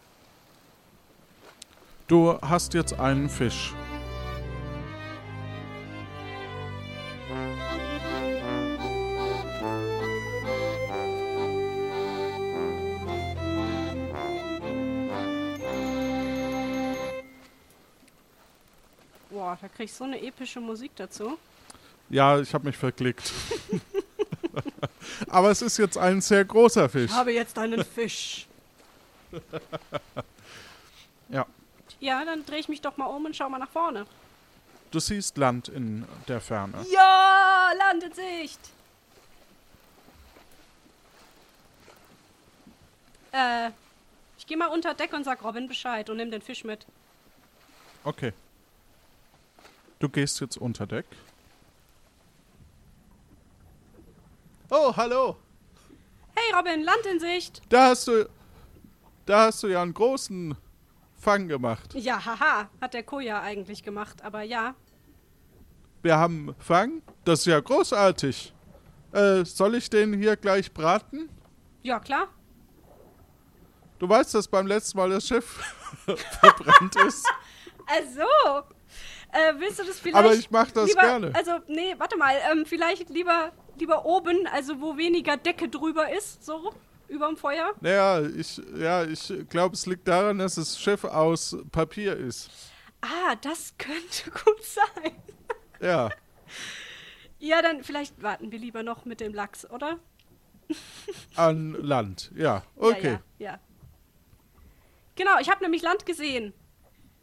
Du 2.08 2.40
hast 2.42 2.74
jetzt 2.74 2.98
einen 2.98 3.30
Fisch. 3.30 3.74
Boah, 19.30 19.58
da 19.62 19.68
krieg 19.68 19.86
ich 19.88 19.94
so 19.94 20.06
eine 20.06 20.22
epische 20.22 20.62
Musik 20.62 20.92
dazu. 20.96 21.38
Ja, 22.10 22.40
ich 22.40 22.54
habe 22.54 22.68
mich 22.68 22.78
verklickt. 22.78 23.34
Aber 25.28 25.52
es 25.52 25.62
ist 25.62 25.78
jetzt 25.78 25.98
ein 25.98 26.22
sehr 26.22 26.46
großer 26.46 26.88
Fisch. 26.88 27.12
Ich 27.12 27.18
habe 27.18 27.34
jetzt 27.34 27.60
einen 27.60 27.84
Fisch. 27.84 28.48
Ja. 31.30 31.46
Ja, 32.00 32.24
dann 32.26 32.46
drehe 32.46 32.60
ich 32.60 32.70
mich 32.70 32.82
doch 32.82 32.98
mal 32.98 33.06
um 33.06 33.26
und 33.26 33.36
schau 33.36 33.50
mal 33.50 33.58
nach 33.58 33.70
vorne. 33.70 34.06
Du 34.92 35.00
siehst 35.00 35.38
Land 35.38 35.68
in 35.68 36.06
der 36.28 36.40
Ferne. 36.40 36.86
Ja, 36.92 37.72
Land 37.78 38.04
in 38.04 38.14
Sicht. 38.14 38.60
Äh, 43.32 43.72
ich 44.38 44.48
gehe 44.48 44.58
mal 44.58 44.68
unter 44.68 44.94
Deck 44.94 45.14
und 45.14 45.24
sag 45.24 45.44
Robin 45.44 45.68
Bescheid 45.68 46.10
und 46.10 46.18
nimm 46.18 46.32
den 46.32 46.42
Fisch 46.42 46.64
mit. 46.64 46.86
Okay. 48.04 48.32
Du 50.00 50.08
gehst 50.08 50.40
jetzt 50.40 50.58
unter 50.58 50.86
Deck. 50.86 51.06
Oh, 54.70 54.96
hallo. 54.96 55.38
Hey 56.36 56.56
Robin, 56.56 56.84
Land 56.84 57.06
in 57.12 57.20
Sicht. 57.20 57.62
Da 57.70 57.90
hast 57.90 58.08
du. 58.08 58.30
Da 59.26 59.48
hast 59.48 59.64
du 59.64 59.68
ja 59.68 59.82
einen 59.82 59.94
großen 59.94 60.56
Fang 61.18 61.48
gemacht. 61.48 61.94
Ja, 61.96 62.24
haha, 62.24 62.70
hat 62.80 62.94
der 62.94 63.04
Koja 63.04 63.42
eigentlich 63.42 63.84
gemacht, 63.84 64.24
aber 64.24 64.44
ja. 64.44 64.76
Wir 66.04 66.18
haben 66.18 66.56
Fang. 66.60 67.02
Das 67.26 67.40
ist 67.40 67.48
ja 67.48 67.60
großartig. 67.60 68.54
Äh, 69.12 69.44
soll 69.46 69.76
ich 69.76 69.90
den 69.90 70.14
hier 70.14 70.36
gleich 70.36 70.72
braten? 70.72 71.30
Ja, 71.82 72.00
klar. 72.00 72.28
Du 74.00 74.08
weißt, 74.08 74.36
dass 74.36 74.48
beim 74.48 74.68
letzten 74.68 74.98
Mal 74.98 75.10
das 75.10 75.28
Schiff 75.28 75.60
verbrannt 76.40 76.96
ist. 77.08 77.28
Also, 77.90 78.20
äh, 79.32 79.54
willst 79.60 79.80
du 79.80 79.86
das 79.86 79.98
vielleicht 79.98 80.18
Aber 80.18 80.34
ich 80.34 80.52
mach 80.52 80.70
das 80.72 80.90
lieber, 80.90 81.02
gerne. 81.04 81.32
Also, 81.34 81.54
nee, 81.70 81.96
warte 81.98 82.18
mal, 82.18 82.36
ähm, 82.52 82.66
vielleicht 82.66 83.10
lieber, 83.10 83.54
lieber 83.80 84.04
oben, 84.04 84.46
also 84.52 84.82
wo 84.82 84.98
weniger 84.98 85.38
Decke 85.38 85.70
drüber 85.70 86.12
ist, 86.12 86.44
so, 86.44 86.74
überm 87.08 87.38
Feuer. 87.38 87.74
Naja, 87.82 88.22
ich, 88.22 88.62
ja, 88.76 89.04
ich 89.04 89.34
glaube, 89.50 89.76
es 89.76 89.86
liegt 89.86 90.08
daran, 90.08 90.40
dass 90.40 90.56
das 90.56 90.80
Schiff 90.80 91.04
aus 91.04 91.58
Papier 91.72 92.16
ist. 92.16 92.50
Ah, 93.02 93.36
das 93.42 93.74
könnte 93.78 94.32
gut 94.46 94.64
sein. 94.64 95.12
Ja. 95.82 96.10
Ja, 97.40 97.62
dann 97.62 97.84
vielleicht 97.84 98.22
warten 98.24 98.52
wir 98.52 98.60
lieber 98.60 98.84
noch 98.84 99.06
mit 99.06 99.20
dem 99.20 99.34
Lachs, 99.34 99.70
oder? 99.70 100.00
An 101.36 101.74
Land. 101.74 102.32
Ja, 102.36 102.64
okay. 102.76 103.14
Ja, 103.14 103.20
ja, 103.40 103.52
ja. 103.52 103.60
Genau, 105.16 105.40
ich 105.40 105.50
habe 105.50 105.64
nämlich 105.64 105.82
Land 105.82 106.06
gesehen. 106.06 106.54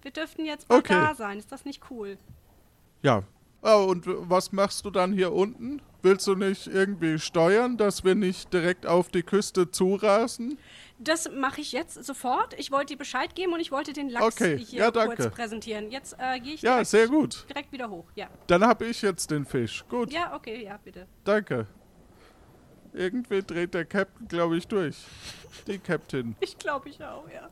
Wir 0.03 0.11
dürften 0.11 0.45
jetzt 0.45 0.69
bald 0.69 0.85
Okay. 0.85 0.95
da 0.95 1.15
sein. 1.15 1.39
Ist 1.39 1.51
das 1.53 1.65
nicht 1.65 1.83
cool? 1.91 2.19
Ja. 3.03 3.23
Oh, 3.63 3.87
und 3.89 4.05
was 4.07 4.53
machst 4.53 4.85
du 4.85 4.91
dann 4.91 5.13
hier 5.13 5.33
unten? 5.33 5.81
Willst 6.05 6.27
du 6.27 6.35
nicht 6.35 6.67
irgendwie 6.67 7.19
steuern, 7.19 7.79
dass 7.79 8.05
wir 8.05 8.15
nicht 8.15 8.53
direkt 8.53 8.85
auf 8.85 9.09
die 9.09 9.23
Küste 9.23 9.71
zurasen? 9.71 10.59
Das 10.99 11.31
mache 11.33 11.63
ich 11.63 11.73
jetzt 11.73 12.05
sofort. 12.05 12.53
Ich 12.59 12.71
wollte 12.71 12.93
dir 12.93 12.99
Bescheid 12.99 13.35
geben 13.35 13.55
und 13.55 13.61
ich 13.61 13.73
wollte 13.73 13.95
den 13.95 14.11
Lachs 14.11 14.27
Okay, 14.37 14.59
hier 14.59 14.81
ja, 14.81 14.91
kurz 14.91 15.27
präsentieren. 15.29 15.91
Jetzt 15.91 16.15
äh, 16.19 16.39
gehe 16.41 16.53
ich 16.55 16.61
Ja, 16.61 16.73
direkt, 16.73 16.91
sehr 16.91 17.09
gut. 17.09 17.47
direkt 17.49 17.73
wieder 17.73 17.89
hoch. 17.89 18.05
Ja. 18.17 18.29
Dann 18.49 18.67
habe 18.67 18.85
ich 18.85 19.01
jetzt 19.01 19.31
den 19.31 19.47
Fisch. 19.47 19.83
Gut, 19.89 20.13
Ja, 20.13 20.35
okay, 20.37 20.63
ja, 20.63 20.77
bitte. 20.85 21.07
danke. 21.25 21.67
Irgendwie 22.93 23.43
dreht 23.43 23.73
der 23.73 23.87
Captain, 23.87 24.29
glaube 24.29 24.59
ich, 24.59 24.69
durch. 24.69 24.97
Die 25.67 25.79
Captain. 25.79 26.37
Ich 26.41 26.59
glaube 26.59 26.91
ich 26.91 27.03
auch, 27.03 27.25
ja. 27.33 27.49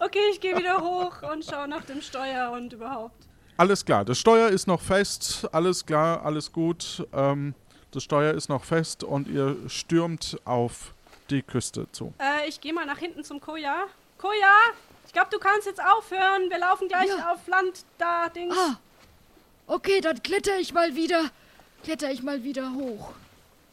Okay, 0.00 0.18
ich 0.32 0.40
gehe 0.40 0.56
wieder 0.58 0.80
hoch 0.80 1.22
und 1.32 1.44
schaue 1.44 1.68
nach 1.68 1.84
dem 1.84 2.02
Steuer 2.02 2.50
und 2.50 2.72
überhaupt. 2.72 3.28
Alles 3.56 3.84
klar, 3.84 4.04
das 4.04 4.18
Steuer 4.18 4.48
ist 4.48 4.66
noch 4.66 4.80
fest. 4.80 5.48
Alles 5.52 5.86
klar, 5.86 6.24
alles 6.24 6.52
gut. 6.52 7.06
Ähm, 7.12 7.54
das 7.92 8.02
Steuer 8.04 8.34
ist 8.34 8.48
noch 8.48 8.64
fest 8.64 9.02
und 9.04 9.28
ihr 9.28 9.56
stürmt 9.68 10.38
auf 10.44 10.92
die 11.30 11.42
Küste 11.42 11.90
zu. 11.92 12.12
Äh, 12.18 12.48
ich 12.48 12.60
gehe 12.60 12.72
mal 12.72 12.86
nach 12.86 12.98
hinten 12.98 13.24
zum 13.24 13.40
Koja. 13.40 13.86
Koja, 14.18 14.54
ich 15.06 15.12
glaube, 15.12 15.28
du 15.30 15.38
kannst 15.38 15.66
jetzt 15.66 15.82
aufhören. 15.82 16.50
Wir 16.50 16.58
laufen 16.58 16.88
gleich 16.88 17.08
Ja. 17.08 17.32
auf 17.32 17.46
Land 17.46 17.84
da, 17.98 18.28
Dings. 18.28 18.54
Ah, 18.56 18.78
okay, 19.66 20.00
dann 20.00 20.22
kletter 20.22 20.58
ich 20.58 20.72
mal 20.72 20.94
wieder, 20.96 21.30
kletter 21.84 22.10
ich 22.10 22.22
mal 22.22 22.42
wieder 22.44 22.72
hoch. 22.74 23.12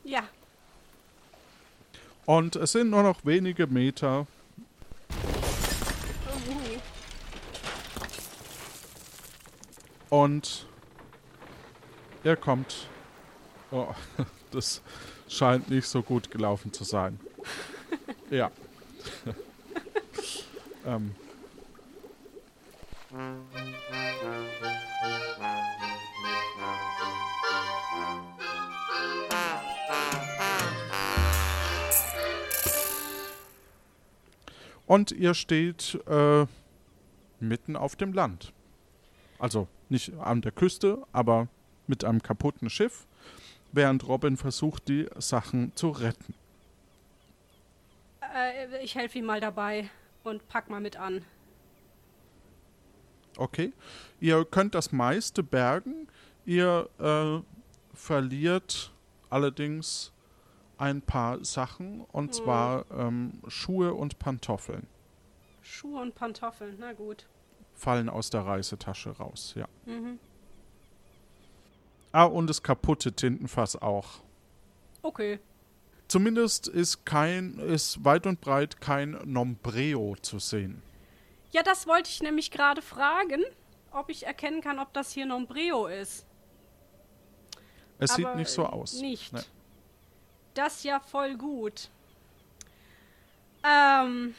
Ja. 0.03 0.24
Und 2.26 2.55
es 2.55 2.72
sind 2.72 2.89
nur 2.89 3.03
noch 3.03 3.24
wenige 3.26 3.68
Meter. 3.68 4.28
Und 10.09 10.68
er 12.24 12.36
kommt. 12.36 12.88
Oh, 13.72 13.93
das 14.51 14.82
scheint 15.28 15.70
nicht 15.70 15.88
so 15.88 16.01
gut 16.01 16.32
gelaufen 16.32 16.74
zu 16.74 16.84
sein. 16.84 17.20
Ja. 18.32 18.49
ähm. 20.86 21.13
Und 34.88 35.11
ihr 35.11 35.36
steht 35.36 35.99
äh, 36.07 36.47
mitten 37.39 37.76
auf 37.76 37.95
dem 37.95 38.13
Land. 38.13 38.53
Also 39.38 39.68
nicht 39.89 40.13
an 40.16 40.41
der 40.41 40.51
Küste, 40.51 41.03
aber 41.11 41.47
mit 41.88 42.03
einem 42.03 42.22
kaputten 42.22 42.70
Schiff, 42.70 43.05
während 43.76 44.08
Robin 44.08 44.38
versucht, 44.38 44.88
die 44.88 45.08
Sachen 45.18 45.76
zu 45.76 45.90
retten. 45.90 46.34
Äh, 48.34 48.84
ich 48.84 48.96
helfe 48.96 49.20
ihm 49.20 49.26
mal 49.26 49.40
dabei 49.40 49.90
und 50.24 50.48
pack 50.48 50.70
mal 50.70 50.82
mit 50.82 50.98
an. 50.98 51.24
Okay. 53.38 53.74
Ihr 54.20 54.46
könnt 54.46 54.76
das 54.76 54.92
meiste 54.92 55.44
bergen. 55.44 56.08
Ihr 56.46 56.90
äh, 57.00 57.42
verliert 57.96 58.94
allerdings 59.30 60.14
ein 60.78 61.02
paar 61.02 61.44
Sachen, 61.44 62.02
und 62.12 62.34
zwar 62.34 62.86
ähm, 62.92 63.42
Schuhe 63.48 63.94
und 63.94 64.20
Pantoffeln 64.20 64.88
Schuhe 65.62 66.02
und 66.02 66.16
Pantoffeln, 66.16 66.76
na 66.80 66.94
gut. 66.94 67.26
fallen 67.74 68.10
aus 68.10 68.30
der 68.30 68.42
Reisetasche 68.42 69.12
raus, 69.12 69.54
ja. 69.56 69.68
Mhm. 69.86 70.20
Ah, 72.16 72.24
und 72.24 72.47
das 72.47 72.63
kaputte 72.63 73.11
Tintenfass 73.11 73.76
auch. 73.76 74.22
Okay. 75.01 75.38
Zumindest 76.07 76.70
ist 76.70 77.05
kein, 77.05 77.59
ist 77.59 78.05
weit 78.05 78.26
und 78.26 78.39
breit 78.39 78.80
kein 78.80 79.20
Nombreo 79.26 80.16
zu 80.22 80.39
sehen. 80.39 80.82
Ja, 81.51 81.61
das 81.61 81.88
wollte 81.88 82.09
ich 82.09 82.24
nämlich 82.24 82.51
gerade 82.51 82.82
fragen, 82.82 83.43
ob 83.91 84.09
ich 84.09 84.26
erkennen 84.26 84.61
kann, 84.61 84.80
ob 84.80 84.93
das 84.93 85.11
hier 85.11 85.26
Nombreo 85.26 85.88
ist. 85.88 86.26
Es 87.99 88.13
sieht 88.13 88.26
Aber 88.26 88.36
nicht 88.36 88.49
so 88.49 88.66
aus. 88.66 88.93
Nicht. 89.01 89.34
Nee. 89.34 89.41
Das 90.53 90.84
ja 90.84 91.01
voll 91.01 91.36
gut. 91.36 91.89
Ähm, 93.61 94.36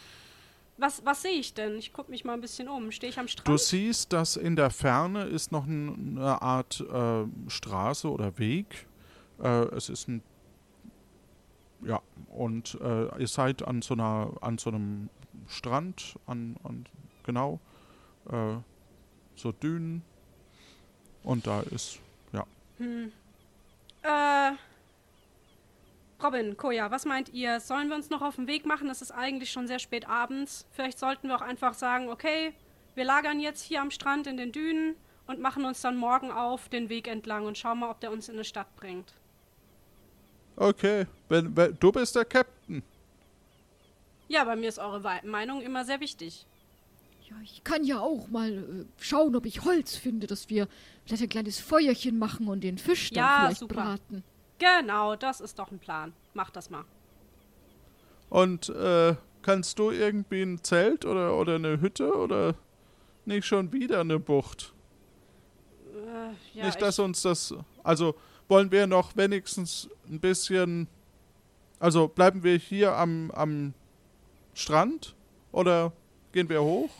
was, 0.78 1.04
was 1.04 1.22
sehe 1.22 1.32
ich 1.32 1.54
denn? 1.54 1.76
Ich 1.76 1.92
gucke 1.92 2.10
mich 2.10 2.24
mal 2.24 2.34
ein 2.34 2.40
bisschen 2.40 2.68
um. 2.68 2.90
Stehe 2.90 3.10
ich 3.10 3.18
am 3.18 3.28
Strand? 3.28 3.48
Du 3.48 3.56
siehst, 3.56 4.12
dass 4.12 4.36
in 4.36 4.56
der 4.56 4.70
Ferne 4.70 5.24
ist 5.24 5.52
noch 5.52 5.66
ein, 5.66 6.18
eine 6.18 6.42
Art 6.42 6.80
äh, 6.80 7.24
Straße 7.48 8.10
oder 8.10 8.38
Weg. 8.38 8.86
Äh, 9.42 9.64
es 9.74 9.88
ist 9.88 10.08
ein 10.08 10.22
ja 11.84 12.00
und 12.28 12.78
äh, 12.80 13.20
ihr 13.20 13.28
seid 13.28 13.62
an 13.62 13.82
so 13.82 13.94
einer 13.94 14.32
an 14.40 14.56
so 14.58 14.70
einem 14.70 15.10
Strand 15.46 16.16
an, 16.26 16.56
an 16.64 16.86
genau 17.22 17.60
äh, 18.30 18.56
so 19.34 19.52
Dünen 19.52 20.02
und 21.22 21.46
da 21.46 21.60
ist 21.60 22.00
ja 22.32 22.46
Äh, 24.02 24.52
Robin, 26.22 26.56
Koja, 26.56 26.90
was 26.90 27.04
meint 27.04 27.28
ihr? 27.30 27.60
Sollen 27.60 27.88
wir 27.88 27.96
uns 27.96 28.10
noch 28.10 28.22
auf 28.22 28.36
den 28.36 28.46
Weg 28.46 28.64
machen? 28.66 28.88
Es 28.88 29.02
ist 29.02 29.10
eigentlich 29.10 29.50
schon 29.50 29.66
sehr 29.68 29.78
spät 29.78 30.08
abends. 30.08 30.66
Vielleicht 30.70 30.98
sollten 30.98 31.28
wir 31.28 31.36
auch 31.36 31.42
einfach 31.42 31.74
sagen, 31.74 32.08
okay, 32.08 32.54
wir 32.94 33.04
lagern 33.04 33.40
jetzt 33.40 33.62
hier 33.62 33.82
am 33.82 33.90
Strand 33.90 34.26
in 34.26 34.36
den 34.38 34.52
Dünen 34.52 34.96
und 35.26 35.40
machen 35.40 35.64
uns 35.64 35.80
dann 35.82 35.96
morgen 35.96 36.30
auf 36.30 36.68
den 36.68 36.88
Weg 36.88 37.08
entlang 37.08 37.44
und 37.46 37.58
schauen 37.58 37.80
mal, 37.80 37.90
ob 37.90 38.00
der 38.00 38.12
uns 38.12 38.28
in 38.28 38.36
eine 38.36 38.44
Stadt 38.44 38.74
bringt. 38.76 39.12
okay 40.56 41.06
wenn, 41.28 41.54
wenn 41.56 41.76
du 41.78 41.92
bist 41.92 42.14
der 42.16 42.24
Captain 42.24 42.82
Ja, 44.28 44.44
bei 44.44 44.56
mir 44.56 44.68
ist 44.68 44.78
eure 44.78 45.00
Meinung 45.24 45.60
immer 45.62 45.84
sehr 45.84 46.00
wichtig. 46.00 46.46
Ja, 47.28 47.36
ich 47.42 47.64
kann 47.64 47.84
ja 47.84 47.98
auch 48.00 48.28
mal 48.28 48.52
äh, 48.52 48.84
schauen, 49.02 49.34
ob 49.36 49.46
ich 49.46 49.64
Holz 49.64 49.96
finde, 49.96 50.26
dass 50.26 50.48
wir 50.48 50.68
vielleicht 51.04 51.24
ein 51.24 51.28
kleines 51.28 51.58
Feuerchen 51.58 52.18
machen 52.18 52.48
und 52.48 52.62
den 52.62 52.78
Fisch 52.78 53.10
dann 53.10 53.24
Ja, 53.24 53.38
vielleicht 53.40 53.60
super. 53.60 53.74
braten. 53.74 54.24
Genau, 54.58 55.16
das 55.16 55.40
ist 55.40 55.58
doch 55.58 55.70
ein 55.70 55.78
Plan. 55.78 56.12
Mach 56.34 56.50
das 56.50 56.70
mal. 56.70 56.84
Und 58.28 58.68
äh, 58.70 59.14
kannst 59.42 59.78
du 59.78 59.90
irgendwie 59.90 60.42
ein 60.42 60.62
Zelt 60.62 61.04
oder, 61.04 61.36
oder 61.36 61.56
eine 61.56 61.80
Hütte 61.80 62.14
oder 62.14 62.54
nicht 63.24 63.46
schon 63.46 63.72
wieder 63.72 64.00
eine 64.00 64.18
Bucht? 64.18 64.74
Äh, 65.94 66.58
ja, 66.58 66.64
nicht, 66.64 66.76
ich, 66.76 66.80
dass 66.80 66.98
uns 66.98 67.22
das. 67.22 67.54
Also 67.82 68.14
wollen 68.48 68.70
wir 68.70 68.86
noch 68.86 69.16
wenigstens 69.16 69.88
ein 70.08 70.20
bisschen. 70.20 70.88
Also 71.78 72.08
bleiben 72.08 72.42
wir 72.42 72.56
hier 72.56 72.96
am, 72.96 73.30
am 73.32 73.74
Strand 74.54 75.14
oder 75.52 75.92
gehen 76.32 76.48
wir 76.48 76.62
hoch? 76.62 76.90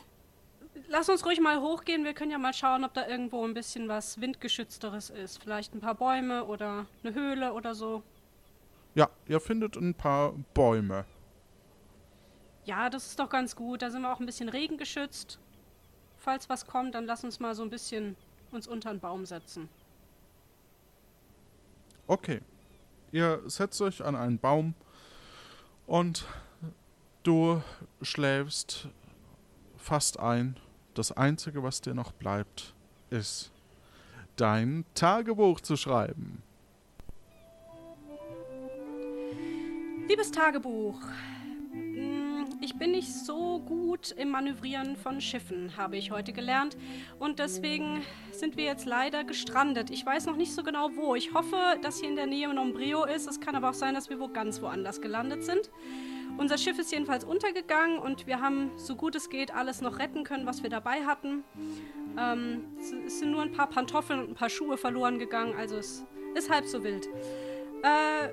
Lass 0.88 1.08
uns 1.08 1.24
ruhig 1.24 1.40
mal 1.40 1.60
hochgehen. 1.60 2.04
Wir 2.04 2.14
können 2.14 2.30
ja 2.30 2.38
mal 2.38 2.54
schauen, 2.54 2.84
ob 2.84 2.94
da 2.94 3.06
irgendwo 3.06 3.44
ein 3.44 3.54
bisschen 3.54 3.88
was 3.88 4.20
Windgeschützteres 4.20 5.10
ist. 5.10 5.42
Vielleicht 5.42 5.74
ein 5.74 5.80
paar 5.80 5.94
Bäume 5.94 6.44
oder 6.44 6.86
eine 7.02 7.14
Höhle 7.14 7.52
oder 7.52 7.74
so. 7.74 8.02
Ja, 8.94 9.10
ihr 9.26 9.40
findet 9.40 9.76
ein 9.76 9.94
paar 9.94 10.32
Bäume. 10.54 11.04
Ja, 12.64 12.90
das 12.90 13.06
ist 13.06 13.18
doch 13.18 13.28
ganz 13.28 13.54
gut. 13.54 13.82
Da 13.82 13.90
sind 13.90 14.02
wir 14.02 14.12
auch 14.12 14.20
ein 14.20 14.26
bisschen 14.26 14.48
regengeschützt. 14.48 15.38
Falls 16.16 16.48
was 16.48 16.66
kommt, 16.66 16.94
dann 16.94 17.06
lass 17.06 17.22
uns 17.22 17.38
mal 17.38 17.54
so 17.54 17.62
ein 17.62 17.70
bisschen 17.70 18.16
uns 18.50 18.66
unter 18.66 18.90
einen 18.90 19.00
Baum 19.00 19.26
setzen. 19.26 19.68
Okay. 22.06 22.40
Ihr 23.12 23.40
setzt 23.46 23.80
euch 23.80 24.04
an 24.04 24.16
einen 24.16 24.38
Baum 24.38 24.74
und 25.86 26.26
du 27.22 27.62
schläfst 28.02 28.88
fast 29.76 30.18
ein. 30.18 30.58
Das 30.96 31.12
Einzige, 31.12 31.62
was 31.62 31.82
dir 31.82 31.92
noch 31.92 32.10
bleibt, 32.12 32.72
ist 33.10 33.50
dein 34.36 34.86
Tagebuch 34.94 35.60
zu 35.60 35.76
schreiben. 35.76 36.42
Liebes 40.08 40.30
Tagebuch, 40.30 40.98
mm, 41.74 42.44
ich 42.62 42.78
bin 42.78 42.92
nicht 42.92 43.12
so 43.12 43.58
gut 43.58 44.12
im 44.12 44.30
Manövrieren 44.30 44.96
von 44.96 45.20
Schiffen, 45.20 45.76
habe 45.76 45.98
ich 45.98 46.12
heute 46.12 46.32
gelernt. 46.32 46.78
Und 47.18 47.40
deswegen 47.40 48.00
sind 48.32 48.56
wir 48.56 48.64
jetzt 48.64 48.86
leider 48.86 49.22
gestrandet. 49.22 49.90
Ich 49.90 50.06
weiß 50.06 50.24
noch 50.24 50.36
nicht 50.36 50.54
so 50.54 50.62
genau 50.62 50.92
wo. 50.96 51.14
Ich 51.14 51.34
hoffe, 51.34 51.58
dass 51.82 52.00
hier 52.00 52.08
in 52.08 52.16
der 52.16 52.26
Nähe 52.26 52.48
Nombreo 52.54 53.04
ist. 53.04 53.28
Es 53.28 53.38
kann 53.38 53.54
aber 53.54 53.68
auch 53.68 53.74
sein, 53.74 53.92
dass 53.92 54.08
wir 54.08 54.18
wo 54.18 54.28
ganz 54.28 54.62
woanders 54.62 55.02
gelandet 55.02 55.44
sind. 55.44 55.70
Unser 56.38 56.58
Schiff 56.58 56.78
ist 56.78 56.92
jedenfalls 56.92 57.24
untergegangen 57.24 57.98
und 57.98 58.26
wir 58.26 58.40
haben, 58.40 58.70
so 58.76 58.94
gut 58.94 59.14
es 59.14 59.30
geht, 59.30 59.54
alles 59.54 59.80
noch 59.80 59.98
retten 59.98 60.22
können, 60.24 60.46
was 60.46 60.62
wir 60.62 60.70
dabei 60.70 61.04
hatten. 61.04 61.44
Ähm, 62.18 62.64
es- 62.78 63.18
sind 63.20 63.30
nur 63.30 63.42
ein 63.42 63.52
paar 63.52 63.68
Pantoffeln 63.68 64.20
und 64.20 64.30
ein 64.30 64.34
paar 64.34 64.50
Schuhe 64.50 64.76
verloren 64.76 65.18
gegangen, 65.18 65.54
also 65.56 65.76
es 65.76 66.04
ist 66.34 66.50
halb 66.50 66.66
so 66.66 66.84
wild. 66.84 67.06
Äh, 67.82 68.28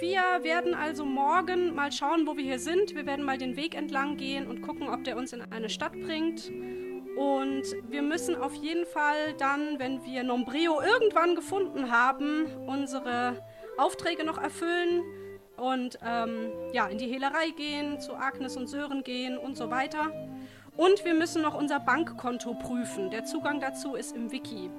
wir 0.00 0.22
werden 0.42 0.74
also 0.74 1.04
morgen 1.04 1.74
mal 1.74 1.92
schauen, 1.92 2.26
wo 2.26 2.36
wir 2.36 2.42
hier 2.44 2.58
sind. 2.58 2.94
Wir 2.96 3.06
werden 3.06 3.24
mal 3.24 3.38
den 3.38 3.56
Weg 3.56 3.76
entlang 3.76 4.16
gehen 4.16 4.48
und 4.48 4.60
gucken, 4.60 4.88
ob 4.88 5.04
der 5.04 5.16
uns 5.16 5.32
in 5.32 5.40
eine 5.52 5.68
Stadt 5.70 5.92
bringt. 5.92 6.50
Und 7.16 7.62
wir 7.88 8.02
müssen 8.02 8.34
auf 8.34 8.54
jeden 8.54 8.86
Fall 8.86 9.34
dann, 9.38 9.78
wenn 9.78 10.04
wir 10.04 10.24
Nombreo 10.24 10.80
irgendwann 10.80 11.36
gefunden 11.36 11.92
haben, 11.92 12.46
unsere 12.66 13.40
Aufträge 13.78 14.24
noch 14.24 14.36
erfüllen 14.38 15.02
und 15.56 15.98
ähm, 16.04 16.50
ja, 16.72 16.86
in 16.86 16.98
die 16.98 17.06
Hehlerei 17.06 17.50
gehen, 17.50 18.00
zu 18.00 18.14
Agnes 18.14 18.56
und 18.56 18.66
Sören 18.66 19.04
gehen 19.04 19.38
und 19.38 19.56
so 19.56 19.70
weiter. 19.70 20.10
Und 20.76 21.04
wir 21.04 21.14
müssen 21.14 21.42
noch 21.42 21.54
unser 21.54 21.80
Bankkonto 21.80 22.54
prüfen. 22.54 23.10
Der 23.10 23.24
Zugang 23.24 23.60
dazu 23.60 23.94
ist 23.94 24.16
im 24.16 24.32
Wiki. 24.32 24.70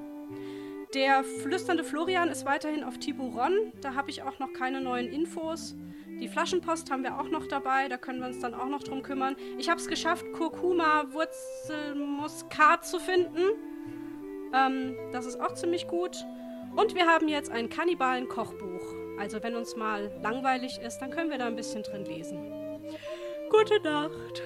Der 0.93 1.23
flüsternde 1.23 1.83
Florian 1.83 2.29
ist 2.29 2.45
weiterhin 2.45 2.83
auf 2.83 2.97
Tiburon. 2.97 3.73
Da 3.81 3.95
habe 3.95 4.09
ich 4.09 4.23
auch 4.23 4.39
noch 4.39 4.53
keine 4.53 4.81
neuen 4.81 5.07
Infos. 5.07 5.75
Die 6.21 6.27
Flaschenpost 6.27 6.91
haben 6.91 7.03
wir 7.03 7.19
auch 7.19 7.29
noch 7.29 7.47
dabei. 7.47 7.89
Da 7.89 7.97
können 7.97 8.19
wir 8.19 8.27
uns 8.27 8.39
dann 8.39 8.53
auch 8.53 8.67
noch 8.67 8.83
drum 8.83 9.03
kümmern. 9.03 9.35
Ich 9.57 9.69
habe 9.69 9.79
es 9.79 9.87
geschafft, 9.87 10.25
Kurkuma 10.33 11.05
Wurzelmuskat 11.11 12.85
zu 12.85 12.99
finden. 12.99 13.41
Ähm, 14.53 14.95
das 15.11 15.25
ist 15.25 15.39
auch 15.39 15.53
ziemlich 15.53 15.87
gut. 15.87 16.25
Und 16.75 16.95
wir 16.95 17.07
haben 17.07 17.27
jetzt 17.27 17.51
ein 17.51 17.69
Kannibalen-Kochbuch. 17.69 19.04
Also 19.17 19.41
wenn 19.41 19.55
uns 19.55 19.75
mal 19.75 20.11
langweilig 20.21 20.79
ist, 20.79 20.99
dann 20.99 21.11
können 21.11 21.29
wir 21.29 21.37
da 21.37 21.47
ein 21.47 21.55
bisschen 21.55 21.83
drin 21.83 22.05
lesen. 22.05 22.37
Gute 23.49 23.79
Nacht. 23.81 24.41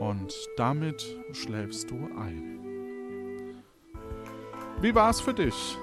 Und 0.00 0.34
damit 0.56 1.16
schläfst 1.32 1.90
du 1.90 1.96
ein. 2.18 3.62
Wie 4.80 4.94
war's 4.94 5.20
für 5.20 5.34
dich? 5.34 5.78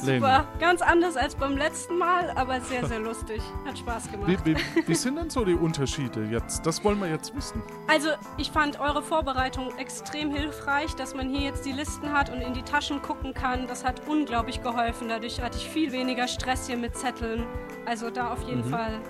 Super. 0.00 0.46
Ganz 0.58 0.82
anders 0.82 1.16
als 1.16 1.34
beim 1.34 1.56
letzten 1.56 1.98
Mal, 1.98 2.30
aber 2.30 2.60
sehr, 2.60 2.86
sehr 2.86 3.00
lustig. 3.00 3.42
Hat 3.66 3.78
Spaß 3.78 4.10
gemacht. 4.10 4.30
Wie, 4.44 4.54
wie, 4.54 4.88
wie 4.88 4.94
sind 4.94 5.16
denn 5.16 5.30
so 5.30 5.44
die 5.44 5.54
Unterschiede 5.54 6.24
jetzt? 6.24 6.64
Das 6.64 6.82
wollen 6.84 7.00
wir 7.00 7.08
jetzt 7.08 7.34
wissen. 7.34 7.62
Also, 7.86 8.10
ich 8.36 8.50
fand 8.50 8.80
eure 8.80 9.02
Vorbereitung 9.02 9.76
extrem 9.78 10.30
hilfreich, 10.30 10.94
dass 10.94 11.14
man 11.14 11.28
hier 11.28 11.42
jetzt 11.42 11.64
die 11.64 11.72
Listen 11.72 12.12
hat 12.12 12.30
und 12.30 12.40
in 12.40 12.54
die 12.54 12.62
Taschen 12.62 13.02
gucken 13.02 13.34
kann. 13.34 13.66
Das 13.66 13.84
hat 13.84 14.02
unglaublich 14.06 14.62
geholfen. 14.62 15.08
Dadurch 15.08 15.40
hatte 15.40 15.58
ich 15.58 15.68
viel 15.68 15.92
weniger 15.92 16.28
Stress 16.28 16.66
hier 16.66 16.76
mit 16.76 16.96
Zetteln. 16.96 17.46
Also 17.86 18.10
da 18.10 18.32
auf 18.32 18.42
jeden 18.42 18.64
Fall 18.64 19.00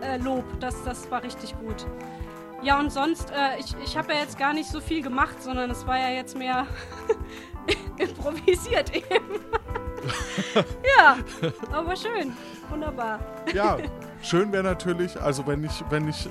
äh, 0.00 0.16
Lob. 0.18 0.44
Das, 0.60 0.82
das 0.84 1.10
war 1.10 1.22
richtig 1.22 1.58
gut. 1.58 1.86
Ja, 2.62 2.78
und 2.78 2.90
sonst, 2.90 3.30
äh, 3.30 3.58
ich, 3.58 3.74
ich 3.82 3.96
habe 3.96 4.12
ja 4.12 4.20
jetzt 4.20 4.38
gar 4.38 4.52
nicht 4.52 4.68
so 4.68 4.80
viel 4.80 5.02
gemacht, 5.02 5.42
sondern 5.42 5.70
es 5.70 5.86
war 5.86 5.98
ja 5.98 6.10
jetzt 6.10 6.36
mehr 6.36 6.66
improvisiert 7.96 8.94
eben. 8.94 9.40
ja, 10.98 11.16
aber 11.72 11.96
schön. 11.96 12.32
Wunderbar. 12.70 13.20
Ja, 13.52 13.78
schön 14.22 14.52
wäre 14.52 14.62
natürlich, 14.64 15.20
also 15.20 15.46
wenn 15.46 15.64
ich, 15.64 15.84
wenn 15.90 16.08
ich, 16.08 16.28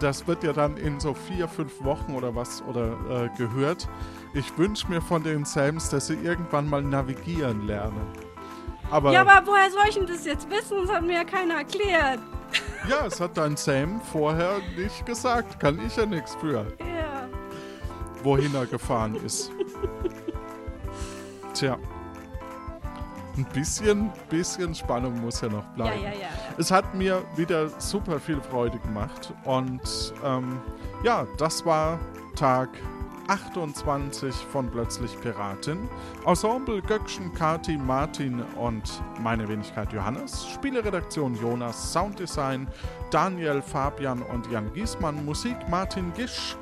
das 0.00 0.26
wird 0.26 0.42
ja 0.42 0.52
dann 0.52 0.76
in 0.76 0.98
so 1.00 1.14
vier, 1.14 1.46
fünf 1.48 1.82
Wochen 1.84 2.14
oder 2.14 2.34
was 2.34 2.62
oder 2.62 2.92
äh, 3.10 3.28
gehört. 3.38 3.88
Ich 4.32 4.56
wünsche 4.58 4.88
mir 4.88 5.00
von 5.00 5.22
den 5.22 5.44
Sams, 5.44 5.90
dass 5.90 6.08
sie 6.08 6.14
irgendwann 6.14 6.68
mal 6.68 6.82
navigieren 6.82 7.66
lernen. 7.66 8.06
Aber 8.90 9.12
Ja, 9.12 9.22
aber 9.22 9.46
woher 9.46 9.70
soll 9.70 9.84
ich 9.88 9.94
denn 9.94 10.06
das 10.06 10.24
jetzt 10.26 10.50
wissen? 10.50 10.78
Das 10.86 10.94
hat 10.96 11.02
mir 11.04 11.14
ja 11.14 11.24
keiner 11.24 11.54
erklärt. 11.58 12.18
ja, 12.88 13.06
es 13.06 13.20
hat 13.20 13.36
dein 13.36 13.56
Sam 13.56 14.00
vorher 14.12 14.58
nicht 14.76 15.06
gesagt. 15.06 15.58
Kann 15.60 15.80
ich 15.84 15.96
ja 15.96 16.06
nichts 16.06 16.34
für, 16.36 16.66
Ja. 16.80 17.28
wohin 18.22 18.54
er 18.54 18.66
gefahren 18.66 19.14
ist. 19.24 19.50
Tja. 21.54 21.78
Ein 23.36 23.44
bisschen, 23.52 24.12
bisschen 24.28 24.74
Spannung 24.74 25.20
muss 25.20 25.40
ja 25.40 25.48
noch 25.48 25.64
bleiben. 25.74 26.02
ja, 26.02 26.10
ja. 26.10 26.18
ja. 26.20 26.28
Es 26.56 26.70
hat 26.70 26.94
mir 26.94 27.24
wieder 27.36 27.68
super 27.80 28.20
viel 28.20 28.40
Freude 28.40 28.78
gemacht. 28.78 29.32
Und 29.44 30.14
ähm, 30.24 30.60
ja, 31.02 31.26
das 31.38 31.64
war 31.66 31.98
Tag 32.36 32.68
28 33.28 34.34
von 34.34 34.70
Plötzlich 34.70 35.18
Piratin. 35.20 35.88
Ensemble 36.26 36.82
Göckchen, 36.82 37.32
Kati, 37.32 37.76
Martin 37.76 38.42
und 38.56 39.02
meine 39.20 39.48
Wenigkeit 39.48 39.92
Johannes. 39.92 40.46
Spieleredaktion 40.54 41.34
Jonas, 41.34 41.92
Sounddesign 41.92 42.68
Daniel, 43.10 43.62
Fabian 43.62 44.22
und 44.22 44.50
Jan 44.50 44.72
Giesmann. 44.74 45.24
Musik 45.24 45.56
Martin 45.68 46.12
Gisch. 46.14 46.56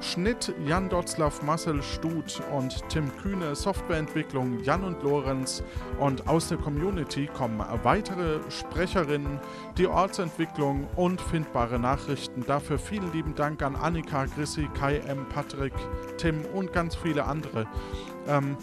Schnitt 0.00 0.54
Jan 0.66 0.88
Dotzlaff, 0.88 1.42
Marcel 1.42 1.82
Stut 1.82 2.40
und 2.52 2.82
Tim 2.88 3.10
Kühne, 3.16 3.54
Softwareentwicklung 3.54 4.62
Jan 4.62 4.84
und 4.84 5.02
Lorenz 5.02 5.62
und 5.98 6.28
aus 6.28 6.48
der 6.48 6.58
Community 6.58 7.26
kommen 7.26 7.64
weitere 7.82 8.38
Sprecherinnen, 8.50 9.40
die 9.78 9.86
Ortsentwicklung 9.86 10.86
und 10.96 11.20
findbare 11.20 11.78
Nachrichten. 11.78 12.44
Dafür 12.46 12.78
vielen 12.78 13.12
lieben 13.12 13.34
Dank 13.34 13.62
an 13.62 13.76
Annika, 13.76 14.26
Chrissy, 14.26 14.68
Kai 14.74 14.98
M., 14.98 15.26
Patrick, 15.28 15.74
Tim 16.18 16.44
und 16.54 16.72
ganz 16.72 16.94
viele 16.94 17.24
andere. 17.24 17.66
Ähm, 18.26 18.56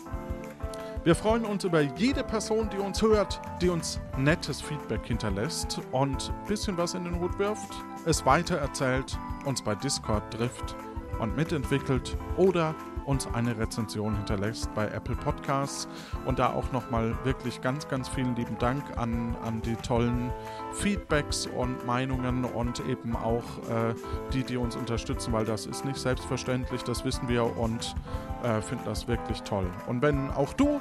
wir 1.03 1.15
freuen 1.15 1.43
uns 1.43 1.65
über 1.65 1.81
jede 1.81 2.23
Person, 2.23 2.69
die 2.69 2.77
uns 2.77 3.01
hört, 3.01 3.41
die 3.61 3.67
uns 3.67 3.99
nettes 4.17 4.61
Feedback 4.61 5.05
hinterlässt 5.05 5.81
und 5.91 6.31
ein 6.31 6.47
bisschen 6.47 6.77
was 6.77 6.93
in 6.93 7.03
den 7.03 7.19
Hut 7.19 7.37
wirft, 7.39 7.73
es 8.05 8.25
weitererzählt, 8.25 9.17
uns 9.45 9.61
bei 9.61 9.75
Discord 9.75 10.31
trifft 10.31 10.77
und 11.19 11.35
mitentwickelt 11.35 12.17
oder 12.37 12.75
uns 13.05 13.27
eine 13.33 13.57
Rezension 13.57 14.15
hinterlässt 14.15 14.73
bei 14.73 14.87
Apple 14.87 15.15
Podcasts. 15.15 15.87
Und 16.25 16.39
da 16.39 16.53
auch 16.53 16.71
nochmal 16.71 17.15
wirklich 17.23 17.61
ganz, 17.61 17.87
ganz 17.87 18.07
vielen 18.09 18.35
lieben 18.35 18.57
Dank 18.57 18.83
an, 18.97 19.35
an 19.43 19.61
die 19.61 19.75
tollen 19.75 20.31
Feedbacks 20.73 21.47
und 21.47 21.85
Meinungen 21.85 22.45
und 22.45 22.79
eben 22.87 23.15
auch 23.15 23.43
äh, 23.69 23.93
die, 24.33 24.43
die 24.43 24.57
uns 24.57 24.75
unterstützen, 24.75 25.33
weil 25.33 25.45
das 25.45 25.65
ist 25.65 25.85
nicht 25.85 25.97
selbstverständlich, 25.97 26.83
das 26.83 27.03
wissen 27.05 27.27
wir 27.27 27.57
und 27.57 27.95
äh, 28.43 28.61
finden 28.61 28.85
das 28.85 29.07
wirklich 29.07 29.41
toll. 29.43 29.67
Und 29.87 30.01
wenn 30.01 30.31
auch 30.31 30.53
du 30.53 30.79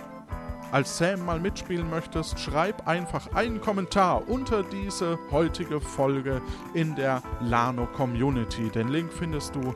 als 0.72 0.96
Sam 0.96 1.26
mal 1.26 1.38
mitspielen 1.38 1.90
möchtest, 1.90 2.40
schreib 2.40 2.88
einfach 2.88 3.34
einen 3.34 3.60
Kommentar 3.60 4.26
unter 4.26 4.62
diese 4.62 5.18
heutige 5.30 5.82
Folge 5.82 6.40
in 6.72 6.94
der 6.96 7.22
Lano 7.42 7.86
Community. 7.86 8.70
Den 8.70 8.88
Link 8.88 9.12
findest 9.12 9.54
du 9.54 9.74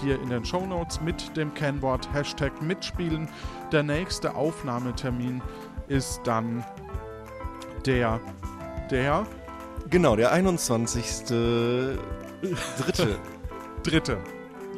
hier 0.00 0.20
in 0.20 0.30
den 0.30 0.44
Show 0.44 0.66
Notes 0.66 1.00
mit 1.00 1.36
dem 1.36 1.52
Kennwort 1.54 2.12
Hashtag 2.12 2.60
mitspielen. 2.62 3.28
Der 3.72 3.82
nächste 3.82 4.34
Aufnahmetermin 4.34 5.42
ist 5.88 6.20
dann 6.24 6.64
der, 7.86 8.20
der 8.90 9.26
Genau, 9.90 10.16
der 10.16 10.32
21. 10.32 11.26
Dritte. 11.26 11.98
dritte. 13.82 14.18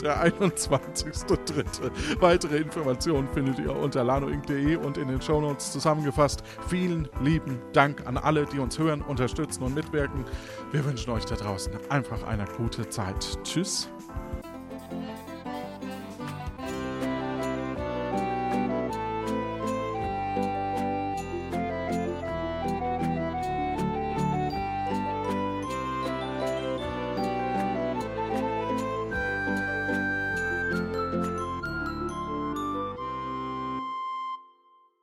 Der 0.03 0.27
21.3. 0.27 2.21
Weitere 2.21 2.59
Informationen 2.59 3.29
findet 3.29 3.59
ihr 3.59 3.75
unter 3.75 4.05
lanoinc.de 4.05 4.77
und 4.77 4.99
in 4.99 5.09
den 5.09 5.23
Shownotes 5.23 5.73
zusammengefasst. 5.73 6.43
Vielen 6.69 7.09
lieben 7.23 7.61
Dank 7.73 8.07
an 8.07 8.19
alle, 8.19 8.45
die 8.45 8.59
uns 8.59 8.79
hören, 8.79 9.01
unterstützen 9.01 9.63
und 9.63 9.75
mitwirken. 9.75 10.25
Wir 10.71 10.85
wünschen 10.85 11.11
euch 11.13 11.25
da 11.25 11.37
draußen 11.37 11.73
einfach 11.89 12.25
eine 12.25 12.45
gute 12.57 12.89
Zeit. 12.91 13.39
Tschüss. 13.43 13.89